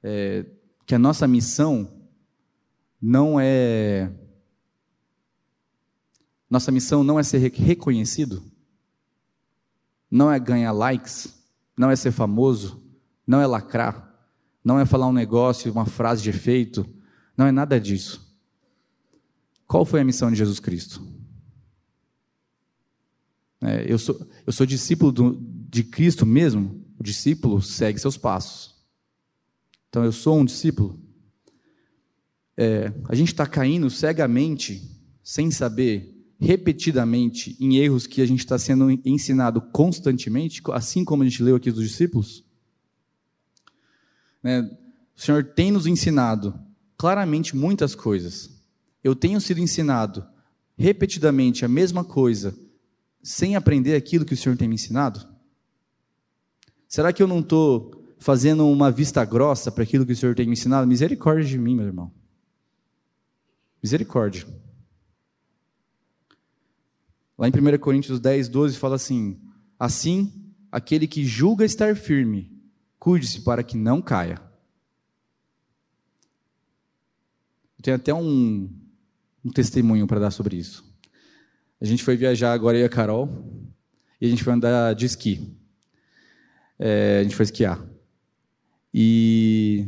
É, 0.02 0.46
que 0.86 0.94
a 0.94 0.98
nossa 0.98 1.28
missão 1.28 2.03
não 3.06 3.38
é. 3.38 4.10
Nossa 6.48 6.72
missão 6.72 7.04
não 7.04 7.18
é 7.18 7.22
ser 7.22 7.38
reconhecido, 7.38 8.42
não 10.10 10.32
é 10.32 10.38
ganhar 10.38 10.72
likes, 10.72 11.34
não 11.76 11.90
é 11.90 11.96
ser 11.96 12.12
famoso, 12.12 12.82
não 13.26 13.42
é 13.42 13.46
lacrar, 13.46 14.10
não 14.64 14.78
é 14.80 14.86
falar 14.86 15.06
um 15.06 15.12
negócio, 15.12 15.70
uma 15.70 15.84
frase 15.84 16.22
de 16.22 16.30
efeito, 16.30 16.86
não 17.36 17.46
é 17.46 17.52
nada 17.52 17.78
disso. 17.78 18.34
Qual 19.66 19.84
foi 19.84 20.00
a 20.00 20.04
missão 20.04 20.30
de 20.30 20.36
Jesus 20.36 20.58
Cristo? 20.58 21.06
É, 23.60 23.84
eu, 23.90 23.98
sou, 23.98 24.26
eu 24.46 24.52
sou 24.52 24.64
discípulo 24.64 25.12
do, 25.12 25.36
de 25.68 25.84
Cristo 25.84 26.24
mesmo, 26.24 26.82
o 26.98 27.02
discípulo 27.02 27.60
segue 27.60 27.98
seus 27.98 28.16
passos. 28.16 28.74
Então 29.90 30.04
eu 30.04 30.12
sou 30.12 30.38
um 30.38 30.44
discípulo. 30.44 31.03
É, 32.56 32.92
a 33.08 33.14
gente 33.14 33.28
está 33.28 33.46
caindo 33.46 33.90
cegamente, 33.90 34.82
sem 35.22 35.50
saber, 35.50 36.12
repetidamente, 36.38 37.56
em 37.60 37.76
erros 37.76 38.06
que 38.06 38.20
a 38.20 38.26
gente 38.26 38.40
está 38.40 38.58
sendo 38.58 38.90
ensinado 39.04 39.60
constantemente, 39.60 40.62
assim 40.72 41.04
como 41.04 41.22
a 41.22 41.28
gente 41.28 41.42
leu 41.42 41.56
aqui 41.56 41.70
dos 41.70 41.82
discípulos. 41.82 42.44
Né? 44.42 44.60
O 45.16 45.20
Senhor 45.20 45.44
tem 45.44 45.70
nos 45.70 45.86
ensinado 45.86 46.58
claramente 46.96 47.56
muitas 47.56 47.94
coisas 47.94 48.54
eu 49.04 49.14
tenho 49.14 49.38
sido 49.38 49.60
ensinado 49.60 50.26
repetidamente 50.76 51.62
a 51.62 51.68
mesma 51.68 52.02
coisa, 52.02 52.58
sem 53.22 53.54
aprender 53.54 53.94
aquilo 53.94 54.24
que 54.24 54.32
o 54.32 54.36
Senhor 54.36 54.56
tem 54.56 54.66
me 54.66 54.74
ensinado? 54.74 55.28
Será 56.88 57.12
que 57.12 57.22
eu 57.22 57.28
não 57.28 57.40
estou 57.40 58.14
fazendo 58.18 58.66
uma 58.66 58.90
vista 58.90 59.22
grossa 59.24 59.70
para 59.70 59.84
aquilo 59.84 60.06
que 60.06 60.12
o 60.12 60.16
Senhor 60.16 60.34
tem 60.34 60.46
me 60.46 60.54
ensinado? 60.54 60.86
Misericórdia 60.86 61.44
de 61.44 61.58
mim, 61.58 61.76
meu 61.76 61.86
irmão. 61.86 62.10
Misericórdia. 63.84 64.46
Lá 67.36 67.46
em 67.46 67.50
1 67.50 67.78
Coríntios 67.78 68.18
10, 68.18 68.48
12 68.48 68.78
fala 68.78 68.94
assim: 68.94 69.38
Assim, 69.78 70.32
aquele 70.72 71.06
que 71.06 71.22
julga 71.22 71.66
estar 71.66 71.94
firme, 71.94 72.50
cuide-se 72.98 73.42
para 73.42 73.62
que 73.62 73.76
não 73.76 74.00
caia. 74.00 74.40
Tem 77.82 77.92
até 77.92 78.14
um, 78.14 78.74
um 79.44 79.50
testemunho 79.50 80.06
para 80.06 80.18
dar 80.18 80.30
sobre 80.30 80.56
isso. 80.56 80.82
A 81.78 81.84
gente 81.84 82.02
foi 82.02 82.16
viajar 82.16 82.54
agora, 82.54 82.78
eu 82.78 82.84
e 82.84 82.86
a 82.86 82.88
Carol, 82.88 83.28
e 84.18 84.24
a 84.24 84.30
gente 84.30 84.42
foi 84.42 84.54
andar 84.54 84.94
de 84.94 85.04
esqui. 85.04 85.54
É, 86.78 87.18
a 87.18 87.22
gente 87.22 87.36
foi 87.36 87.44
esquiar. 87.44 87.86
E 88.94 89.86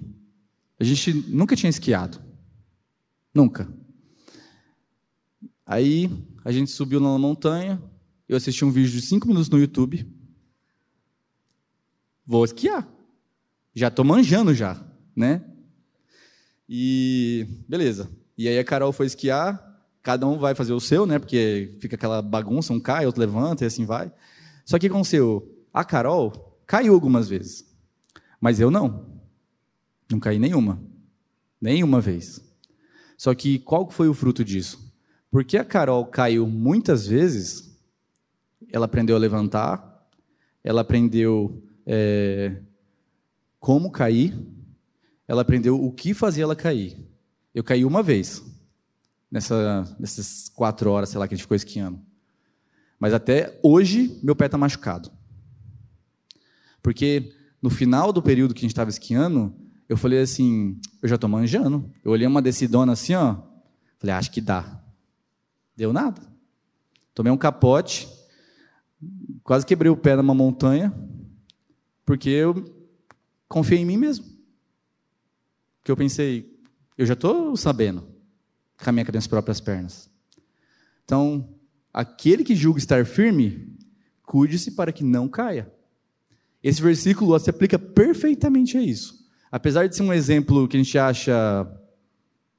a 0.78 0.84
gente 0.84 1.14
nunca 1.14 1.56
tinha 1.56 1.70
esquiado. 1.70 2.20
Nunca. 3.32 3.85
Aí 5.66 6.08
a 6.44 6.52
gente 6.52 6.70
subiu 6.70 7.00
na 7.00 7.18
montanha, 7.18 7.82
eu 8.28 8.36
assisti 8.36 8.64
um 8.64 8.70
vídeo 8.70 8.92
de 8.92 9.02
cinco 9.02 9.26
minutos 9.26 9.50
no 9.50 9.58
YouTube. 9.58 10.06
Vou 12.24 12.44
esquiar. 12.44 12.88
Já 13.74 13.88
estou 13.88 14.04
manjando 14.04 14.54
já, 14.54 14.80
né? 15.14 15.44
E 16.68 17.46
beleza. 17.68 18.08
E 18.38 18.48
aí 18.48 18.58
a 18.58 18.64
Carol 18.64 18.92
foi 18.92 19.06
esquiar, 19.06 19.84
cada 20.02 20.26
um 20.26 20.38
vai 20.38 20.54
fazer 20.54 20.72
o 20.72 20.80
seu, 20.80 21.04
né? 21.04 21.18
Porque 21.18 21.76
fica 21.80 21.96
aquela 21.96 22.22
bagunça, 22.22 22.72
um 22.72 22.78
cai, 22.78 23.04
outro 23.04 23.20
levanta 23.20 23.64
e 23.64 23.66
assim 23.66 23.84
vai. 23.84 24.12
Só 24.64 24.78
que 24.78 24.88
seu, 25.04 25.66
a 25.72 25.84
Carol 25.84 26.60
caiu 26.64 26.94
algumas 26.94 27.28
vezes. 27.28 27.64
Mas 28.40 28.60
eu 28.60 28.70
não. 28.70 29.20
Não 30.10 30.20
caí 30.20 30.38
nenhuma. 30.38 30.80
Nenhuma 31.60 32.00
vez. 32.00 32.40
Só 33.16 33.34
que 33.34 33.58
qual 33.58 33.90
foi 33.90 34.08
o 34.08 34.14
fruto 34.14 34.44
disso? 34.44 34.85
Porque 35.36 35.58
a 35.58 35.64
Carol 35.66 36.06
caiu 36.06 36.46
muitas 36.46 37.06
vezes, 37.06 37.78
ela 38.72 38.86
aprendeu 38.86 39.14
a 39.14 39.18
levantar, 39.18 40.08
ela 40.64 40.80
aprendeu 40.80 41.62
é, 41.84 42.56
como 43.60 43.90
cair, 43.90 44.34
ela 45.28 45.42
aprendeu 45.42 45.78
o 45.78 45.92
que 45.92 46.14
fazia 46.14 46.42
ela 46.42 46.56
cair. 46.56 47.06
Eu 47.54 47.62
caí 47.62 47.84
uma 47.84 48.02
vez, 48.02 48.42
nessa, 49.30 49.94
nessas 50.00 50.48
quatro 50.48 50.90
horas, 50.90 51.10
sei 51.10 51.18
lá, 51.18 51.28
que 51.28 51.34
a 51.34 51.36
gente 51.36 51.44
ficou 51.44 51.54
esquiando. 51.54 52.00
Mas 52.98 53.12
até 53.12 53.60
hoje, 53.62 54.18
meu 54.22 54.34
pé 54.34 54.46
está 54.46 54.56
machucado. 54.56 55.12
Porque 56.82 57.30
no 57.60 57.68
final 57.68 58.10
do 58.10 58.22
período 58.22 58.54
que 58.54 58.60
a 58.60 58.62
gente 58.62 58.72
estava 58.72 58.88
esquiando, 58.88 59.54
eu 59.86 59.98
falei 59.98 60.18
assim, 60.18 60.80
eu 61.02 61.10
já 61.10 61.16
estou 61.16 61.28
manjando. 61.28 61.92
Eu 62.02 62.12
olhei 62.12 62.26
uma 62.26 62.40
decidona 62.40 62.94
assim, 62.94 63.14
ó. 63.14 63.36
Falei, 63.98 64.14
acho 64.14 64.30
que 64.30 64.40
dá. 64.40 64.85
Deu 65.76 65.92
nada. 65.92 66.22
Tomei 67.14 67.32
um 67.32 67.36
capote, 67.36 68.08
quase 69.42 69.66
quebrei 69.66 69.90
o 69.90 69.96
pé 69.96 70.16
numa 70.16 70.34
montanha, 70.34 70.92
porque 72.04 72.30
eu 72.30 72.64
confiei 73.48 73.80
em 73.80 73.84
mim 73.84 73.96
mesmo. 73.96 74.24
Porque 75.78 75.92
eu 75.92 75.96
pensei, 75.96 76.58
eu 76.96 77.06
já 77.06 77.14
estou 77.14 77.56
sabendo 77.56 78.06
caminhar 78.76 79.10
com 79.10 79.16
as 79.16 79.26
próprias 79.26 79.60
pernas. 79.60 80.10
Então, 81.04 81.48
aquele 81.92 82.42
que 82.42 82.54
julga 82.54 82.78
estar 82.78 83.06
firme, 83.06 83.76
cuide-se 84.24 84.72
para 84.72 84.92
que 84.92 85.04
não 85.04 85.28
caia. 85.28 85.72
Esse 86.62 86.82
versículo 86.82 87.38
se 87.38 87.48
aplica 87.48 87.78
perfeitamente 87.78 88.76
a 88.76 88.82
isso. 88.82 89.24
Apesar 89.52 89.86
de 89.86 89.94
ser 89.94 90.02
um 90.02 90.12
exemplo 90.12 90.66
que 90.66 90.76
a 90.76 90.82
gente 90.82 90.98
acha 90.98 91.66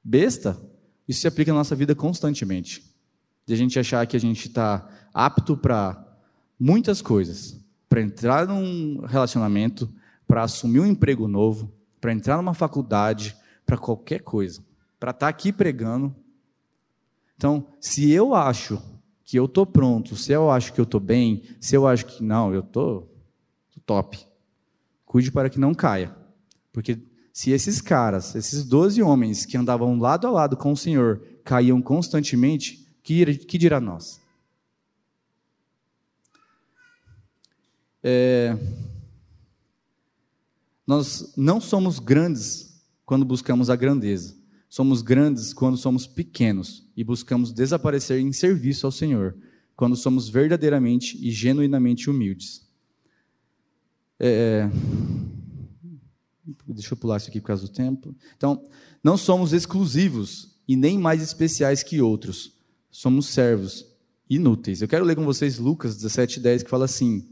besta, 0.02 0.58
isso 1.06 1.20
se 1.20 1.28
aplica 1.28 1.52
na 1.52 1.58
nossa 1.58 1.76
vida 1.76 1.94
constantemente. 1.94 2.87
De 3.48 3.54
a 3.54 3.56
gente 3.56 3.78
achar 3.78 4.06
que 4.06 4.14
a 4.14 4.20
gente 4.20 4.48
está 4.48 4.86
apto 5.14 5.56
para 5.56 6.06
muitas 6.60 7.00
coisas, 7.00 7.58
para 7.88 8.02
entrar 8.02 8.46
num 8.46 9.00
relacionamento, 9.06 9.90
para 10.26 10.42
assumir 10.42 10.80
um 10.80 10.86
emprego 10.86 11.26
novo, 11.26 11.72
para 11.98 12.12
entrar 12.12 12.36
numa 12.36 12.52
faculdade, 12.52 13.34
para 13.64 13.78
qualquer 13.78 14.20
coisa, 14.20 14.62
para 15.00 15.12
estar 15.12 15.24
tá 15.24 15.28
aqui 15.28 15.50
pregando. 15.50 16.14
Então, 17.38 17.68
se 17.80 18.10
eu 18.10 18.34
acho 18.34 18.82
que 19.24 19.38
eu 19.38 19.46
estou 19.46 19.64
pronto, 19.64 20.14
se 20.14 20.30
eu 20.30 20.50
acho 20.50 20.70
que 20.74 20.78
eu 20.78 20.84
estou 20.84 21.00
bem, 21.00 21.42
se 21.58 21.74
eu 21.74 21.86
acho 21.86 22.04
que 22.04 22.22
não, 22.22 22.52
eu 22.52 22.60
estou 22.60 23.10
top, 23.86 24.18
cuide 25.06 25.32
para 25.32 25.48
que 25.48 25.58
não 25.58 25.72
caia. 25.72 26.14
Porque 26.70 26.98
se 27.32 27.50
esses 27.50 27.80
caras, 27.80 28.34
esses 28.34 28.62
doze 28.62 29.02
homens 29.02 29.46
que 29.46 29.56
andavam 29.56 29.98
lado 29.98 30.26
a 30.26 30.30
lado 30.30 30.54
com 30.54 30.72
o 30.72 30.76
Senhor, 30.76 31.22
caíam 31.42 31.80
constantemente, 31.80 32.86
que, 33.08 33.38
que 33.38 33.56
dirá 33.56 33.80
nós? 33.80 34.20
É, 38.02 38.54
nós 40.86 41.32
não 41.34 41.58
somos 41.58 41.98
grandes 41.98 42.82
quando 43.06 43.24
buscamos 43.24 43.70
a 43.70 43.76
grandeza. 43.76 44.36
Somos 44.68 45.00
grandes 45.00 45.54
quando 45.54 45.78
somos 45.78 46.06
pequenos 46.06 46.86
e 46.94 47.02
buscamos 47.02 47.50
desaparecer 47.50 48.20
em 48.20 48.30
serviço 48.30 48.84
ao 48.84 48.92
Senhor, 48.92 49.34
quando 49.74 49.96
somos 49.96 50.28
verdadeiramente 50.28 51.16
e 51.26 51.30
genuinamente 51.30 52.10
humildes. 52.10 52.68
É... 54.20 54.68
Deixa 56.66 56.92
eu 56.92 56.98
pular 56.98 57.16
isso 57.16 57.30
aqui 57.30 57.40
por 57.40 57.46
causa 57.46 57.62
do 57.62 57.72
tempo. 57.72 58.14
Então, 58.36 58.62
não 59.02 59.16
somos 59.16 59.54
exclusivos 59.54 60.58
e 60.68 60.76
nem 60.76 60.98
mais 60.98 61.22
especiais 61.22 61.82
que 61.82 62.02
outros. 62.02 62.57
Somos 62.98 63.26
servos 63.26 63.86
inúteis. 64.28 64.82
Eu 64.82 64.88
quero 64.88 65.04
ler 65.04 65.14
com 65.14 65.24
vocês 65.24 65.56
Lucas 65.56 65.96
17:10 65.96 66.64
que 66.64 66.68
fala 66.68 66.84
assim: 66.84 67.28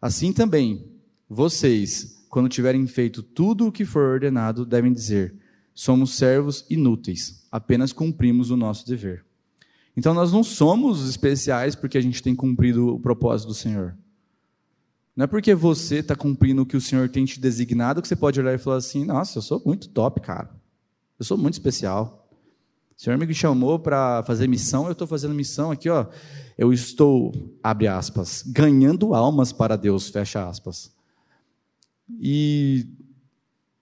Assim 0.00 0.32
também, 0.32 0.86
vocês 1.28 2.24
quando 2.28 2.48
tiverem 2.48 2.86
feito 2.86 3.20
tudo 3.20 3.66
o 3.66 3.72
que 3.72 3.84
for 3.84 4.04
ordenado, 4.04 4.64
devem 4.64 4.92
dizer: 4.92 5.34
somos 5.74 6.14
servos 6.14 6.64
inúteis, 6.70 7.44
apenas 7.50 7.92
cumprimos 7.92 8.52
o 8.52 8.56
nosso 8.56 8.86
dever. 8.86 9.24
Então 9.96 10.14
nós 10.14 10.30
não 10.30 10.44
somos 10.44 11.10
especiais 11.10 11.74
porque 11.74 11.98
a 11.98 12.00
gente 12.00 12.22
tem 12.22 12.36
cumprido 12.36 12.94
o 12.94 13.00
propósito 13.00 13.48
do 13.48 13.54
Senhor. 13.54 13.96
Não 15.16 15.24
é 15.24 15.26
porque 15.26 15.56
você 15.56 15.96
está 15.96 16.14
cumprindo 16.14 16.62
o 16.62 16.66
que 16.66 16.76
o 16.76 16.80
Senhor 16.80 17.08
tem 17.08 17.24
te 17.24 17.40
designado 17.40 18.00
que 18.00 18.06
você 18.06 18.14
pode 18.14 18.38
olhar 18.38 18.54
e 18.54 18.58
falar 18.58 18.76
assim: 18.76 19.04
nossa, 19.04 19.38
eu 19.38 19.42
sou 19.42 19.60
muito 19.66 19.88
top, 19.88 20.20
cara. 20.20 20.48
Eu 21.18 21.24
sou 21.24 21.36
muito 21.36 21.54
especial. 21.54 22.19
O 23.00 23.02
Senhor 23.02 23.18
me 23.18 23.32
chamou 23.32 23.78
para 23.78 24.22
fazer 24.24 24.46
missão, 24.46 24.84
eu 24.84 24.92
estou 24.92 25.06
fazendo 25.06 25.32
missão 25.32 25.70
aqui, 25.70 25.88
ó. 25.88 26.04
Eu 26.58 26.70
estou, 26.70 27.32
abre 27.62 27.88
aspas, 27.88 28.44
ganhando 28.46 29.14
almas 29.14 29.54
para 29.54 29.74
Deus, 29.74 30.10
fecha 30.10 30.46
aspas. 30.46 30.94
E 32.20 32.86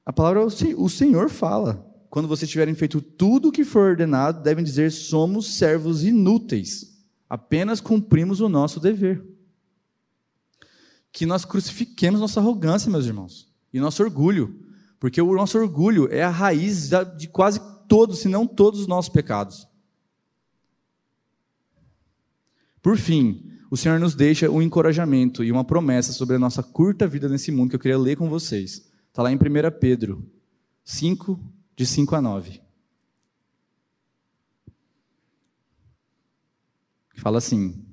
a 0.07 0.13
palavra 0.13 0.47
o 0.47 0.89
Senhor 0.89 1.29
fala. 1.31 1.85
Quando 2.09 2.29
vocês 2.29 2.49
tiverem 2.49 2.77
feito 2.77 3.01
tudo 3.01 3.49
o 3.49 3.53
que 3.53 3.65
for 3.65 3.91
ordenado, 3.91 4.41
devem 4.41 4.63
dizer: 4.63 4.93
somos 4.93 5.57
servos 5.57 6.05
inúteis, 6.05 6.97
apenas 7.29 7.81
cumprimos 7.81 8.41
o 8.41 8.49
nosso 8.49 8.79
dever. 8.79 9.27
Que 11.11 11.27
nós 11.27 11.45
crucifiquemos 11.45 12.21
nossa 12.21 12.39
arrogância, 12.39 12.89
meus 12.89 13.07
irmãos, 13.07 13.53
e 13.75 13.81
nosso 13.81 14.01
orgulho, 14.01 14.65
porque 15.01 15.21
o 15.21 15.35
nosso 15.35 15.59
orgulho 15.59 16.07
é 16.09 16.23
a 16.23 16.31
raiz 16.31 16.91
de 17.17 17.27
quase 17.27 17.61
todos, 17.89 18.21
se 18.21 18.29
não 18.29 18.47
todos 18.47 18.81
os 18.81 18.87
nossos 18.87 19.09
pecados. 19.09 19.67
Por 22.83 22.97
fim, 22.97 23.51
o 23.71 23.77
Senhor 23.77 23.99
nos 23.99 24.15
deixa 24.15 24.51
um 24.51 24.63
encorajamento 24.63 25.43
e 25.43 25.51
uma 25.51 25.65
promessa 25.65 26.13
sobre 26.13 26.37
a 26.37 26.39
nossa 26.39 26.63
curta 26.63 27.07
vida 27.07 27.29
nesse 27.29 27.51
mundo 27.51 27.71
que 27.71 27.77
eu 27.77 27.81
queria 27.81 27.99
ler 27.99 28.17
com 28.17 28.29
vocês. 28.29 28.89
Está 29.09 29.23
lá 29.23 29.33
em 29.33 29.37
1 29.37 29.39
Pedro 29.81 30.25
5, 30.85 31.39
de 31.77 31.85
5 31.85 32.15
a 32.15 32.23
9. 32.23 32.61
Fala 37.17 37.39
assim: 37.39 37.85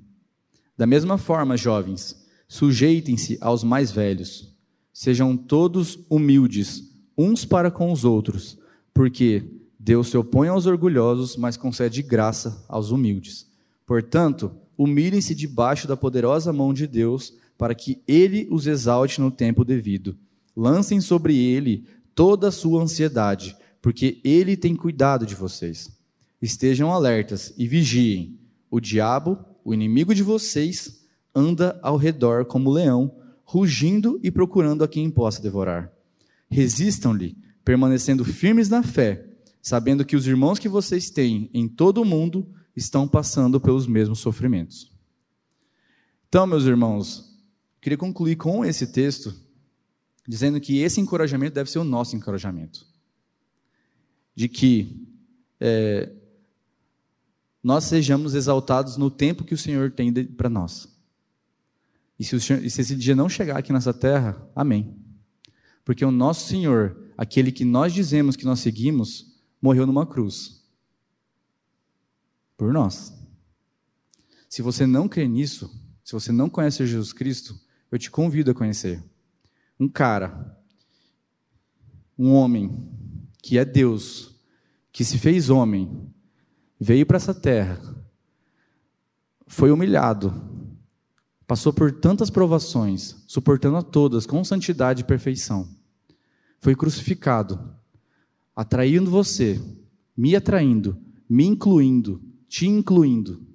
Da 0.76 0.86
mesma 0.86 1.18
forma, 1.18 1.56
jovens, 1.56 2.24
sujeitem-se 2.48 3.36
aos 3.40 3.64
mais 3.64 3.90
velhos. 3.90 4.54
Sejam 4.92 5.36
todos 5.36 5.98
humildes, 6.08 6.90
uns 7.18 7.44
para 7.44 7.70
com 7.70 7.92
os 7.92 8.04
outros, 8.04 8.58
porque 8.94 9.55
Deus 9.86 10.08
se 10.08 10.16
opõe 10.16 10.48
aos 10.48 10.66
orgulhosos, 10.66 11.36
mas 11.36 11.56
concede 11.56 12.02
graça 12.02 12.60
aos 12.68 12.90
humildes. 12.90 13.46
Portanto, 13.86 14.50
humilhem-se 14.76 15.32
debaixo 15.32 15.86
da 15.86 15.96
poderosa 15.96 16.52
mão 16.52 16.74
de 16.74 16.88
Deus, 16.88 17.32
para 17.56 17.72
que 17.72 18.02
ele 18.04 18.48
os 18.50 18.66
exalte 18.66 19.20
no 19.20 19.30
tempo 19.30 19.64
devido. 19.64 20.18
Lancem 20.56 21.00
sobre 21.00 21.38
ele 21.38 21.86
toda 22.16 22.48
a 22.48 22.50
sua 22.50 22.82
ansiedade, 22.82 23.56
porque 23.80 24.20
ele 24.24 24.56
tem 24.56 24.74
cuidado 24.74 25.24
de 25.24 25.36
vocês. 25.36 25.96
Estejam 26.42 26.92
alertas 26.92 27.54
e 27.56 27.68
vigiem. 27.68 28.40
O 28.68 28.80
diabo, 28.80 29.38
o 29.64 29.72
inimigo 29.72 30.16
de 30.16 30.24
vocês, 30.24 31.00
anda 31.32 31.78
ao 31.80 31.96
redor 31.96 32.44
como 32.46 32.72
leão, 32.72 33.14
rugindo 33.44 34.18
e 34.20 34.32
procurando 34.32 34.82
a 34.82 34.88
quem 34.88 35.08
possa 35.08 35.40
devorar. 35.40 35.92
Resistam-lhe, 36.50 37.36
permanecendo 37.64 38.24
firmes 38.24 38.68
na 38.68 38.82
fé, 38.82 39.25
sabendo 39.66 40.04
que 40.04 40.14
os 40.14 40.28
irmãos 40.28 40.60
que 40.60 40.68
vocês 40.68 41.10
têm 41.10 41.50
em 41.52 41.66
todo 41.66 42.00
o 42.00 42.04
mundo 42.04 42.48
estão 42.76 43.08
passando 43.08 43.60
pelos 43.60 43.84
mesmos 43.84 44.20
sofrimentos. 44.20 44.92
Então, 46.28 46.46
meus 46.46 46.62
irmãos, 46.66 47.36
queria 47.80 47.98
concluir 47.98 48.36
com 48.36 48.64
esse 48.64 48.86
texto, 48.86 49.34
dizendo 50.24 50.60
que 50.60 50.78
esse 50.78 51.00
encorajamento 51.00 51.56
deve 51.56 51.68
ser 51.68 51.80
o 51.80 51.84
nosso 51.84 52.14
encorajamento. 52.14 52.86
De 54.36 54.48
que 54.48 55.04
é, 55.58 56.12
nós 57.60 57.82
sejamos 57.86 58.36
exaltados 58.36 58.96
no 58.96 59.10
tempo 59.10 59.42
que 59.42 59.54
o 59.54 59.58
Senhor 59.58 59.90
tem 59.90 60.14
para 60.26 60.48
nós. 60.48 60.96
E 62.16 62.22
se, 62.22 62.40
Senhor, 62.40 62.64
e 62.64 62.70
se 62.70 62.82
esse 62.82 62.94
dia 62.94 63.16
não 63.16 63.28
chegar 63.28 63.58
aqui 63.58 63.72
nessa 63.72 63.92
terra, 63.92 64.48
amém. 64.54 64.94
Porque 65.84 66.04
o 66.04 66.12
nosso 66.12 66.46
Senhor, 66.46 66.96
aquele 67.18 67.50
que 67.50 67.64
nós 67.64 67.92
dizemos 67.92 68.36
que 68.36 68.44
nós 68.44 68.60
seguimos, 68.60 69.34
morreu 69.66 69.84
numa 69.84 70.06
cruz 70.06 70.64
por 72.56 72.72
nós. 72.72 73.12
Se 74.48 74.62
você 74.62 74.86
não 74.86 75.08
crê 75.08 75.26
nisso, 75.26 75.68
se 76.04 76.12
você 76.12 76.30
não 76.30 76.48
conhece 76.48 76.86
Jesus 76.86 77.12
Cristo, 77.12 77.58
eu 77.90 77.98
te 77.98 78.08
convido 78.08 78.52
a 78.52 78.54
conhecer. 78.54 79.02
Um 79.78 79.88
cara, 79.88 80.56
um 82.16 82.32
homem, 82.32 82.88
que 83.42 83.58
é 83.58 83.64
Deus, 83.64 84.36
que 84.92 85.04
se 85.04 85.18
fez 85.18 85.50
homem, 85.50 86.14
veio 86.78 87.04
para 87.04 87.16
essa 87.16 87.34
terra, 87.34 87.80
foi 89.48 89.72
humilhado, 89.72 90.32
passou 91.44 91.72
por 91.72 91.90
tantas 91.90 92.30
provações, 92.30 93.16
suportando 93.26 93.78
a 93.78 93.82
todas 93.82 94.26
com 94.26 94.44
santidade 94.44 95.02
e 95.02 95.06
perfeição, 95.06 95.68
foi 96.60 96.76
crucificado, 96.76 97.75
atraindo 98.56 99.10
você, 99.10 99.60
me 100.16 100.34
atraindo, 100.34 100.96
me 101.28 101.44
incluindo, 101.44 102.22
te 102.48 102.66
incluindo. 102.66 103.46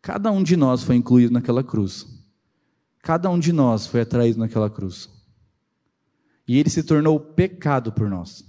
Cada 0.00 0.30
um 0.30 0.44
de 0.44 0.56
nós 0.56 0.84
foi 0.84 0.94
incluído 0.94 1.32
naquela 1.32 1.64
cruz. 1.64 2.06
Cada 3.02 3.28
um 3.28 3.38
de 3.38 3.52
nós 3.52 3.88
foi 3.88 4.02
atraído 4.02 4.38
naquela 4.38 4.70
cruz. 4.70 5.10
E 6.46 6.56
ele 6.58 6.70
se 6.70 6.84
tornou 6.84 7.18
pecado 7.18 7.90
por 7.90 8.08
nós. 8.08 8.44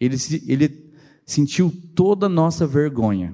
Ele, 0.00 0.18
se, 0.18 0.42
ele 0.48 0.92
sentiu 1.24 1.72
toda 1.94 2.26
a 2.26 2.28
nossa 2.28 2.66
vergonha. 2.66 3.32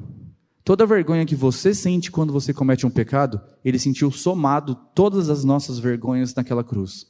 Toda 0.62 0.84
a 0.84 0.86
vergonha 0.86 1.24
que 1.24 1.34
você 1.34 1.74
sente 1.74 2.10
quando 2.10 2.32
você 2.32 2.52
comete 2.52 2.86
um 2.86 2.90
pecado, 2.90 3.40
ele 3.64 3.78
sentiu 3.78 4.10
somado 4.10 4.74
todas 4.94 5.30
as 5.30 5.42
nossas 5.42 5.78
vergonhas 5.78 6.34
naquela 6.34 6.62
cruz. 6.62 7.06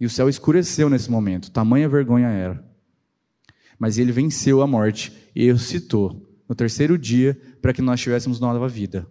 E 0.00 0.06
o 0.06 0.10
céu 0.10 0.28
escureceu 0.28 0.88
nesse 0.88 1.10
momento, 1.10 1.50
tamanha 1.50 1.88
vergonha 1.88 2.28
era. 2.28 2.67
Mas 3.78 3.98
ele 3.98 4.12
venceu 4.12 4.60
a 4.62 4.66
morte 4.66 5.12
e 5.34 5.46
ressuscitou 5.46 6.28
no 6.48 6.54
terceiro 6.54 6.96
dia, 6.96 7.38
para 7.60 7.72
que 7.72 7.82
nós 7.82 8.00
tivéssemos 8.00 8.40
nova 8.40 8.66
vida. 8.68 9.06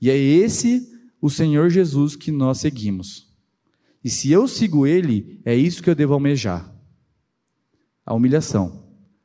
E 0.00 0.10
é 0.10 0.16
esse 0.16 0.92
o 1.20 1.30
Senhor 1.30 1.70
Jesus 1.70 2.14
que 2.14 2.30
nós 2.30 2.58
seguimos. 2.58 3.32
E 4.04 4.10
se 4.10 4.30
eu 4.30 4.46
sigo 4.46 4.86
Ele, 4.86 5.40
é 5.44 5.54
isso 5.54 5.82
que 5.82 5.88
eu 5.88 5.94
devo 5.94 6.12
almejar: 6.12 6.70
a 8.04 8.12
humilhação. 8.12 8.82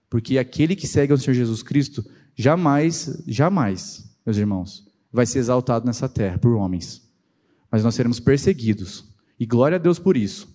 Porque 0.10 0.38
aquele 0.38 0.76
que 0.76 0.88
segue 0.88 1.12
ao 1.12 1.18
Senhor 1.18 1.34
Jesus 1.34 1.62
Cristo, 1.62 2.06
jamais, 2.36 3.22
jamais, 3.28 4.10
meus 4.26 4.38
irmãos, 4.38 4.88
vai 5.12 5.26
ser 5.26 5.40
exaltado 5.40 5.86
nessa 5.86 6.08
terra 6.08 6.38
por 6.38 6.54
homens. 6.54 7.02
Mas 7.70 7.84
nós 7.84 7.96
seremos 7.96 8.20
perseguidos. 8.20 9.04
E 9.38 9.46
glória 9.46 9.76
a 9.76 9.80
Deus 9.80 10.00
por 10.00 10.16
isso. 10.16 10.48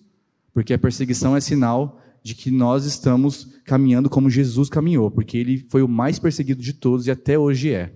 Porque 0.53 0.73
a 0.73 0.79
perseguição 0.79 1.35
é 1.35 1.41
sinal 1.41 2.01
de 2.23 2.33
que 2.33 2.49
nós 2.49 2.85
estamos 2.85 3.49
caminhando 3.65 4.09
como 4.09 4.29
Jesus 4.29 4.69
caminhou, 4.69 5.11
porque 5.11 5.37
ele 5.37 5.67
foi 5.69 5.83
o 5.83 5.87
mais 5.89 6.17
perseguido 6.17 6.63
de 6.63 6.71
todos 6.71 7.05
e 7.05 7.11
até 7.11 7.37
hoje 7.37 7.73
é. 7.73 7.93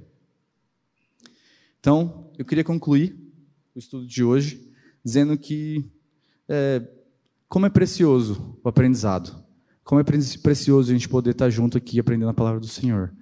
Então, 1.79 2.29
eu 2.37 2.43
queria 2.43 2.63
concluir 2.63 3.17
o 3.73 3.79
estudo 3.79 4.05
de 4.05 4.21
hoje 4.21 4.69
dizendo 5.03 5.37
que 5.37 5.89
é, 6.49 6.85
como 7.47 7.65
é 7.65 7.69
precioso 7.69 8.59
o 8.61 8.67
aprendizado, 8.67 9.41
como 9.81 10.01
é 10.01 10.03
precioso 10.03 10.91
a 10.91 10.93
gente 10.93 11.07
poder 11.07 11.31
estar 11.31 11.49
junto 11.49 11.77
aqui 11.77 11.97
aprendendo 11.97 12.29
a 12.29 12.33
palavra 12.33 12.59
do 12.59 12.67
Senhor. 12.67 13.13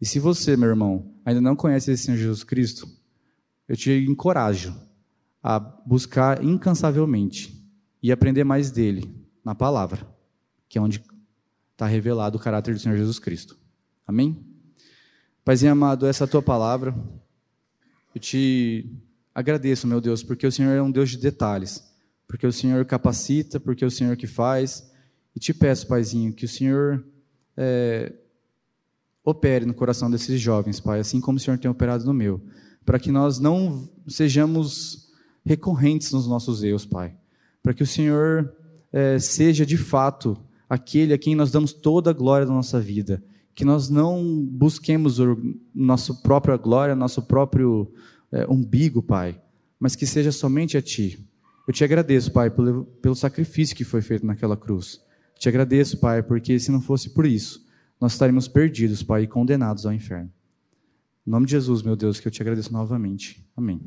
E 0.00 0.06
se 0.06 0.18
você, 0.18 0.56
meu 0.56 0.68
irmão, 0.68 1.14
ainda 1.24 1.40
não 1.40 1.54
conhece 1.54 1.92
esse 1.92 2.02
Senhor 2.02 2.18
Jesus 2.18 2.42
Cristo, 2.42 2.88
eu 3.68 3.76
te 3.76 3.92
encorajo 3.92 4.74
a 5.40 5.60
buscar 5.60 6.42
incansavelmente 6.42 7.56
e 8.02 8.10
aprender 8.10 8.42
mais 8.42 8.72
dele 8.72 9.08
na 9.44 9.54
palavra 9.54 10.19
que 10.70 10.78
é 10.78 10.80
onde 10.80 11.02
está 11.72 11.84
revelado 11.84 12.38
o 12.38 12.40
caráter 12.40 12.72
do 12.72 12.80
Senhor 12.80 12.96
Jesus 12.96 13.18
Cristo. 13.18 13.58
Amém? 14.06 14.42
Paizinho 15.44 15.72
amado, 15.72 16.06
essa 16.06 16.22
é 16.22 16.26
a 16.26 16.28
tua 16.28 16.40
palavra. 16.40 16.94
Eu 18.14 18.20
te 18.20 18.88
agradeço, 19.34 19.88
meu 19.88 20.00
Deus, 20.00 20.22
porque 20.22 20.46
o 20.46 20.52
Senhor 20.52 20.70
é 20.70 20.80
um 20.80 20.90
Deus 20.90 21.10
de 21.10 21.18
detalhes, 21.18 21.82
porque 22.28 22.46
o 22.46 22.52
Senhor 22.52 22.84
capacita, 22.84 23.58
porque 23.58 23.82
é 23.82 23.86
o 23.86 23.90
Senhor 23.90 24.16
que 24.16 24.28
faz. 24.28 24.88
E 25.34 25.40
te 25.40 25.52
peço, 25.52 25.88
Paizinho, 25.88 26.32
que 26.32 26.44
o 26.44 26.48
Senhor 26.48 27.04
é, 27.56 28.12
opere 29.24 29.66
no 29.66 29.74
coração 29.74 30.08
desses 30.08 30.40
jovens, 30.40 30.78
Pai, 30.78 31.00
assim 31.00 31.20
como 31.20 31.38
o 31.38 31.40
Senhor 31.40 31.58
tem 31.58 31.70
operado 31.70 32.04
no 32.04 32.14
meu, 32.14 32.40
para 32.84 32.98
que 32.98 33.10
nós 33.10 33.40
não 33.40 33.90
sejamos 34.06 35.10
recorrentes 35.44 36.12
nos 36.12 36.28
nossos 36.28 36.62
erros, 36.62 36.86
Pai, 36.86 37.16
para 37.60 37.74
que 37.74 37.82
o 37.82 37.86
Senhor 37.86 38.54
é, 38.92 39.18
seja 39.18 39.66
de 39.66 39.76
fato 39.76 40.38
aquele 40.70 41.12
a 41.12 41.18
quem 41.18 41.34
nós 41.34 41.50
damos 41.50 41.72
toda 41.72 42.10
a 42.10 42.12
glória 42.12 42.46
da 42.46 42.52
nossa 42.52 42.80
vida. 42.80 43.20
Que 43.52 43.64
nós 43.64 43.90
não 43.90 44.24
busquemos 44.46 45.18
nossa 45.74 46.14
própria 46.14 46.56
glória, 46.56 46.94
nosso 46.94 47.20
próprio 47.20 47.92
é, 48.30 48.46
umbigo, 48.48 49.02
Pai, 49.02 49.40
mas 49.80 49.96
que 49.96 50.06
seja 50.06 50.30
somente 50.30 50.76
a 50.76 50.82
Ti. 50.82 51.26
Eu 51.66 51.74
te 51.74 51.82
agradeço, 51.82 52.32
Pai, 52.32 52.48
pelo, 52.48 52.84
pelo 53.02 53.16
sacrifício 53.16 53.74
que 53.74 53.84
foi 53.84 54.00
feito 54.00 54.24
naquela 54.24 54.56
cruz. 54.56 55.00
Te 55.36 55.48
agradeço, 55.48 55.98
Pai, 55.98 56.22
porque 56.22 56.58
se 56.60 56.70
não 56.70 56.80
fosse 56.80 57.10
por 57.10 57.26
isso, 57.26 57.66
nós 58.00 58.12
estaríamos 58.12 58.46
perdidos, 58.46 59.02
Pai, 59.02 59.24
e 59.24 59.26
condenados 59.26 59.84
ao 59.84 59.92
inferno. 59.92 60.30
Em 61.26 61.30
nome 61.30 61.46
de 61.46 61.52
Jesus, 61.52 61.82
meu 61.82 61.96
Deus, 61.96 62.20
que 62.20 62.28
eu 62.28 62.32
te 62.32 62.40
agradeço 62.40 62.72
novamente. 62.72 63.44
Amém. 63.56 63.80